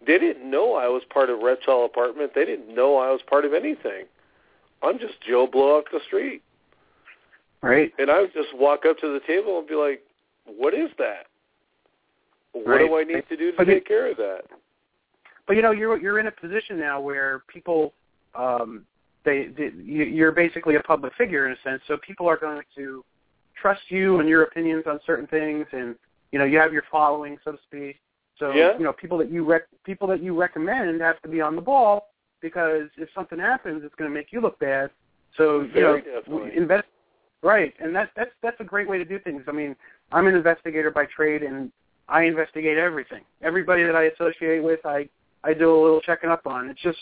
[0.06, 2.32] They didn't know I was part of Reptile Apartment.
[2.34, 4.04] They didn't know I was part of anything.
[4.82, 6.42] I'm just Joe Blow up the street.
[7.62, 7.92] Right.
[7.98, 10.02] And I would just walk up to the table and be like,
[10.44, 11.26] what is that?
[12.64, 12.86] What Right.
[12.86, 14.44] do I need to do to But take care of that?
[15.46, 17.94] But you know, you're you're in a position now where people,
[18.34, 18.86] um,
[19.24, 21.82] they, they you- you're basically a public figure in a sense.
[21.86, 23.04] So people are going to
[23.54, 25.94] trust you and your opinions on certain things, and
[26.32, 28.00] you know, you have your following, so to speak.
[28.38, 28.76] So Yeah.
[28.78, 31.62] you know, people that you rec- people that you recommend have to be on the
[31.62, 34.90] ball because if something happens, it's going to make you look bad.
[35.36, 36.56] So you know, definitely.
[36.56, 36.88] invest
[37.42, 39.44] right, and that's that's that's a great way to do things.
[39.46, 39.76] I mean,
[40.10, 41.70] I'm an investigator by trade, and
[42.08, 43.22] I investigate everything.
[43.42, 45.08] Everybody that I associate with, I
[45.44, 46.68] I do a little checking up on.
[46.68, 46.98] It's just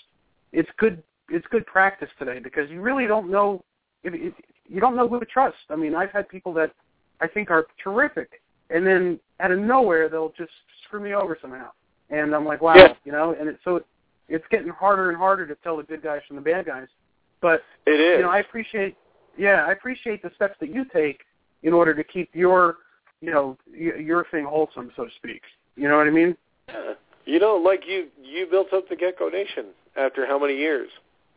[0.53, 3.65] it's good it's good practice today because you really don't know
[4.03, 4.35] if, if
[4.69, 5.57] you don't know who to trust.
[5.71, 6.73] I mean, I've had people that
[7.21, 10.53] I think are terrific, and then out of nowhere they'll just
[10.85, 11.71] screw me over somehow,
[12.11, 12.95] and I'm like, wow, Yeah.
[13.05, 13.35] you know.
[13.39, 13.87] And it, so it,
[14.29, 16.89] it's getting harder and harder to tell the good guys from the bad guys.
[17.41, 18.19] But It is.
[18.19, 18.97] you know, I appreciate
[19.37, 21.21] yeah, I appreciate the steps that you take
[21.63, 22.77] in order to keep your
[23.25, 25.43] you know your thing wholesome, so to speak.
[25.77, 26.37] You know what I mean?
[26.69, 26.93] Yeah.
[27.27, 30.91] You know, like you you built up the Gecko Nation after how many years?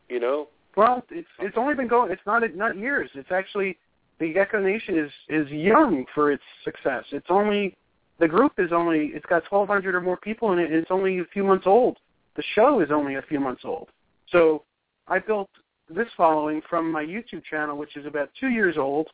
[0.09, 0.47] You know?
[0.75, 2.11] Well, it's it's only been going.
[2.11, 3.09] It's not not years.
[3.15, 3.77] It's actually
[4.19, 7.05] the Gecko Nation is is young for its success.
[7.11, 7.75] It's only
[8.19, 10.65] the group is only it's got 1,200 or more people in it.
[10.65, 11.97] And it's only a few months old.
[12.35, 13.89] The show is only a few months old.
[14.31, 14.63] So
[15.07, 15.49] I built
[15.89, 19.07] this following from my YouTube channel, which is about two years old,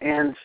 [0.00, 0.36] and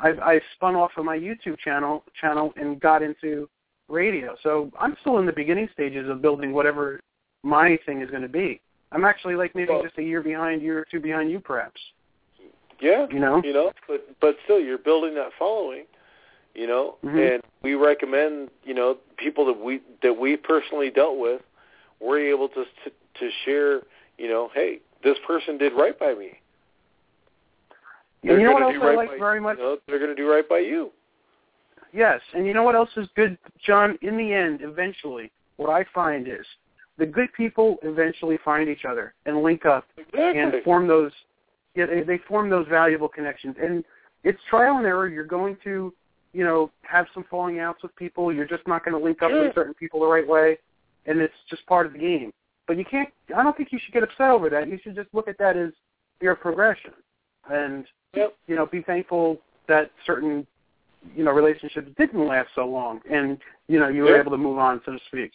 [0.00, 3.48] I've I spun off of my YouTube channel channel and got into
[3.88, 4.34] radio.
[4.42, 7.00] So I'm still in the beginning stages of building whatever
[7.42, 8.60] my thing is going to be.
[8.92, 11.80] I'm actually like maybe Well- just a year behind, year or two behind you, perhaps.
[12.80, 13.40] Yeah, You know?
[13.44, 15.84] you know, but but still, you're building that following,
[16.54, 17.34] you know, Mhm.
[17.34, 21.42] and we recommend, you know, people that we that we personally dealt with,
[22.00, 22.90] we're able to to,
[23.20, 23.82] to share,
[24.18, 26.40] you know, hey, this person did right by me.
[28.26, 29.58] And you know what else I right like by- very much?
[29.58, 30.90] You know, they're going to do right by you.
[31.92, 33.96] Yes, and you know what else is good, John?
[34.02, 36.44] In the end, eventually, what I find is
[36.98, 40.40] the good people eventually find each other and link up Exactly.
[40.40, 41.12] and form those.
[41.76, 43.84] Yeah, they, they form those valuable connections, and
[44.24, 45.08] it's trial and error.
[45.08, 45.92] You're going to,
[46.32, 48.32] you know, have some falling outs with people.
[48.32, 49.44] You're just not going to link up Sure.
[49.44, 50.58] with certain people the right way,
[51.06, 52.32] and it's just part of the game.
[52.66, 53.08] But you can't.
[53.36, 54.68] I don't think you should get upset over that.
[54.68, 55.70] You should just look at that as
[56.20, 56.92] your progression,
[57.50, 57.84] and
[58.16, 58.36] Yep.
[58.46, 59.38] you know, be thankful
[59.68, 60.46] that certain,
[61.14, 63.38] you know, relationships didn't last so long, and
[63.68, 65.32] you know, you were able to move on, so to speak.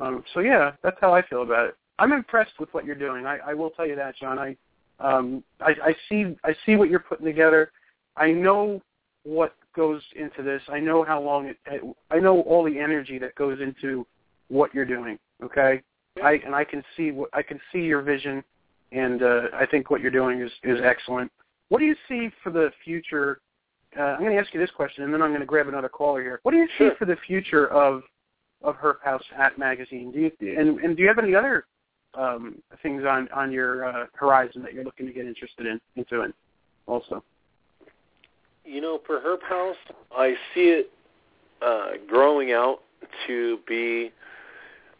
[0.00, 1.76] Um, so yeah, that's how I feel about it.
[1.98, 3.26] I'm impressed with what you're doing.
[3.26, 4.38] I, I will tell you that, John.
[4.38, 4.56] I,
[4.98, 7.70] um, I, I see, I see what you're putting together.
[8.16, 8.80] I know
[9.24, 10.62] what goes into this.
[10.68, 11.56] I know how long it.
[12.10, 14.06] I know all the energy that goes into
[14.48, 15.18] what you're doing.
[15.44, 15.82] Okay,
[16.22, 18.42] I and I can see what I can see your vision,
[18.92, 21.30] and uh, I think what you're doing is is excellent.
[21.70, 23.40] What do you see for the future?
[23.98, 25.88] Uh, I'm going to ask you this question, and then I'm going to grab another
[25.88, 26.40] caller here.
[26.42, 28.02] What do you see for the future of
[28.62, 30.12] of Herp House at magazine?
[30.12, 31.64] Do you and and do you have any other
[32.14, 36.22] um, things on on your uh, horizon that you're looking to get interested in into
[36.22, 36.34] it
[36.86, 37.24] also?
[38.64, 39.76] You know, for Herp House,
[40.12, 40.90] I see it
[41.62, 42.80] uh, growing out
[43.28, 44.10] to be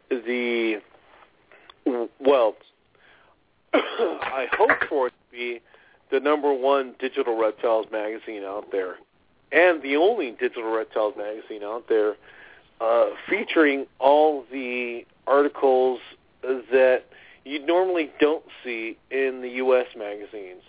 [0.09, 0.81] the
[2.21, 2.55] well.
[3.73, 5.61] I hope for it to be
[6.11, 8.97] the number one digital reptiles magazine out there,
[9.53, 12.17] and the only digital reptiles magazine out there,
[12.81, 16.01] uh, featuring all the articles
[16.43, 17.03] that
[17.45, 19.87] you normally don't see in the U.S.
[19.97, 20.63] magazines.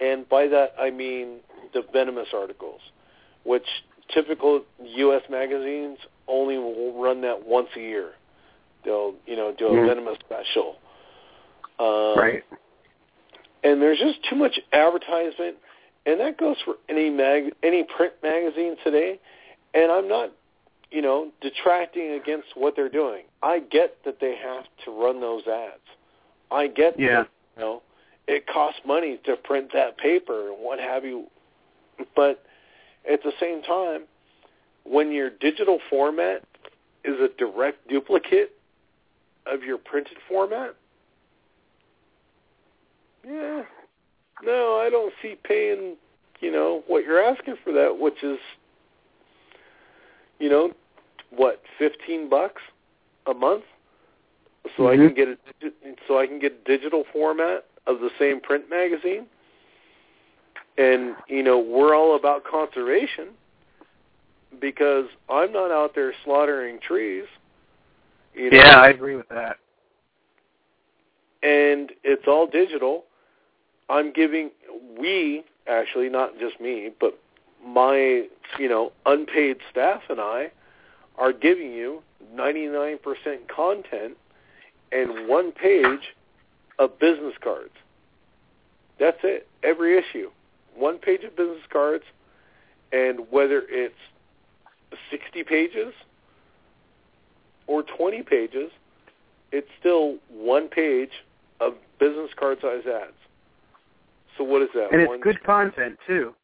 [0.00, 1.38] And by that I mean
[1.72, 2.80] the venomous articles,
[3.44, 3.66] which
[4.12, 5.22] typical U.S.
[5.30, 5.98] magazines
[6.28, 8.10] only will run that once a year.
[8.84, 9.86] They'll, you know, do a Mhm.
[9.86, 10.76] venomous special.
[11.78, 12.44] Um, right.
[13.66, 15.56] And there's just too much advertisement,
[16.06, 19.18] and that goes for any mag, any print magazine today.
[19.74, 20.30] And I'm not,
[20.92, 23.24] you know, detracting against what they're doing.
[23.42, 25.80] I get that they have to run those ads.
[26.48, 27.22] I get Yeah.
[27.22, 27.82] that, you know,
[28.28, 31.28] it costs money to print that paper and what have you.
[32.14, 32.44] But
[33.04, 34.04] at the same time,
[34.84, 36.44] when your digital format
[37.04, 38.52] is a direct duplicate
[39.44, 40.76] of your printed format,
[43.26, 43.62] yeah,
[44.42, 45.96] no, I don't see paying,
[46.40, 48.38] you know, what you're asking for that, which is,
[50.38, 50.72] you know,
[51.30, 52.62] what, fifteen bucks
[53.26, 53.64] a month,
[54.76, 55.06] so I Mhm.
[55.06, 55.38] can get a
[56.06, 59.26] so I can get a digital format of the same print magazine.
[60.78, 63.36] And you know, we're all about conservation
[64.60, 67.24] because I'm not out there slaughtering trees.
[68.34, 69.58] You know, Yeah, I agree with that.
[71.42, 73.05] and it's all digital.
[73.88, 74.50] I'm giving
[74.98, 77.18] we actually not just me, but
[77.64, 78.26] my
[78.58, 80.50] you know unpaid staff and I
[81.18, 82.02] are giving you
[82.34, 82.98] 99%
[83.48, 84.16] content
[84.92, 86.14] and one page
[86.78, 87.72] of business cards.
[88.98, 89.48] That's it.
[89.62, 90.30] Every issue,
[90.74, 92.04] one page of business cards,
[92.92, 93.94] and whether it's
[95.10, 95.92] 60 pages
[97.66, 98.70] or 20 pages,
[99.52, 101.10] it's still one page
[101.60, 103.12] of business card size ads.
[104.36, 104.92] So what is that?
[104.92, 106.34] And it's one, good content too.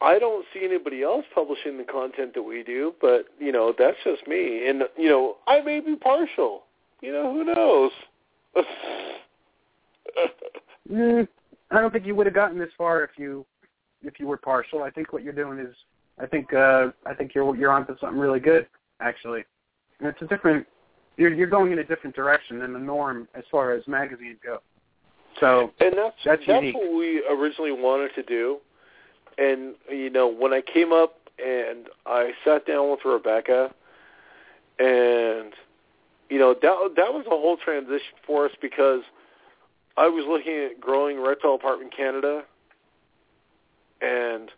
[0.00, 3.96] I don't see anybody else publishing the content that we do, but you know that's
[4.04, 4.68] just me.
[4.68, 6.62] And you know I may be partial.
[7.00, 7.92] You know who knows?
[10.90, 11.28] Mm,
[11.70, 13.44] I don't think you would have gotten this far if you
[14.02, 14.82] if you were partial.
[14.82, 15.74] I think what you're doing is
[16.18, 18.66] I think uh I think you're you're onto something really good
[19.00, 19.44] actually.
[20.00, 20.66] And it's a different
[21.16, 24.60] you're you're going in a different direction than the norm as far as magazines go.
[25.40, 26.74] So and that's That's that's, unique.
[26.74, 28.58] what we originally wanted to do.
[29.36, 33.72] And you know when I came up and I sat down with Rebecca,
[34.78, 35.52] and
[36.28, 39.02] you know that that was a whole transition for us because
[39.96, 42.42] I was looking at growing Reptile Apartment Canada
[44.00, 44.50] and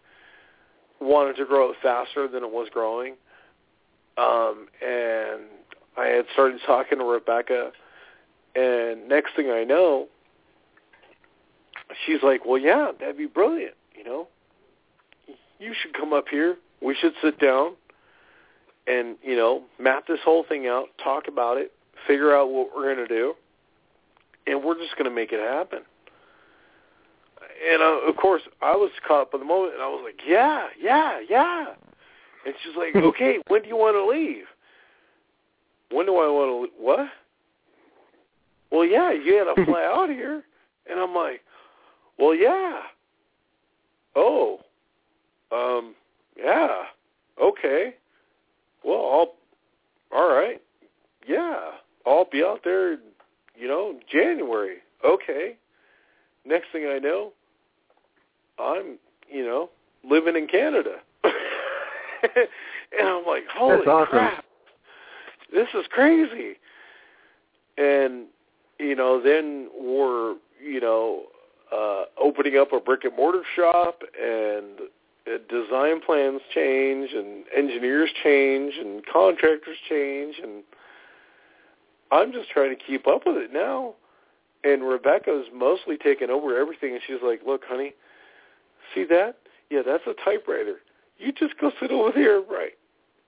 [1.01, 3.15] wanted to grow it faster than it was growing.
[4.19, 5.43] Um, and
[5.97, 7.73] I had started talking to Rebecca,
[8.55, 10.09] and next thing I know,
[12.07, 13.75] she's like, "Well, yeah, that'd be brilliant.
[13.97, 14.29] You know,
[15.59, 16.57] you should come up here.
[16.81, 17.73] We should sit down
[18.87, 21.73] and you know map this whole thing out, talk about it,
[22.07, 23.35] figure out what we're going to do,
[24.47, 25.81] and we're just going to make it happen."
[27.61, 30.21] and uh, of course, I was caught up in the moment, and I was like,
[30.27, 31.67] "Yeah, yeah, yeah."
[32.47, 34.47] And she's like, "Okay, when do you want to leave?"
[35.91, 36.83] When do I want to?
[36.83, 37.09] What?
[38.71, 40.43] Well, yeah, you got to fly out here,
[40.89, 41.43] and I'm like,
[42.21, 42.83] "Well, yeah."
[44.17, 44.61] Oh,
[45.53, 45.95] um,
[46.37, 46.83] yeah,
[47.41, 47.95] okay.
[48.85, 49.35] Well, I'll.
[50.13, 50.61] All right,
[51.27, 51.71] yeah,
[52.07, 52.99] I'll be out there.
[53.57, 54.79] You know, January.
[55.05, 55.57] Okay.
[56.45, 57.33] Next thing I know,
[58.59, 58.99] I'm,
[59.29, 59.71] you know,
[60.09, 60.97] living in Canada.
[61.25, 64.09] and I'm like, holy That's awesome.
[64.09, 64.45] crap,
[65.53, 66.57] this is crazy.
[67.77, 68.27] And,
[68.79, 71.25] you know, then we're, you know,
[71.73, 74.81] uh, opening up a brick and mortar shop and
[75.27, 80.63] uh, design plans change and engineers change and contractors change and
[82.13, 83.95] I'm just trying to keep up with it now.
[84.65, 87.95] And Rebecca's mostly taken over everything and she's like, Look, honey,
[88.95, 89.37] see that?
[89.71, 90.77] Yeah, that's a typewriter.
[91.19, 92.75] You just go sit over there and write.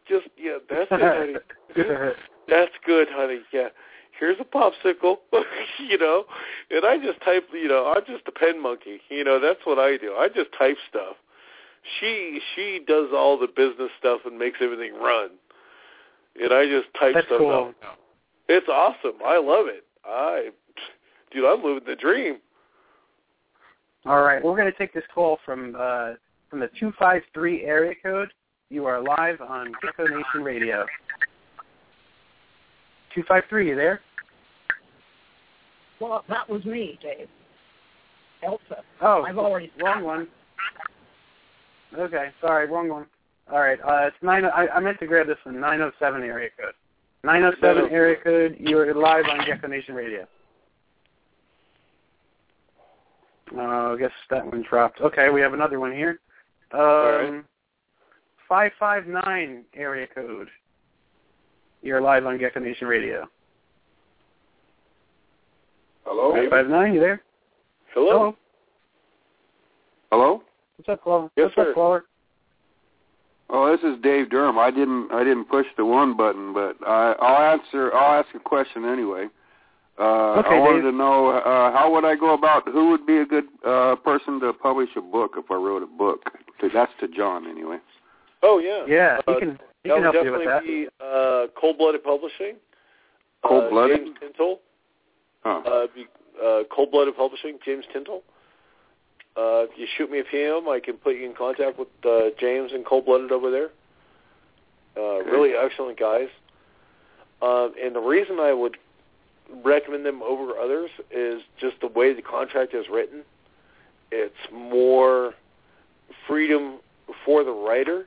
[0.08, 1.44] Just yeah, that's it,
[1.76, 2.12] honey.
[2.48, 3.38] That's good, honey.
[3.52, 3.68] Yeah.
[4.22, 5.16] Here's a popsicle,
[5.80, 6.26] you know,
[6.70, 9.40] and I just type, you know, I'm just a pen monkey, you know.
[9.40, 10.12] That's what I do.
[10.12, 11.16] I just type stuff.
[11.98, 15.30] She she does all the business stuff and makes everything run,
[16.40, 17.74] and I just type That's stuff cool.
[18.48, 19.18] It's awesome.
[19.26, 19.82] I love it.
[20.04, 20.50] I,
[21.32, 22.36] dude, I'm living the dream.
[24.06, 26.12] All right, we're going to take this call from uh,
[26.48, 28.28] from the two five three area code.
[28.70, 30.86] You are live on Gecko Nation Radio.
[33.12, 34.00] Two five three, you there?
[36.02, 37.28] Well, that was me, Dave.
[38.42, 38.82] Elsa.
[39.00, 40.26] Oh, I've already wrong one.
[41.96, 43.06] Okay, sorry, wrong one.
[43.52, 44.44] All right, uh, it's nine.
[44.44, 45.60] I, I meant to grab this one.
[45.60, 46.74] Nine oh seven area code.
[47.22, 48.56] Nine oh seven area code.
[48.58, 50.26] You are live on Gecko Nation Radio.
[53.56, 55.00] Uh, I guess that one dropped.
[55.00, 56.18] Okay, we have another one here.
[56.72, 57.44] Um, right.
[58.48, 60.48] Five five nine area code.
[61.80, 63.28] You're live on Gecko Nation Radio.
[66.04, 66.32] Hello?
[66.34, 67.22] Five five nine, you there?
[67.94, 68.36] Hello.
[70.10, 70.42] Hello?
[70.76, 71.30] What's up, Clover?
[71.36, 71.68] Yes, What's sir.
[71.70, 72.04] up, Clover?
[73.50, 74.58] Oh, this is Dave Durham.
[74.58, 77.92] I didn't I didn't push the one button, but I, I'll answer.
[77.94, 79.26] I'll ask a question anyway.
[79.98, 80.92] Uh, Okay, I wanted Dave.
[80.92, 84.40] to know uh, how would I go about who would be a good uh, person
[84.40, 86.20] to publish a book if I wrote a book.
[86.72, 87.78] That's to John anyway.
[88.42, 88.84] Oh yeah.
[88.88, 90.90] Yeah, he Uh, can he that can would help you with definitely that.
[91.00, 92.56] be uh, Cold Blooded Publishing.
[93.44, 94.00] Cold-Blooded?
[94.00, 94.60] Uh, James Tintle.
[95.44, 95.88] Oh.
[96.40, 98.22] Uh, uh, Cold Blooded Publishing, James Tintle.
[99.36, 102.30] Uh, if you shoot me a PM, I can put you in contact with uh,
[102.38, 103.70] James and Cold Blooded over there.
[104.96, 106.28] Uh, really excellent guys.
[107.40, 108.76] Um, and the reason I would
[109.64, 113.22] recommend them over others is just the way the contract is written.
[114.10, 115.34] It's more
[116.28, 116.78] freedom
[117.24, 118.06] for the writer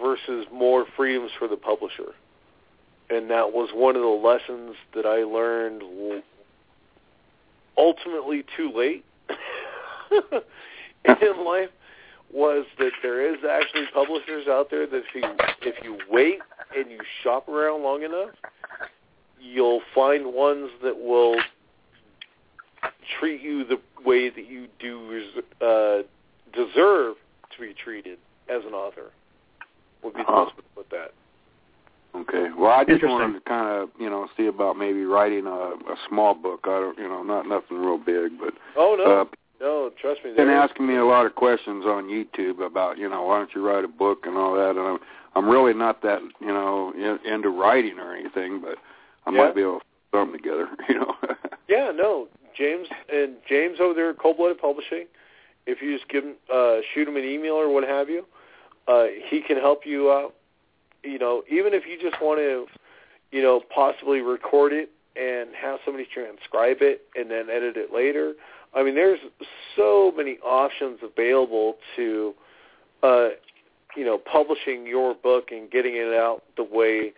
[0.00, 2.14] versus more freedoms for the publisher.
[3.10, 5.82] And that was one of the lessons that I learned
[7.76, 9.04] ultimately too late
[11.04, 11.70] in life
[12.32, 15.22] was that there is actually publishers out there that if you
[15.62, 16.38] if you wait
[16.76, 18.30] and you shop around long enough,
[19.40, 21.36] you'll find ones that will
[23.20, 25.22] treat you the way that you do
[25.60, 26.02] uh,
[26.52, 27.16] deserve
[27.54, 28.18] to be treated
[28.48, 29.10] as an author.
[30.02, 30.44] Would be the Uh-huh.
[30.46, 31.12] best way to put that.
[32.14, 32.46] Okay.
[32.56, 35.96] Well, I just wanted to kind of you know see about maybe writing a, a
[36.08, 36.60] small book.
[36.64, 39.24] I don't you know not nothing real big, but Oh no, uh,
[39.60, 40.32] no, trust me.
[40.34, 43.66] been asking me a lot of questions on YouTube about, you know, why don't you
[43.66, 44.70] write a book and all that.
[44.70, 44.98] And I'm,
[45.34, 48.76] I'm really not that, you know, in, into writing or anything, but
[49.26, 49.44] I Yeah.
[49.46, 51.14] might be able to put something together, you know.
[51.68, 55.06] Yeah, no, James and James over there at Cold Blooded Publishing.
[55.66, 58.26] If you just give him, uh, shoot him an email or what have you,
[58.86, 60.34] uh, he can help you out.
[61.04, 62.66] You know, even if you just want to,
[63.30, 68.32] you know, possibly record it and have somebody transcribe it and then edit it later.
[68.74, 69.20] I mean, there's
[69.76, 72.34] so many options available to,
[73.02, 73.28] uh,
[73.96, 77.12] you know, publishing your book and getting it out the way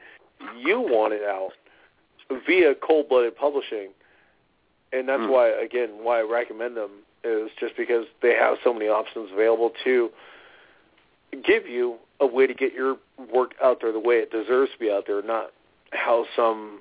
[0.58, 1.52] you want it out
[2.46, 3.90] via Cold Blooded Publishing
[4.92, 5.30] and that's Hmm.
[5.30, 6.90] why again why I recommend them
[7.24, 10.10] is just because they have so many options available to
[11.42, 12.96] give you a way to get your
[13.32, 15.52] work out there the way it deserves to be out there, not
[15.92, 16.80] how some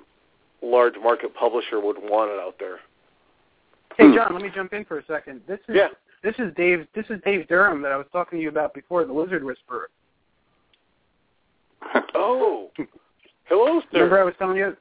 [0.61, 2.79] large market publisher would want it out there.
[3.97, 5.41] Hey, John, let me jump in for a second.
[5.47, 5.89] This is Yeah.
[6.23, 6.87] this is Dave.
[6.93, 9.89] This is Dave Durham that I was talking to you about before, the Lizard Whisperer.
[12.15, 12.71] Oh,
[13.45, 13.99] hello, sir.
[13.99, 14.19] Remember.
[14.19, 14.75] I was telling you?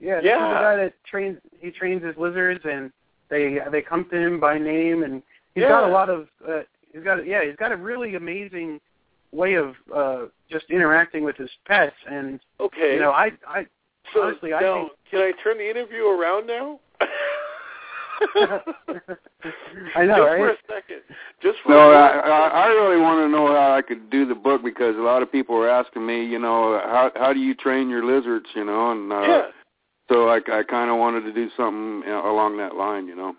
[0.00, 0.48] Yeah, this is Yeah.
[0.48, 1.38] the guy that trains.
[1.58, 2.92] He trains his lizards, and
[3.28, 5.22] they they come to him by name, and
[5.54, 5.68] he's Yeah.
[5.68, 6.62] got a lot of uh,
[6.92, 8.80] he's got yeah he's got a really amazing
[9.32, 12.94] way of uh just interacting with his pets and Okay.
[12.94, 13.66] you know I I
[14.12, 16.80] so honestly, I think- can I turn the interview around now?
[19.96, 20.38] I know, Just right?
[20.38, 21.02] for a second.
[21.42, 24.96] Just for No, I really want to know how I could do the book because
[24.96, 28.04] a lot of people are asking me, you know, how how do you train your
[28.04, 29.42] lizards, you know, and uh, yeah.
[30.10, 33.34] so I I kind of wanted to do something along that line, you know.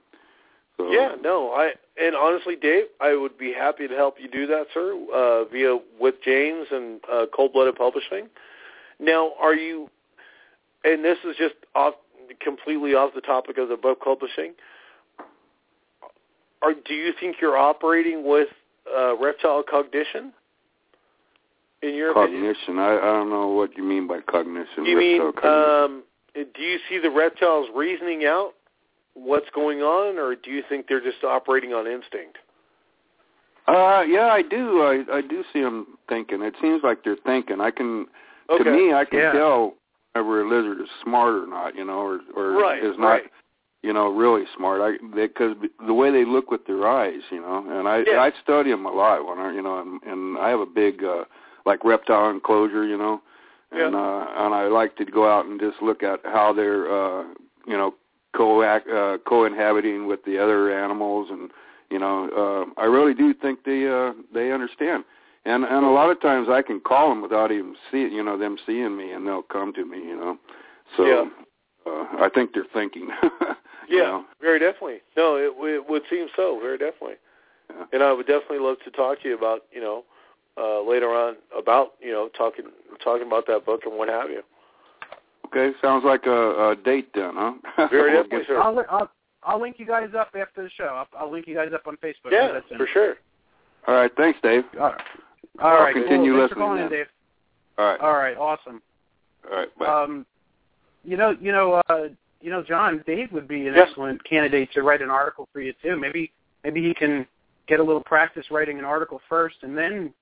[0.82, 4.48] So Yeah, no, I and honestly, Dave, I would be happy to help you do
[4.48, 8.28] that, sir, uh, via with James and uh, Cold Blooded Publishing.
[9.00, 9.90] Now, are you?
[10.84, 11.94] And this is just off,
[12.40, 14.54] completely off the topic of the book publishing.
[16.64, 18.50] Are do you think you're operating with
[18.96, 20.34] uh, reptile cognition?
[21.84, 22.80] In your opinion, cognition.
[22.80, 24.86] I I don't know what you mean by cognition.
[24.86, 25.50] you mean cognition.
[25.50, 26.04] um,
[26.36, 28.54] do you see the reptiles reasoning out
[29.14, 32.38] what's going on, or do you think they're just operating on instinct?
[33.68, 34.82] Uh, yeah, I do.
[34.82, 36.42] I I do see them thinking.
[36.42, 37.62] It seems like they're thinking.
[37.62, 38.08] I can,
[38.50, 38.64] Okay.
[38.64, 39.32] to me, I can Yeah.
[39.34, 39.76] tell
[40.14, 41.76] whether a lizard is smart or not.
[41.76, 43.32] You know, or or Right, is not, right.
[43.84, 44.82] you know, really smart.
[44.82, 45.56] I because
[45.86, 48.22] the way they look with their eyes, you know, and I Yeah.
[48.22, 51.04] I study them a lot when I, you know, and, and I have a big
[51.04, 51.26] uh
[51.66, 53.22] like reptile enclosure, you know,
[53.72, 54.00] and Yeah.
[54.02, 57.26] uh and I like to go out and just look at how they're, uh
[57.68, 57.94] you know,
[58.36, 61.52] co uh, co-inhabiting with the other animals and
[61.90, 62.30] you know
[62.78, 65.04] uh i really do think they uh they understand
[65.46, 68.38] and and a lot of times i can call them without even seeing you know
[68.38, 70.38] them seeing me and they'll come to me you know
[70.96, 71.24] so Yeah.
[71.86, 73.10] uh i think they're thinking
[73.90, 74.26] you Yeah, know?
[74.40, 75.02] very definitely.
[75.18, 77.16] No, it, it would seem so, very definitely.
[77.70, 77.86] Yeah.
[77.92, 80.06] And I would definitely love to talk to you about, you know,
[80.58, 82.66] uh, later on about, you know, talking
[83.04, 84.44] talking about that book and what have you.
[85.54, 87.54] Okay sounds like a, a date then huh
[87.90, 88.62] Very We'll definitely, sir.
[88.62, 89.12] I'll, I'll
[89.44, 90.86] I'll link you guys up after the show.
[90.86, 92.32] I'll, I'll link you guys up on Facebook.
[92.32, 93.16] yeah, That's for sure.
[93.88, 95.02] all right thanks dave All right.
[95.62, 95.94] All right.
[95.94, 96.42] continue cool.
[96.42, 96.90] Thanks for listening calling in.
[96.90, 97.06] Dave.
[97.78, 98.38] all right All right.
[98.38, 98.82] Awesome.
[99.50, 100.26] all right bye Um,
[101.04, 102.10] you know, you know, uh,
[102.42, 103.86] you know, John, Dave would be an Yeah.
[103.88, 105.96] excellent candidate to write an article for you too.
[105.98, 106.32] Maybe,
[106.64, 107.26] maybe he can
[107.68, 110.14] get a little practice writing an article first, and then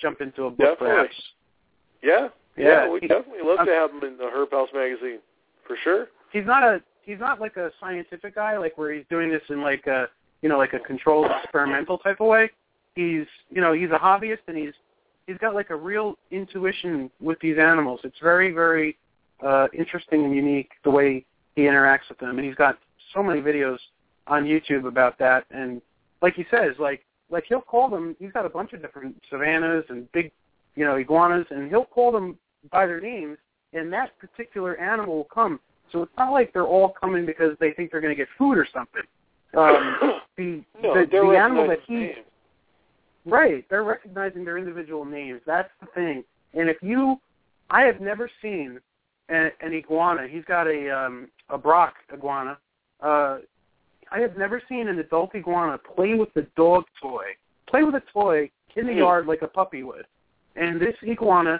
[0.00, 0.88] jump into a book, Definitely.
[0.88, 1.16] perhaps.
[2.02, 5.18] Yeah, yeah, Yeah, we definitely love to have him in the Herp House magazine,
[5.66, 6.08] for sure.
[6.32, 9.62] He's not a, he's not like a scientific guy, like where he's doing this in
[9.62, 10.08] like a,
[10.42, 12.50] you know, like a controlled experimental type of way.
[12.94, 14.74] He's, you know, he's a hobbyist, and he's,
[15.26, 18.00] he's got like a real intuition with these animals.
[18.04, 18.96] It's very, very
[19.44, 21.24] uh, interesting and unique the way
[21.56, 22.78] he interacts with them, and he's got
[23.14, 23.78] so many videos
[24.26, 25.44] on YouTube about that.
[25.50, 25.80] And
[26.22, 28.16] like he says, like like he'll call them.
[28.18, 30.32] He's got a bunch of different savannas and big,
[30.76, 32.36] you know, iguanas, and he'll call them
[32.70, 33.38] by their names,
[33.72, 35.60] and that particular animal will come.
[35.92, 38.56] So it's not like they're all coming because they think they're going to get food
[38.56, 39.02] or something.
[39.56, 42.16] Um, the no, the, the animal that he names.
[43.26, 43.64] Right.
[43.68, 45.40] They're recognizing their individual names.
[45.46, 46.24] That's the thing.
[46.54, 47.20] And if you,
[47.68, 48.80] I have never seen
[49.28, 50.26] an, an iguana.
[50.28, 52.58] He's got a um, a Brock iguana.
[53.00, 53.38] Uh,
[54.12, 57.24] I have never seen an adult iguana play with the dog toy.
[57.68, 58.98] Play with a toy in the Hmm.
[58.98, 60.06] yard like a puppy would.
[60.60, 61.58] And this iguana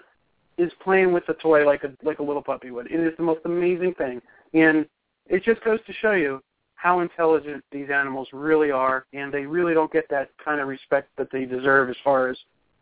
[0.59, 2.86] is playing with the toy like a like a little puppy would.
[2.86, 4.20] It is the most amazing thing.
[4.52, 4.86] And
[5.27, 6.40] it just goes to show you
[6.74, 11.09] how intelligent these animals really are, and they really don't get that kind of respect
[11.18, 12.39] that they deserve as far as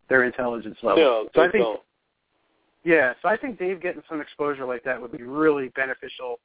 [0.09, 1.03] their intelligence level.
[1.03, 1.81] No, so I think, don't.
[2.85, 6.39] yeah, so I think Dave getting some exposure like that would be really beneficial,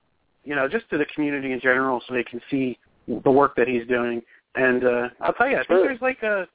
[0.43, 2.77] you know, just to the community in general, so they can see
[3.07, 4.21] the work that he's doing.
[4.55, 5.87] And uh, I'll tell you, I think Sure.
[5.87, 6.47] there's like a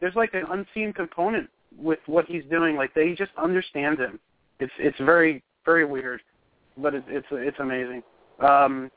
[0.00, 1.48] there's like an unseen component
[1.78, 2.76] with what he's doing.
[2.76, 4.18] Like they just understand him.
[4.60, 6.20] It's it's very very weird,
[6.76, 8.02] but it's it's it's amazing.
[8.40, 8.90] Um,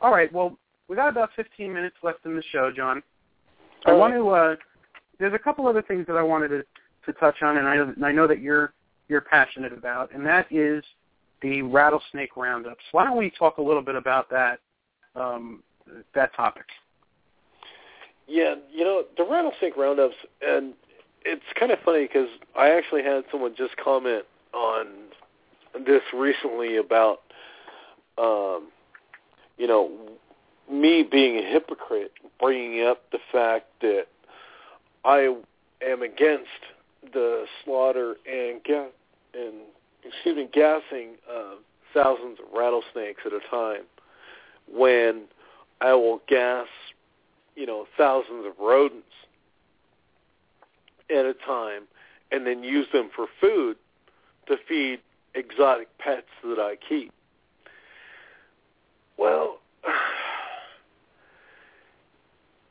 [0.00, 3.02] all right, well, we got about 15 minutes left in the show, John.
[3.86, 4.18] I All want right.
[4.18, 4.28] to.
[4.28, 4.56] Uh,
[5.18, 6.64] there's a couple other things that I wanted to,
[7.06, 8.72] to touch on, and I, and I know that you're
[9.08, 10.82] you're passionate about, and that is
[11.42, 12.82] the rattlesnake roundups.
[12.92, 14.60] Why don't we talk a little bit about that
[15.14, 15.62] um,
[16.14, 16.64] that topic?
[18.26, 20.74] Yeah, you know the rattlesnake roundups, and
[21.24, 24.86] it's kind of funny because I actually had someone just comment on
[25.86, 27.20] this recently about,
[28.18, 28.68] um,
[29.58, 29.90] you know,
[30.70, 34.06] me being a hypocrite, bringing up the fact that
[35.04, 35.34] I
[35.86, 36.48] am against
[37.12, 38.90] the slaughter and ga-
[39.34, 39.54] and
[40.04, 41.56] excuse me, gassing uh,
[41.92, 43.82] thousands of rattlesnakes at a time,
[44.72, 45.22] when
[45.80, 46.66] I will gas
[47.56, 49.06] you know, thousands of rodents
[51.10, 51.82] at a time
[52.30, 53.76] and then use them for food
[54.48, 55.00] to feed
[55.34, 57.12] exotic pets that I keep.
[59.16, 59.58] Well,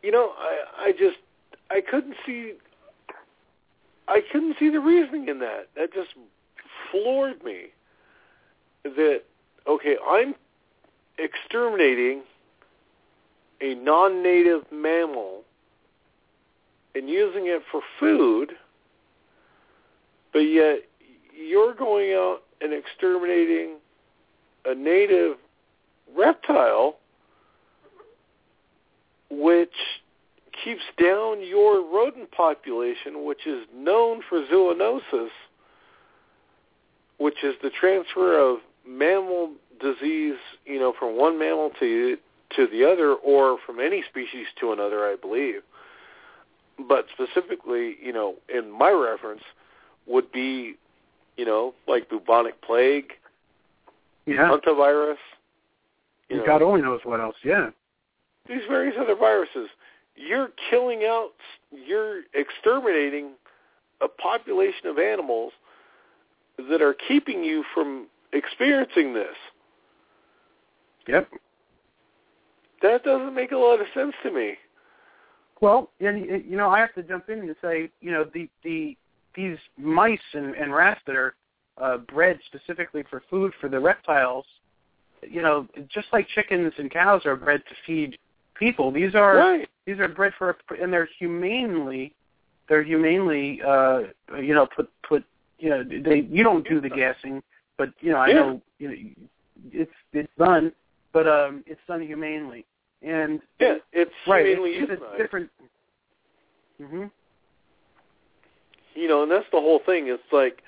[0.04, 1.18] you know, I I just
[1.70, 2.54] I couldn't see
[4.08, 5.70] I couldn't see the reasoning in that.
[5.76, 6.10] That just
[6.92, 7.68] floored me.
[8.84, 9.22] That
[9.68, 10.36] okay, I'm
[11.18, 12.24] exterminating
[13.62, 15.43] a non-native mammal
[16.96, 18.54] and using it for food,
[20.32, 20.80] but yet
[21.36, 23.78] you're going out and exterminating
[24.66, 25.38] a native
[26.16, 26.98] reptile
[29.30, 29.74] which
[30.64, 35.30] keeps down your rodent population, which is known for zoonosis,
[37.18, 39.52] which is the transfer of mammal
[39.82, 42.18] disease, you know, from one mammal to
[42.56, 45.62] to the other, or from any species to another, I believe.
[46.80, 49.44] But specifically, you know, in my reference,
[50.08, 50.76] would be,
[51.38, 53.14] you know, like bubonic plague,
[54.26, 54.50] Yeah.
[54.50, 55.18] hantavirus.
[56.30, 57.36] You know, God only knows what else.
[57.44, 57.72] Yeah.
[58.46, 59.70] these various other viruses.
[60.16, 61.32] You're killing out,
[61.72, 63.32] you're exterminating
[64.02, 65.54] a population of animals
[66.70, 69.36] that are keeping you from experiencing this.
[71.08, 71.30] Yep.
[72.82, 74.58] That doesn't make a lot of sense to me.
[75.64, 78.98] Well, and you know, I have to jump in and say, you know, the the
[79.34, 81.36] these mice and, and rats that are
[81.82, 84.46] uh, bred specifically for food for the reptiles,
[85.22, 88.18] you know, just like chickens and cows are bred to feed
[88.60, 88.92] people.
[88.92, 89.70] These are Right.
[89.86, 92.14] these are bred for and they're humanely
[92.68, 94.02] they're humanely uh
[94.42, 95.24] you know put put
[95.60, 97.42] you know they you don't do the gassing
[97.78, 98.36] but you know I Yeah.
[98.36, 98.96] know you know
[99.72, 100.74] it's it's done
[101.14, 102.66] but um it's done humanely
[103.04, 105.50] and Yeah, it's right humanly it's, it's different
[106.82, 107.12] mhm
[108.96, 110.08] You know, and that's the whole thing.
[110.08, 110.62] It's like,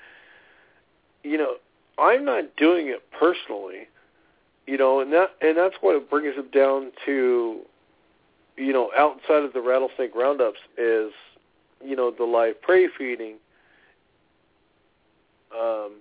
[1.22, 1.54] you know,
[1.98, 3.88] I'm not doing it personally.
[4.66, 7.60] You know, and that and that's what it brings it down to.
[8.56, 11.12] You know, outside of the rattlesnake roundups is,
[11.84, 13.34] you know, the live prey feeding.
[15.56, 16.00] Um,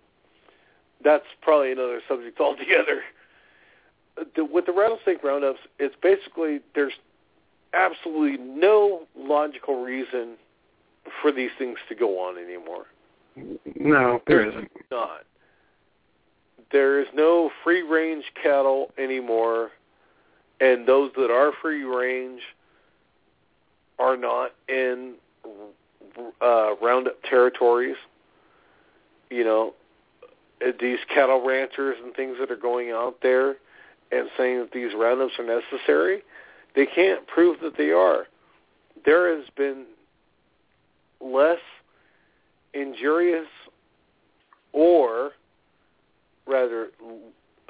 [1.03, 3.01] that's probably another subject altogether.
[4.35, 6.93] The, with the rattlesnake roundups, it's basically there's
[7.73, 10.35] absolutely no logical reason
[11.21, 12.85] for these things to go on anymore.
[13.75, 15.25] no there isn't Not.
[16.71, 19.71] There is no free range cattle anymore,
[20.59, 22.41] and those that are free range
[23.99, 25.15] are not in
[26.41, 27.97] uh, roundup territories.
[29.29, 29.73] You know,
[30.79, 33.57] these cattle ranchers and things that are going out there
[34.11, 36.21] and saying that these roundups are necessary,
[36.75, 38.27] they can't prove that they are.
[39.05, 39.85] There has been
[41.21, 41.59] less
[42.73, 43.47] injurious
[44.73, 45.31] or
[46.47, 46.89] rather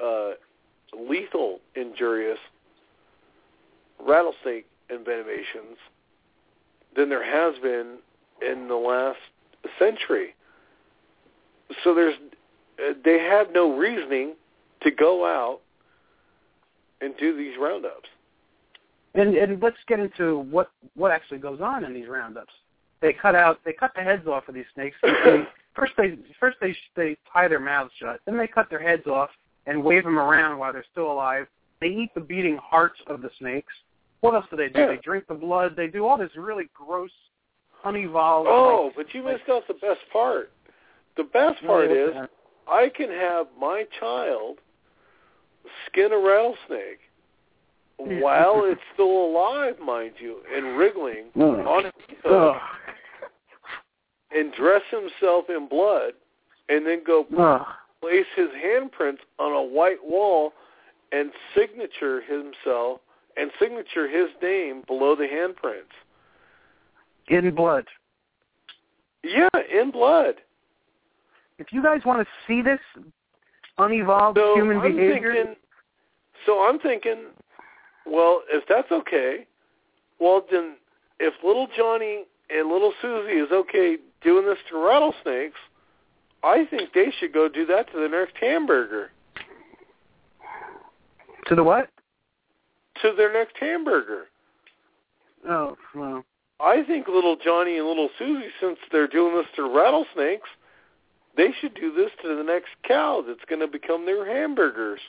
[0.02, 0.30] uh,
[0.98, 2.38] lethal injurious
[4.04, 5.76] rattlesnake envenomations
[6.96, 7.98] than there has been
[8.46, 9.18] in the last
[9.78, 10.34] century.
[11.82, 12.14] So there's
[12.78, 14.34] uh, they have no reasoning
[14.82, 15.60] to go out
[17.00, 18.08] and do these roundups.
[19.14, 22.52] and and let's get into what what actually goes on in these roundups
[23.00, 25.42] they cut out they cut the heads off of these snakes they,
[25.74, 29.30] first they first they they tie their mouths shut then they cut their heads off
[29.66, 31.46] and wave them around while they're still alive
[31.80, 33.72] they eat the beating hearts of the snakes
[34.20, 34.86] what else do they do Yeah.
[34.88, 37.10] they drink the blood they do all this really gross
[37.84, 40.50] unevolved Oh, like, but you like- missed out the best part.
[41.16, 42.28] The best part what's is?
[42.68, 44.58] I can have my child
[45.86, 47.00] skin a rattlesnake
[47.98, 51.42] while it's still alive, mind you, and wriggling Ugh.
[51.42, 52.60] on its hook, Ugh.
[54.30, 56.12] and dress himself in blood,
[56.68, 57.66] and then go Ugh.
[58.00, 60.52] place his handprints on a white wall
[61.12, 63.00] and signature himself
[63.36, 65.94] and signature his name below the handprints.
[67.28, 67.86] in blood
[69.22, 70.36] Yeah, in blood.
[71.58, 72.80] if you guys want to see this
[73.78, 75.56] unevolved So human I'm behavior thinking,
[76.44, 77.26] so I'm thinking,
[78.06, 79.46] well, if that's okay,
[80.20, 80.76] well then,
[81.18, 85.58] if little Johnny and little Susie is okay doing this to rattlesnakes,
[86.42, 89.10] I think they should go do that to the next hamburger.
[91.48, 91.90] to the what
[93.02, 94.26] To their next hamburger.
[95.48, 96.24] oh well
[96.58, 100.48] I think little Johnny and little Susie, since they're doing this to rattlesnakes,
[101.36, 105.00] they should do this to the next cow that's going to become their hamburgers.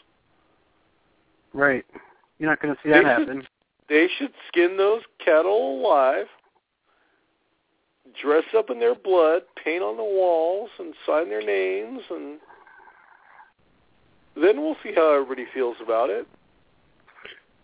[1.54, 1.86] right
[2.40, 3.48] you're not going to see that They should- happen
[3.90, 6.26] they should skin those cattle alive,
[8.22, 12.38] dress up in their blood, paint on the walls, and sign their names, and
[14.36, 16.28] then we'll see how everybody feels about it.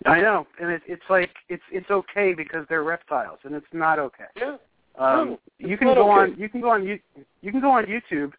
[0.05, 3.99] I know, and it, it's like it's it's okay because they're reptiles, and it's not
[3.99, 4.25] okay.
[4.37, 4.55] Yeah.
[4.97, 6.31] Um, No, you can go okay.
[6.33, 6.99] on you can go on you
[7.41, 8.31] you can go on YouTube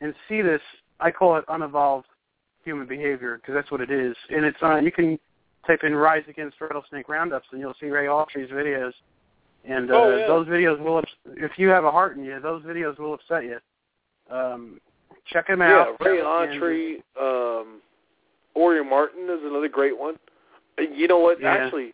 [0.00, 0.60] and see this.
[1.00, 2.06] I call it unevolved
[2.64, 4.84] human behavior because that's what it is, and it's on.
[4.84, 5.18] You can
[5.66, 8.92] type in "Rise Against Rattlesnake Roundups" and you'll see Ray Autry's videos.
[9.64, 10.26] And uh, Oh, yeah.
[10.26, 11.02] those videos will,
[11.36, 13.58] if you have a heart in you, those videos will upset you.
[14.34, 14.80] Um,
[15.26, 15.96] check them out.
[16.00, 16.06] Yeah.
[16.08, 17.80] Ray Autry, um,
[18.54, 20.16] Ori Martin is another great one.
[20.78, 21.40] Uh, You know what?
[21.42, 21.52] Yeah.
[21.52, 21.92] Actually,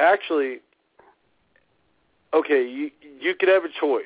[0.00, 0.58] actually,
[2.34, 2.90] okay, you
[3.20, 4.04] you could have a choice.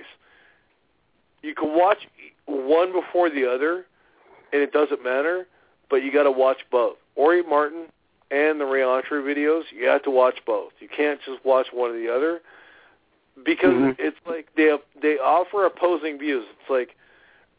[1.43, 1.99] You can watch
[2.47, 3.87] one before the other,
[4.53, 5.47] and it doesn't matter.
[5.89, 6.97] But you got to watch both.
[7.15, 7.87] Ori Martin
[8.31, 9.63] and the Ray Autry videos.
[9.73, 10.73] You have to watch both.
[10.81, 12.41] You can't just watch one or the other
[13.45, 13.97] because Mhm.
[13.99, 16.47] it's like they they offer opposing views.
[16.61, 16.97] It's like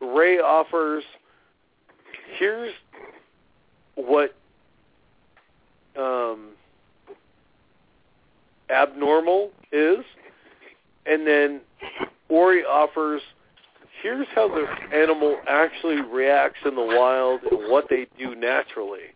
[0.01, 1.03] Ray offers
[2.37, 2.73] here's
[3.95, 4.35] what
[5.97, 6.49] um,
[8.69, 10.05] abnormal is,
[11.05, 11.61] and then
[12.29, 13.21] Ori offers
[14.01, 14.65] here's how the
[14.95, 19.13] animal actually reacts in the wild and what they do naturally.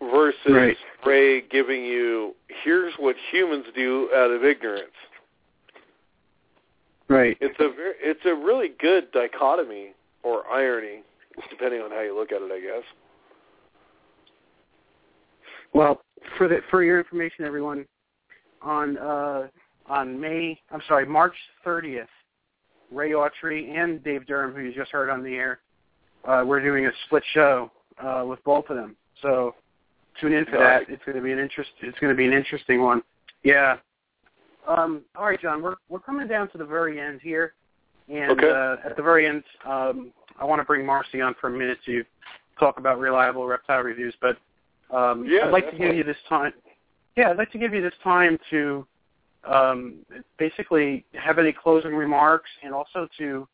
[0.00, 0.76] Versus Right.
[1.06, 4.90] Ray giving you here's what humans do out of ignorance.
[7.08, 7.36] Right.
[7.40, 11.02] It's a very, it's a really good dichotomy or irony,
[11.50, 12.84] depending on how you look at it, I guess.
[15.74, 16.02] Well,
[16.38, 17.84] for the for your information, everyone,
[18.62, 19.48] on uh,
[19.86, 21.34] on May, I'm sorry, March
[21.66, 22.06] 30th,
[22.90, 25.60] Ray Autry and Dave Durham, who you just heard on the air,
[26.24, 27.70] uh, we're doing a split show
[28.02, 28.96] uh, with both of them.
[29.22, 29.54] So
[30.20, 30.82] tune in for that.
[30.88, 31.70] It's going to be an interest.
[31.82, 33.02] It's going to be an interesting one.
[33.42, 33.76] Yeah.
[34.66, 35.62] Um, all right, John.
[35.62, 37.52] We're we're coming down to the very end here,
[38.08, 38.48] and Okay.
[38.50, 41.78] uh, at the very end, um, I want to bring Marcy on for a minute
[41.84, 42.02] to
[42.58, 44.38] talk about reliable reptile reviews, but
[44.90, 46.52] um, Yeah, I'd like to give you this time.
[47.16, 48.86] Yeah, I'd like to give you this time to
[49.46, 49.96] um,
[50.38, 53.46] basically have any closing remarks and also to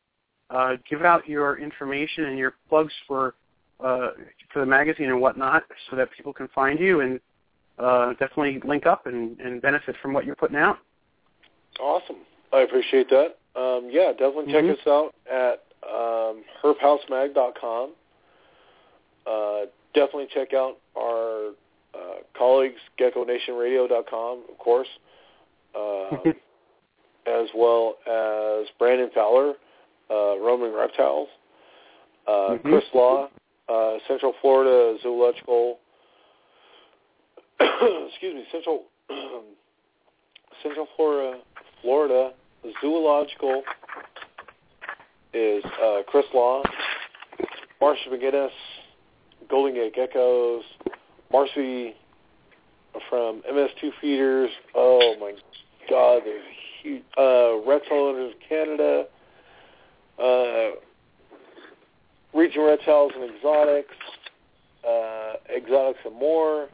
[0.51, 3.35] uh, give out your information and your plugs for
[3.81, 4.11] uh,
[4.53, 7.19] for the magazine and whatnot, so that people can find you and
[7.79, 10.79] uh, definitely link up and, and benefit from what you're putting out.
[11.81, 12.17] Awesome.
[12.53, 13.37] I appreciate that.
[13.57, 14.73] Um, yeah, definitely check Mhm.
[14.73, 17.93] us out at um, herphousemag.com.
[19.27, 19.61] Uh,
[19.95, 21.53] definitely check out our
[21.95, 24.89] uh, colleagues, geckonationradio.com, of course,
[25.75, 26.17] uh,
[27.27, 29.55] as well as Brandon Fowler,
[30.11, 31.29] uh, Roaming Reptiles,
[32.27, 32.63] uh, Mhm.
[32.63, 33.29] Chris Law,
[33.69, 35.79] uh, Central Florida Zoological,
[37.61, 38.85] excuse me, Central
[40.63, 41.41] Central Florida
[41.83, 42.33] Florida
[42.81, 43.63] Zoological
[45.33, 46.63] is uh, Chris Law,
[47.81, 48.51] Marsha McGinnis,
[49.49, 50.63] Golden Gate Geckos,
[51.33, 51.95] Marcy
[53.09, 54.51] from MS2 Feeders.
[54.75, 55.33] Oh my
[55.91, 56.45] God, there's
[56.83, 57.03] huge.
[57.19, 59.05] Uh, Reptile Owners of Canada,
[60.23, 60.71] uh,
[62.33, 63.95] Region Reptiles and Exotics,
[64.87, 66.69] uh, Exotics and More,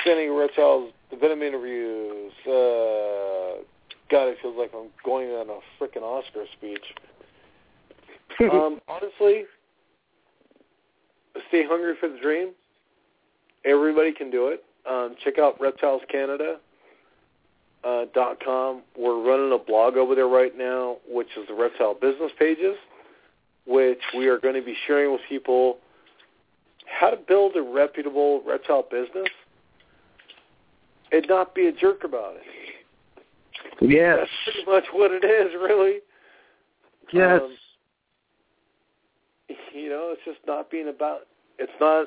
[0.00, 2.32] Standing Reptiles, the Venom interviews.
[2.46, 3.62] Uh,
[4.10, 6.84] God, it feels like I'm going on a freaking Oscar speech.
[8.50, 9.44] um, honestly,
[11.48, 12.50] stay hungry for the dream.
[13.64, 14.64] Everybody can do it.
[14.88, 16.58] Um, check out Reptiles Canada.
[17.84, 18.80] Uh, dot com.
[18.96, 22.76] We're running a blog over there right now, which is the reptile business pages,
[23.66, 25.76] which we are going to be sharing with people
[26.86, 29.28] how to build a reputable reptile business
[31.12, 32.42] and not be a jerk about it.
[33.82, 34.16] Yes.
[34.20, 35.98] That's pretty much what it is, really.
[37.12, 37.42] Yes.
[37.42, 37.56] Um,
[39.74, 41.26] you know, it's just not being about.
[41.58, 42.06] It's not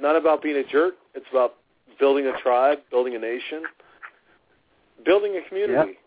[0.00, 0.94] not about being a jerk.
[1.14, 1.54] It's about
[2.00, 3.62] building a tribe, building a nation,
[5.04, 5.98] building a community.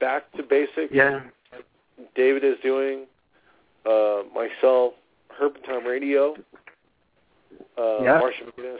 [0.00, 0.92] Back to basics.
[0.92, 1.20] yeah.
[2.14, 3.06] David is doing.
[3.86, 4.94] Uh, myself,
[5.66, 6.34] Tom Radio.
[7.76, 8.20] Uh, Yeah.
[8.20, 8.78] Marsha McGinnis,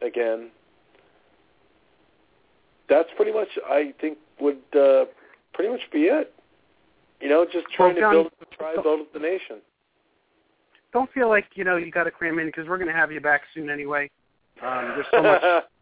[0.00, 0.50] again.
[2.88, 5.06] That's pretty much, I think, would uh,
[5.52, 6.32] pretty much be it.
[7.20, 9.56] You know, just trying Well, John, to build the tribe, build the nation.
[10.92, 13.10] Don't feel like you know you got to cram in because we're going to have
[13.10, 14.08] you back soon anyway.
[14.62, 15.64] Um, there's so much.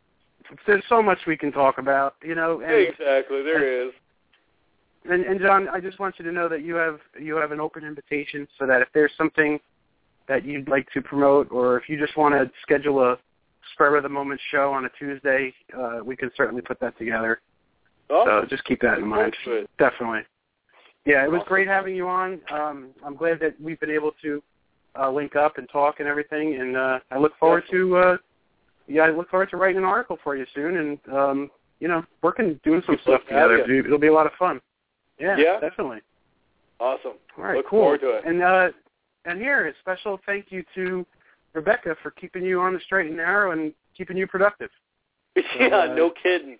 [0.66, 2.60] There's so much we can talk about, you know.
[2.60, 3.92] And, exactly, there is.
[5.10, 7.60] and and John, I just want you to know that you have you have an
[7.60, 9.58] open invitation, so that if there's something
[10.28, 13.18] that you'd like to promote, or if you just want to schedule a
[13.72, 17.40] spur of the moment show on a Tuesday, uh, we can certainly put that together.
[18.10, 19.34] Oh, So just keep that in mind.
[19.78, 20.20] Definitely.
[21.06, 21.48] Yeah, it was Awesome.
[21.48, 22.40] great having you on.
[22.50, 24.42] Um, I'm glad that we've been able to
[24.98, 26.58] uh, link up and talk and everything.
[26.60, 28.16] And uh, I look forward to uh,
[28.86, 31.50] yeah, I look forward to writing an article for you soon, and um,
[31.80, 33.58] you know, working doing some stuff together.
[33.68, 33.80] Yeah.
[33.84, 34.60] It'll be a lot of fun.
[35.18, 35.60] Yeah, Yeah.
[35.60, 36.00] definitely.
[36.80, 37.12] Awesome.
[37.38, 37.82] All right, Look cool.
[37.82, 38.24] forward to it.
[38.26, 38.68] And uh,
[39.24, 41.06] and here, a special thank you to
[41.54, 44.70] Rebecca for keeping you on the straight and narrow and keeping you productive.
[45.58, 46.58] yeah, uh, no kidding.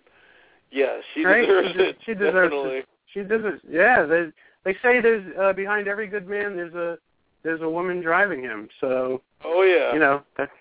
[0.71, 1.41] Yeah, she Right?
[1.41, 1.97] deserves She it.
[2.05, 2.77] she deserves definitely.
[2.79, 2.87] it.
[3.13, 3.61] She it.
[3.69, 4.27] Yeah, they
[4.63, 6.97] they say there's uh, behind every good man there's a
[7.43, 8.67] there's a woman driving him.
[8.81, 9.93] So Oh yeah.
[9.93, 10.51] you know that's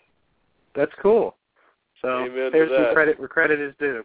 [0.74, 1.36] that's cool.
[2.04, 4.04] So Amen there's some credit where credit is due.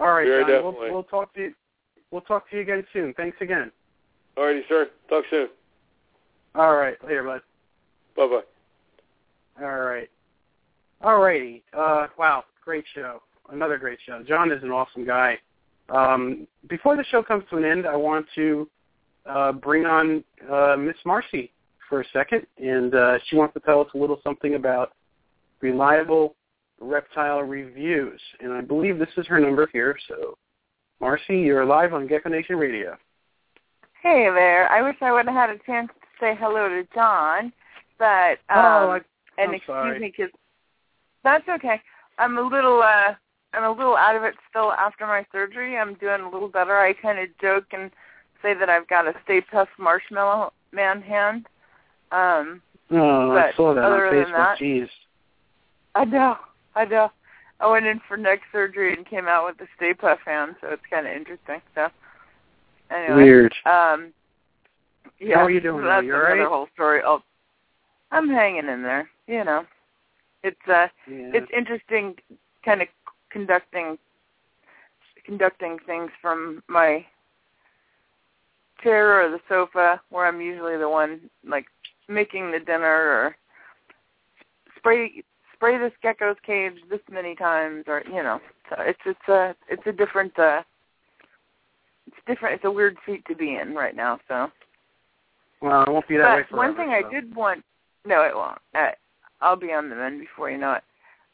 [0.00, 0.62] All right, Very John.
[0.62, 1.54] We'll, we'll talk to you.
[2.12, 3.12] We'll talk to you again soon.
[3.14, 3.72] Thanks again.
[4.38, 4.88] Alrighty, sir.
[5.08, 5.48] Talk soon.
[6.54, 7.40] All right, later, bud.
[8.16, 9.64] Bye bye.
[9.64, 10.08] All right.
[11.02, 11.64] All righty.
[11.76, 13.22] Uh, wow, great show.
[13.50, 14.22] Another great show.
[14.22, 15.38] John is an awesome guy.
[15.88, 18.68] Um, before the show comes to an end, I want to
[19.26, 21.52] uh, bring on uh, Miss Marcy
[21.88, 24.92] for a second, and uh, she wants to tell us a little something about
[25.60, 26.35] reliable
[26.80, 28.20] reptile reviews.
[28.40, 29.96] And I believe this is her number here.
[30.08, 30.36] So,
[31.00, 32.96] Marcy, you're live on Gecko Nation Radio.
[34.02, 34.68] Hey there.
[34.70, 37.52] I wish I would have had a chance to say hello to John,
[37.98, 39.00] but um, oh, I,
[39.38, 39.98] and I'm excuse sorry.
[39.98, 40.32] me because
[41.24, 41.80] that's okay.
[42.18, 43.14] I'm a little uh
[43.52, 45.76] I'm a little out of it still after my surgery.
[45.76, 46.78] I'm doing a little better.
[46.78, 47.90] I kind of joke and
[48.42, 51.46] say that I've got a Stay Puft Marshmallow Man hand.
[52.12, 52.62] Um,
[52.92, 54.32] oh, I saw that other on Facebook.
[54.32, 54.88] that- Jeez.
[55.94, 56.36] I know,
[56.76, 57.10] I know.
[57.58, 60.68] I went in for neck surgery and came out with a Stay Puft hand, so
[60.68, 61.62] it's kind of interesting.
[61.74, 61.88] So
[62.90, 63.54] anyway, Weird.
[63.64, 64.12] Um,
[65.18, 65.88] yeah, How are you doing, though?
[65.88, 66.48] That's You all another right?
[66.48, 67.00] whole story.
[67.04, 67.22] Oh,
[68.12, 69.08] I'm hanging in there.
[69.26, 69.64] You know,
[70.44, 71.30] it's uh, Yeah.
[71.32, 72.14] it's interesting,
[72.64, 72.88] kind of
[73.30, 73.98] conducting
[75.24, 77.04] conducting things from my
[78.82, 81.66] chair or the sofa, where I'm usually the one like
[82.08, 83.36] making the dinner or
[84.76, 85.24] spray
[85.56, 89.82] spray this gecko's cage this many times, or you know, so it's it's a it's
[89.86, 90.62] a different uh,
[92.06, 92.56] it's different.
[92.56, 94.18] It's a weird seat to be in right now.
[94.28, 94.50] So,
[95.60, 96.66] Well, it won't be that way but forever.
[96.68, 97.64] one thing I did want,
[98.04, 98.58] no, it won't.
[98.74, 98.90] Uh,
[99.40, 100.82] I'll be on the mend before you know it.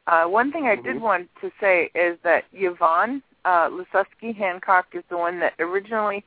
[0.06, 1.00] Uh, one thing I did Mhm.
[1.00, 6.24] want to say is that Yvonne uh, Lasewski Hancock is the one that originally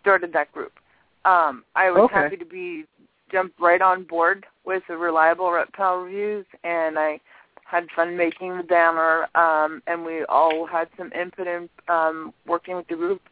[0.00, 0.72] started that group.
[1.24, 2.14] Um, I was Okay.
[2.14, 2.86] happy to be
[3.30, 7.20] jumped right on board with the reliable reptile reviews, and I
[7.64, 9.28] had fun making the banner.
[9.34, 13.22] Um, and we all had some input in um, working with the group.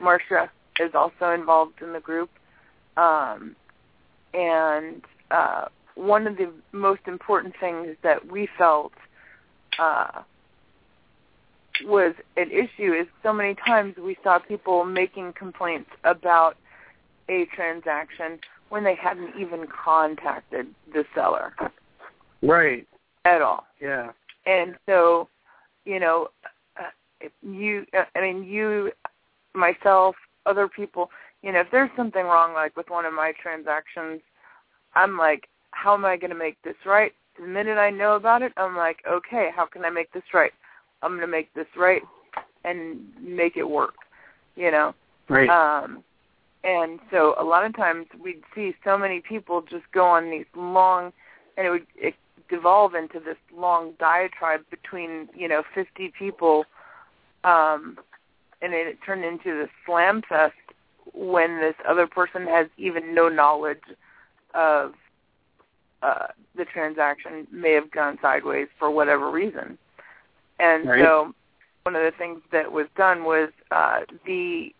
[0.00, 0.50] Marcia
[0.80, 2.30] is also involved in the group,
[2.96, 3.54] um,
[4.32, 8.92] and uh, one of the most important things that we felt
[9.78, 10.22] uh,
[11.84, 16.56] was an issue is so many times we saw people making complaints about
[17.28, 18.38] a transaction
[18.74, 21.54] when they hadn't even contacted the seller
[22.42, 22.84] Right.
[23.24, 23.68] at all.
[23.80, 24.10] Yeah.
[24.46, 25.28] And so,
[25.84, 26.30] you know,
[26.76, 28.90] uh, you, uh, I mean, you,
[29.54, 34.20] myself, other people, you know, if there's something wrong, like with one of my transactions,
[34.96, 37.12] I'm like, how am I going to make this right?
[37.38, 40.52] The minute I know about it, I'm like, okay, how can I make this right?
[41.00, 42.02] I'm going to make this right
[42.64, 43.94] and make it work,
[44.56, 44.96] you know.
[45.28, 45.48] Right.
[45.48, 46.02] Um,
[46.64, 50.46] and so a lot of times we'd see so many people just go on these
[50.56, 51.12] long,
[51.56, 52.14] and it would it
[52.48, 56.64] devolve into this long diatribe between you know 50 people,
[57.44, 57.98] um,
[58.62, 60.54] and it, it turned into this slam fest
[61.12, 63.82] when this other person has even no knowledge
[64.54, 64.94] of
[66.02, 69.78] uh, the transaction may have gone sideways for whatever reason.
[70.58, 71.00] And Right.
[71.04, 71.34] so
[71.82, 74.73] one of the things that was done was uh, the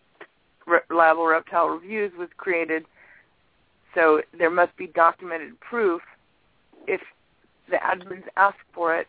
[0.65, 2.85] Reliable Reptile Reviews was created
[3.95, 6.01] so there must be documented proof
[6.85, 7.01] if
[7.69, 9.07] the admins ask for it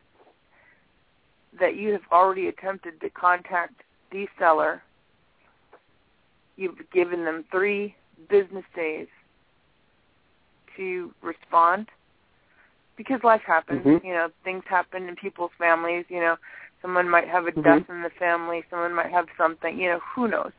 [1.59, 4.83] that you have already attempted to contact the seller.
[6.57, 7.97] You've given them three
[8.31, 9.09] business days
[10.77, 11.89] to respond
[12.97, 13.85] because life happens.
[13.85, 14.05] Mhm.
[14.05, 16.07] You know, things happen in people's families.
[16.09, 16.39] You know,
[16.81, 17.63] someone might have a Mhm.
[17.63, 18.65] death in the family.
[18.71, 19.79] Someone might have something.
[19.79, 20.53] You know, who knows?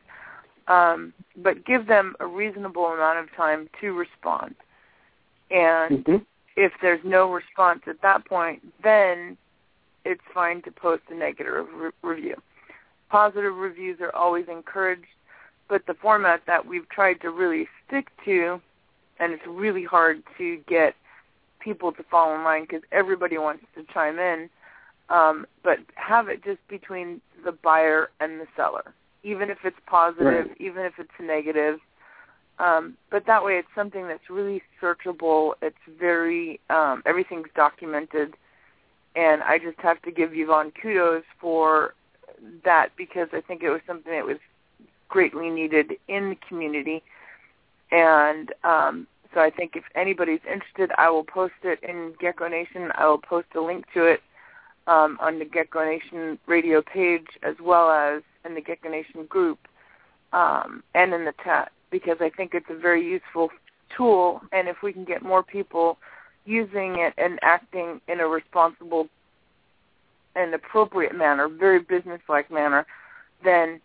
[0.68, 4.54] Um, but give them a reasonable amount of time to respond.
[5.50, 6.26] And Mhm.
[6.56, 9.36] if there's no response at that point, then
[10.04, 12.40] it's fine to post a negative re- review.
[13.08, 15.06] Positive reviews are always encouraged,
[15.68, 18.60] but the format that we've tried to really stick to,
[19.18, 20.94] and it's really hard to get
[21.60, 24.50] people to fall in line because everybody wants to chime in,
[25.08, 28.92] um, but have it just between the buyer and the seller.
[29.22, 30.60] Even if it's positive, Right.
[30.60, 31.80] even if it's negative,
[32.60, 35.54] Um, but that way, it's something that's really searchable.
[35.62, 38.36] It's very um, everything's documented,
[39.14, 41.94] and I just have to give Yvonne kudos for
[42.64, 44.38] that because I think it was something that was
[45.08, 47.02] greatly needed in the community.
[47.92, 52.90] And um, so I think if anybody's interested, I will post it in Gecko Nation.
[52.96, 54.20] I will post a link to it
[54.86, 59.58] um, on the Gecko Nation radio page as well as in the Gecko Nation group
[60.32, 63.50] um, and in the chat because I think it's a very useful
[63.96, 64.40] tool.
[64.52, 65.98] And if we can get more people
[66.44, 69.08] using it and acting in a responsible
[70.34, 72.86] and appropriate manner, very business-like manner,
[73.44, 73.80] then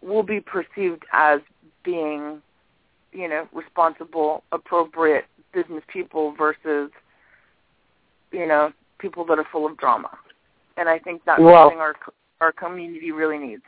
[0.00, 1.40] we'll be perceived as
[1.84, 2.40] being,
[3.12, 6.90] you know, responsible, appropriate business people versus,
[8.30, 10.10] you know, people that are full of drama.
[10.76, 11.94] And I think that's well, something our
[12.40, 13.62] our community really needs.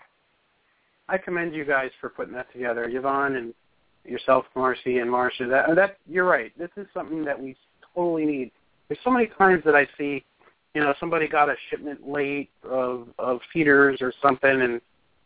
[1.09, 3.55] I commend you guys for putting that together, Yvonne and
[4.05, 5.47] yourself, Marcy, and Marcia.
[5.47, 6.53] That that you're right.
[6.59, 7.57] This is something that we
[7.95, 8.51] totally need.
[8.89, 10.25] There's so many times that I see,
[10.75, 14.81] you know, somebody got a shipment late of of feeders or something, and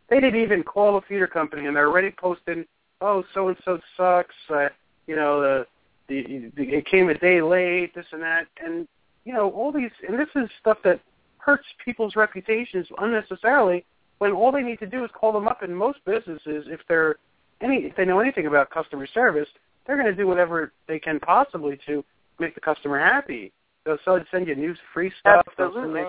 [0.09, 2.65] they didn't even call a feeder company, and they're already posting,
[3.01, 4.35] oh, so and so sucks.
[4.51, 4.69] Uh,
[5.07, 5.67] you know, the,
[6.09, 8.89] the the it came a day late, this and that, and
[9.25, 11.01] you know, all these, and this is stuff that
[11.39, 13.85] hurts people's reputations unnecessarily
[14.19, 15.63] when all they need to do is call them up.
[15.63, 17.17] In most businesses, if they're
[17.61, 19.49] any, if they know anything about customer service,
[19.87, 22.05] they're going to do whatever they can possibly to
[22.39, 23.53] make the customer happy.
[23.85, 23.99] They'll
[24.31, 25.47] send you new free stuff.
[25.59, 26.03] Absolutely.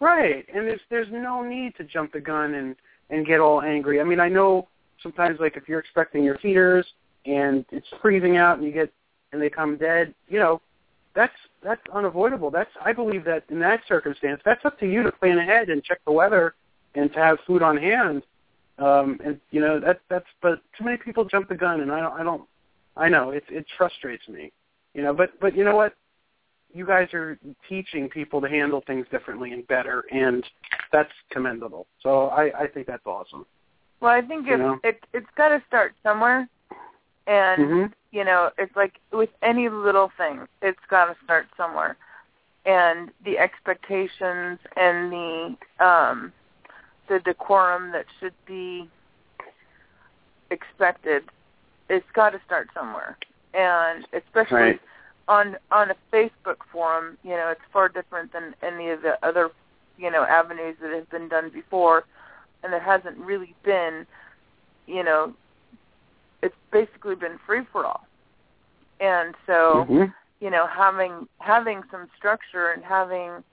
[0.00, 2.74] Right, and there's there's no need to jump the gun and
[3.10, 4.00] and get all angry.
[4.00, 4.66] I mean, I know
[5.02, 6.86] sometimes like if you're expecting your feeders
[7.26, 8.90] and it's freezing out and you get
[9.32, 10.62] and they come dead, you know,
[11.14, 12.50] that's that's unavoidable.
[12.50, 15.84] That's I believe that in that circumstance, that's up to you to plan ahead and
[15.84, 16.54] check the weather
[16.94, 18.22] and to have food on hand.
[18.78, 22.00] Um, and you know that that's but too many people jump the gun, and I
[22.00, 22.42] don't I don't
[22.96, 24.52] I know it it frustrates me,
[24.94, 25.12] you know.
[25.12, 25.94] But but you know what?
[26.72, 27.38] You guys are
[27.68, 30.44] teaching people to handle things differently and better, and
[30.92, 31.86] that's commendable.
[32.02, 33.44] So I I think that's awesome.
[34.00, 34.80] Well, I think You it, know?
[34.82, 36.48] it it's got to start somewhere,
[37.26, 37.92] and Mhm.
[38.12, 41.96] you know, it's like with any little thing, it's got to start somewhere,
[42.64, 46.32] and the expectations and the um
[47.10, 48.88] the decorum that should be
[50.50, 51.24] expected,
[51.88, 53.18] it's got to start somewhere,
[53.52, 54.80] and especially Right.
[55.28, 59.50] on on a Facebook forum, you know, it's far different than any of the other,
[59.98, 62.04] you know, avenues that have been done before,
[62.62, 64.06] and there hasn't really been,
[64.86, 65.34] you know,
[66.42, 68.06] it's basically been free for all,
[69.00, 70.14] and so Mhm.
[70.40, 73.44] you know, having having some structure and having,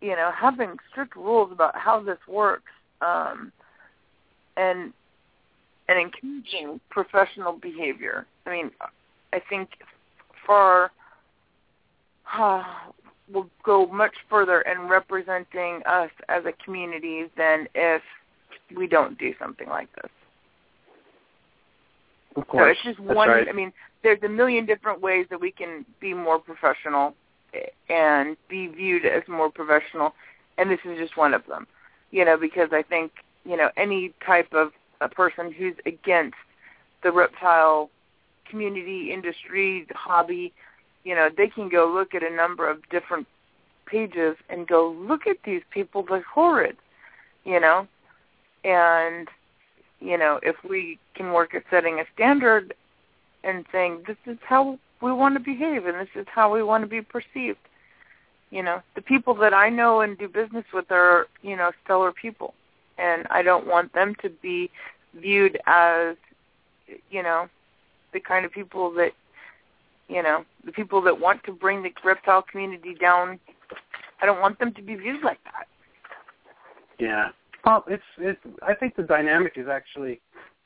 [0.00, 3.52] you know, having strict rules about how this works, um,
[4.56, 4.92] and
[5.88, 8.26] and encouraging professional behavior.
[8.46, 8.70] I mean,
[9.32, 9.70] I think
[10.46, 10.92] far
[12.36, 12.62] uh,
[13.32, 18.02] will go much further in representing us as a community than if
[18.76, 20.10] we don't do something like this.
[22.36, 22.76] Of course.
[22.84, 23.28] So it's just That's one.
[23.28, 23.48] right.
[23.48, 23.72] I mean,
[24.02, 27.14] there's a million different ways that we can be more professional
[27.88, 30.14] and be viewed as more professional,
[30.58, 31.66] and this is just one of them.
[32.10, 33.12] You know, because I think
[33.44, 36.36] you know any type of a person who's against
[37.02, 37.90] the reptile
[38.48, 40.52] community, industry, hobby,
[41.04, 43.26] you know, they can go look at a number of different
[43.86, 46.76] pages and go, look at these people, they're horrid,
[47.44, 47.86] you know,
[48.64, 49.28] and
[50.00, 52.74] you know, if we can work at setting a standard
[53.44, 56.82] and saying this is how we want to behave and this is how we want
[56.84, 57.58] to be perceived.
[58.50, 62.12] You know, the people that I know and do business with are, you know, stellar
[62.12, 62.54] people.
[62.98, 64.70] And I don't want them to be
[65.14, 66.16] viewed as,
[67.10, 67.48] you know,
[68.12, 69.12] the kind of people that,
[70.08, 73.38] you know, the people that want to bring the reptile community down.
[74.20, 75.66] I don't want them to be viewed like that.
[76.98, 77.28] Yeah.
[77.64, 78.40] Well, it's it's.
[78.62, 80.20] I think the dynamic is actually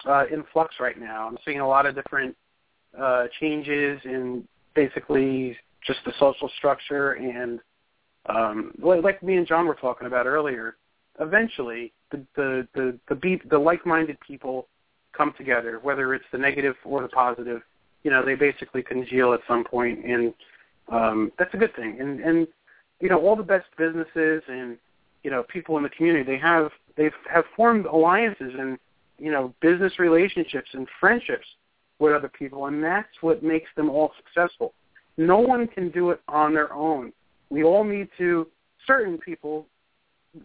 [0.07, 1.29] uh, in flux right now.
[1.29, 2.37] I'm seeing a lot of different
[2.99, 5.57] uh, changes in basically
[5.87, 7.61] just the social structure and
[8.27, 10.77] um, li- like me and John were talking about earlier.
[11.21, 14.67] Eventually, the the the the, be- the like-minded people
[15.17, 17.63] come together, whether it's the negative or the positive.
[18.03, 20.35] You know, they basically congeal at some point, and
[20.91, 21.99] um, that's a good thing.
[22.01, 22.49] And and
[23.01, 24.79] you know, all the best businesses and
[25.25, 28.79] you know people in the community they have they have formed alliances and
[29.19, 31.47] you know business relationships and friendships
[32.05, 34.73] with other people and that's what makes them all successful
[35.17, 37.13] no one can do it on their own
[37.51, 38.47] we all need to
[38.87, 39.67] certain people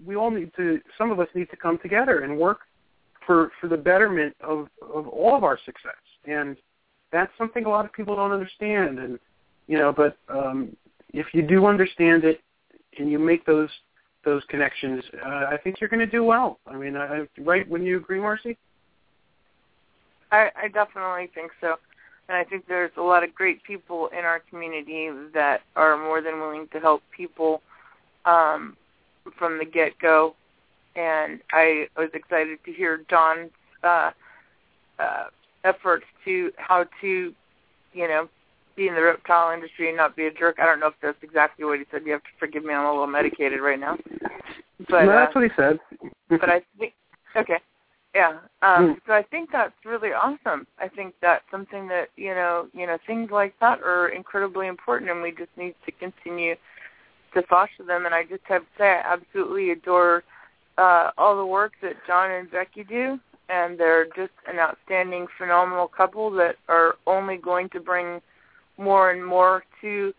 [0.05, 2.59] we all need to some of us need to come together and work
[3.25, 5.93] for for the betterment of of all of our success
[6.25, 6.57] and
[7.11, 8.99] that's something a lot of people don't understand.
[8.99, 9.19] And
[9.67, 10.75] you know, but um,
[11.13, 12.41] if you do understand it
[12.97, 13.69] and you make those
[14.25, 16.59] those connections, uh, I think you're going to do well.
[16.67, 17.67] I mean, I, right?
[17.69, 18.57] When you agree, Marcy?
[20.31, 21.75] I, I definitely think so.
[22.27, 26.21] And I think there's a lot of great people in our community that are more
[26.21, 27.61] than willing to help people
[28.25, 28.77] um,
[29.37, 30.35] from the get-go.
[30.95, 33.51] And I was excited to hear Don's
[33.83, 34.11] uh,
[34.99, 35.25] uh,
[35.63, 37.33] efforts to how to,
[37.93, 38.29] you know,
[38.75, 40.57] be in the reptile industry and not be a jerk.
[40.59, 42.03] I don't know if that's exactly what he said.
[42.05, 42.73] You have to forgive me.
[42.73, 43.97] I'm a little medicated right now.
[44.87, 45.79] But no, that's uh, what he said.
[46.29, 46.93] but I think
[47.35, 47.59] okay.
[48.15, 48.39] Yeah.
[48.61, 49.01] Um Mm.
[49.05, 50.65] so I think that's really awesome.
[50.79, 55.11] I think that's something that, you know, you know, things like that are incredibly important
[55.11, 56.55] and we just need to continue
[57.33, 60.23] to foster them and I just have to say I absolutely adore
[60.77, 63.19] uh all the work that John and Becky do
[63.49, 68.21] and they're just an outstanding phenomenal couple that are only going to bring
[68.77, 70.13] more and more to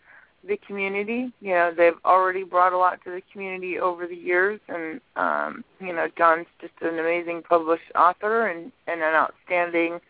[0.46, 1.32] the community.
[1.40, 5.64] You know, they've already brought a lot to the community over the years, and um,
[5.80, 10.00] you know, John's just an amazing published author and, and an outstanding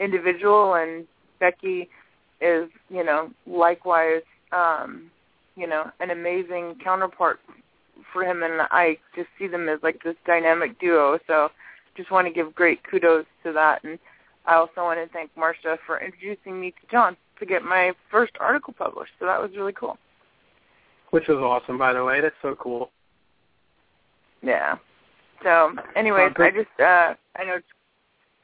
[0.00, 1.06] individual, and
[1.40, 1.88] Becky
[2.40, 4.22] is, you know, likewise,
[4.52, 5.10] um,
[5.56, 7.40] you know, an amazing counterpart
[8.12, 11.18] for him, and I just see them as like this dynamic duo.
[11.26, 11.48] So,
[11.96, 13.98] just want to give great kudos to that, and
[14.46, 18.32] I also want to thank Marcia for introducing me to John to get my first
[18.40, 19.12] article published.
[19.18, 19.98] So that was really cool.
[21.10, 22.20] Which was awesome, by the way.
[22.20, 22.90] That's so cool.
[24.42, 24.76] Yeah.
[25.42, 27.66] So, anyways, I just uh I know it's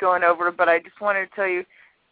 [0.01, 1.65] going over, but I just wanted to tell you,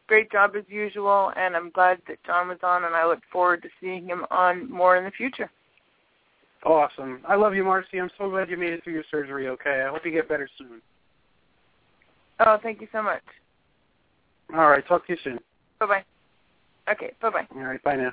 [0.07, 3.63] great job as usual, and I'm glad that John was on, and I look forward
[3.63, 5.51] to seeing him on more in the future.
[6.65, 7.21] Awesome.
[7.27, 7.99] I love you, Marcy.
[7.99, 9.83] I'm so glad you made it through your surgery okay.
[9.87, 10.83] I hope you get better soon.
[12.41, 13.23] Oh, thank you so much.
[14.55, 14.87] All right.
[14.87, 15.39] Talk to you soon.
[15.79, 16.05] Bye bye.
[16.93, 17.47] Okay, bye bye.
[17.55, 17.83] All right.
[17.83, 18.13] Bye now.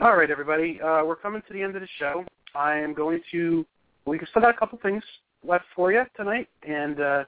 [0.00, 0.80] All right, everybody.
[0.80, 2.24] Uh, we're coming to the end of the show.
[2.54, 3.64] I am going to.
[4.06, 5.02] We still got a couple things
[5.46, 7.24] left for you tonight, and uh,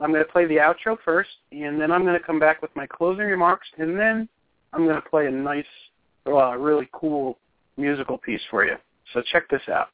[0.00, 2.74] I'm going to play the outro first, and then I'm going to come back with
[2.74, 4.28] my closing remarks, and then
[4.72, 5.64] I'm going to play a nice,
[6.26, 7.38] uh, really cool
[7.76, 8.76] musical piece for you.
[9.12, 9.88] So check this out.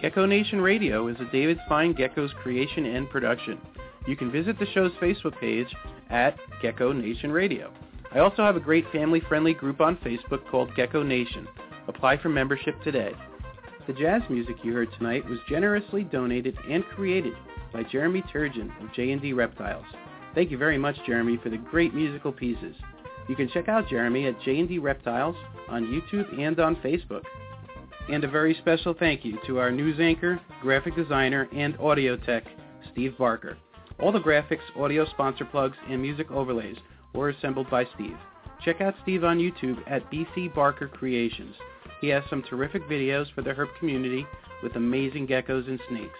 [0.00, 3.58] Gecko Nation Radio is a David Fine Gecko's creation and production.
[4.06, 5.68] You can visit the show's Facebook page
[6.10, 7.72] at Gecko Nation Radio.
[8.12, 11.48] I also have a great family-friendly group on Facebook called Gecko Nation.
[11.88, 13.12] Apply for membership today.
[13.86, 17.34] The jazz music you heard tonight was generously donated and created
[17.72, 19.84] by Jeremy Turgeon of J&D Reptiles.
[20.34, 22.76] Thank you very much, Jeremy, for the great musical pieces.
[23.28, 25.36] You can check out Jeremy at J&D Reptiles
[25.68, 27.22] on YouTube and on Facebook.
[28.10, 32.44] And a very special thank you to our news anchor, graphic designer, and audio tech,
[32.92, 33.56] Steve Barker.
[34.00, 36.76] All the graphics, audio sponsor plugs, and music overlays
[37.14, 38.16] were assembled by Steve.
[38.64, 41.54] Check out Steve on YouTube at BC Barker Creations.
[42.00, 44.26] He has some terrific videos for the herp community
[44.62, 46.18] with amazing geckos and snakes.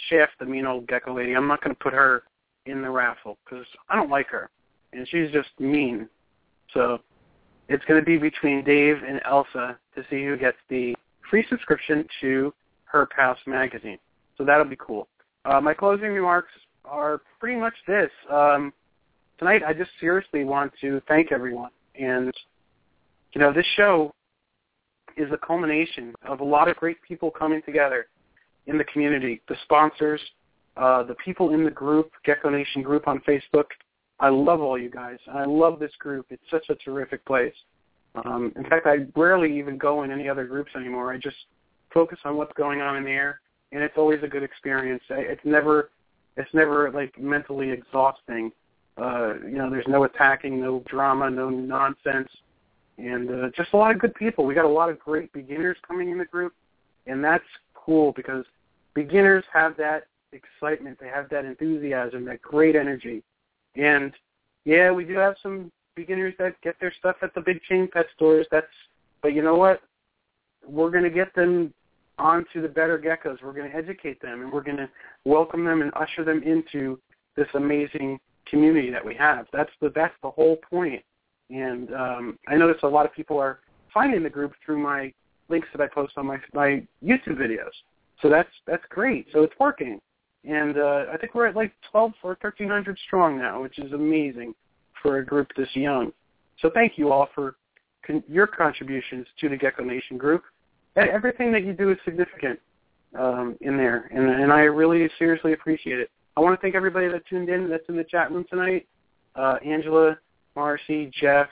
[0.10, 1.34] shaft the mean old gecko lady.
[1.36, 2.24] I'm not going to put her
[2.68, 4.50] in the raffle because I don't like her,
[4.94, 6.08] and she's just mean.
[6.74, 7.00] So
[7.70, 10.96] it's going to be between Dave and Elsa to see who gets the
[11.30, 12.54] free subscription to
[12.92, 13.98] Herp House magazine.
[14.38, 15.08] So that'll be cool.
[15.46, 16.52] Uh, my closing remarks
[16.84, 18.10] are pretty much this.
[18.32, 18.74] Um,
[19.38, 21.72] tonight, I just seriously want to thank everyone.
[22.00, 22.34] And,
[23.34, 24.14] you know, this show
[25.18, 28.08] is a culmination of a lot of great people coming together
[28.68, 30.22] in the community, the sponsors,
[30.78, 33.66] uh, the people in the group, Gecko Nation group on Facebook.
[34.20, 35.18] I love all you guys.
[35.34, 36.26] I love this group.
[36.30, 37.54] It's such a terrific place.
[38.24, 41.12] Um, in fact, I rarely even go in any other groups anymore.
[41.12, 41.36] I just
[41.94, 43.42] focus on what's going on in there,
[43.76, 45.04] and it's always a good experience.
[45.10, 45.92] It's never,
[46.38, 48.52] it's never like mentally exhausting
[48.98, 52.30] Uh, you know, there's no attacking, no drama, no nonsense,
[52.98, 54.46] and uh, just a lot of good people.
[54.46, 56.54] We got a lot of great beginners coming in the group,
[57.06, 57.44] and that's
[57.74, 58.46] cool because
[58.94, 63.22] beginners have that excitement, they have that enthusiasm, that great energy,
[63.76, 64.14] and
[64.64, 68.06] yeah, we do have some beginners that get their stuff at the big chain pet
[68.16, 68.48] stores.
[68.50, 68.76] That's,
[69.22, 69.82] but you know what?
[70.66, 71.74] We're to get them
[72.18, 73.42] onto the better geckos.
[73.44, 74.90] We're going to educate them, and we're going to
[75.26, 77.00] welcome them and usher them into
[77.36, 78.20] this amazing
[78.50, 79.48] community that we have.
[79.52, 81.04] That's the that's the whole point.
[81.50, 83.60] And um, I notice a lot of people are
[83.94, 85.14] finding the group through my
[85.50, 87.74] links that I post on my my YouTube videos.
[88.22, 89.28] So that's that's great.
[89.34, 90.00] So it's working.
[90.44, 94.54] And uh, I think we're at like 12 or 1300 strong now, which is amazing
[95.02, 96.12] for a group this young.
[96.62, 97.56] So thank you all for
[98.06, 100.44] con- your contributions to the Gecko Nation group.
[100.96, 102.60] Everything that you do is significant
[103.18, 106.10] um, in there, and, and I really seriously appreciate it.
[106.38, 108.88] I want to thank everybody that tuned in that's in the chat room tonight.
[109.36, 110.18] Uh, Angela,
[110.56, 111.48] Marcy, Jeff,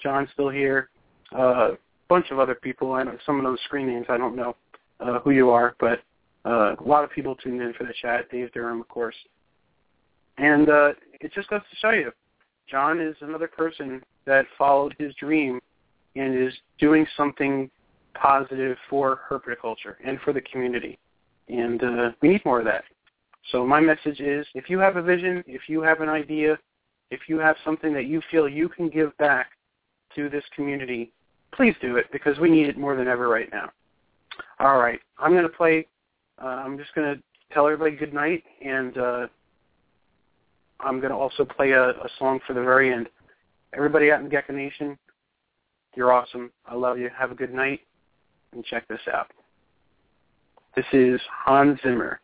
[0.00, 0.90] John's still here,
[1.32, 1.76] a uh,
[2.08, 2.92] bunch of other people.
[2.92, 4.56] I know some of those screen names I don't know
[5.00, 6.00] uh, who you are, but
[6.44, 8.30] uh, a lot of people tuned in for the chat.
[8.30, 9.16] Dave Durham, of course,
[10.38, 12.12] and uh, it just goes to show you,
[12.70, 15.60] John is another person that followed his dream
[16.16, 17.70] and is doing something
[18.14, 20.98] positive for herpetoculture and for the community.
[21.48, 22.84] And uh, we need more of that.
[23.50, 26.58] So my message is, if you have a vision, if you have an idea,
[27.10, 29.50] if you have something that you feel you can give back
[30.16, 31.12] to this community,
[31.52, 33.70] please do it because we need it more than ever right now.
[34.58, 35.86] All right, I'm going to play.
[36.42, 37.22] Uh, I'm just going to
[37.52, 39.26] tell everybody good night, and uh,
[40.80, 43.08] I'm going to also play a, a song for the very end.
[43.74, 44.98] Everybody out in Gecko Nation,
[45.96, 46.50] you're awesome.
[46.66, 47.10] I love you.
[47.16, 47.80] Have a good night,
[48.54, 49.30] and check this out.
[50.76, 52.20] This is Hans Zimmer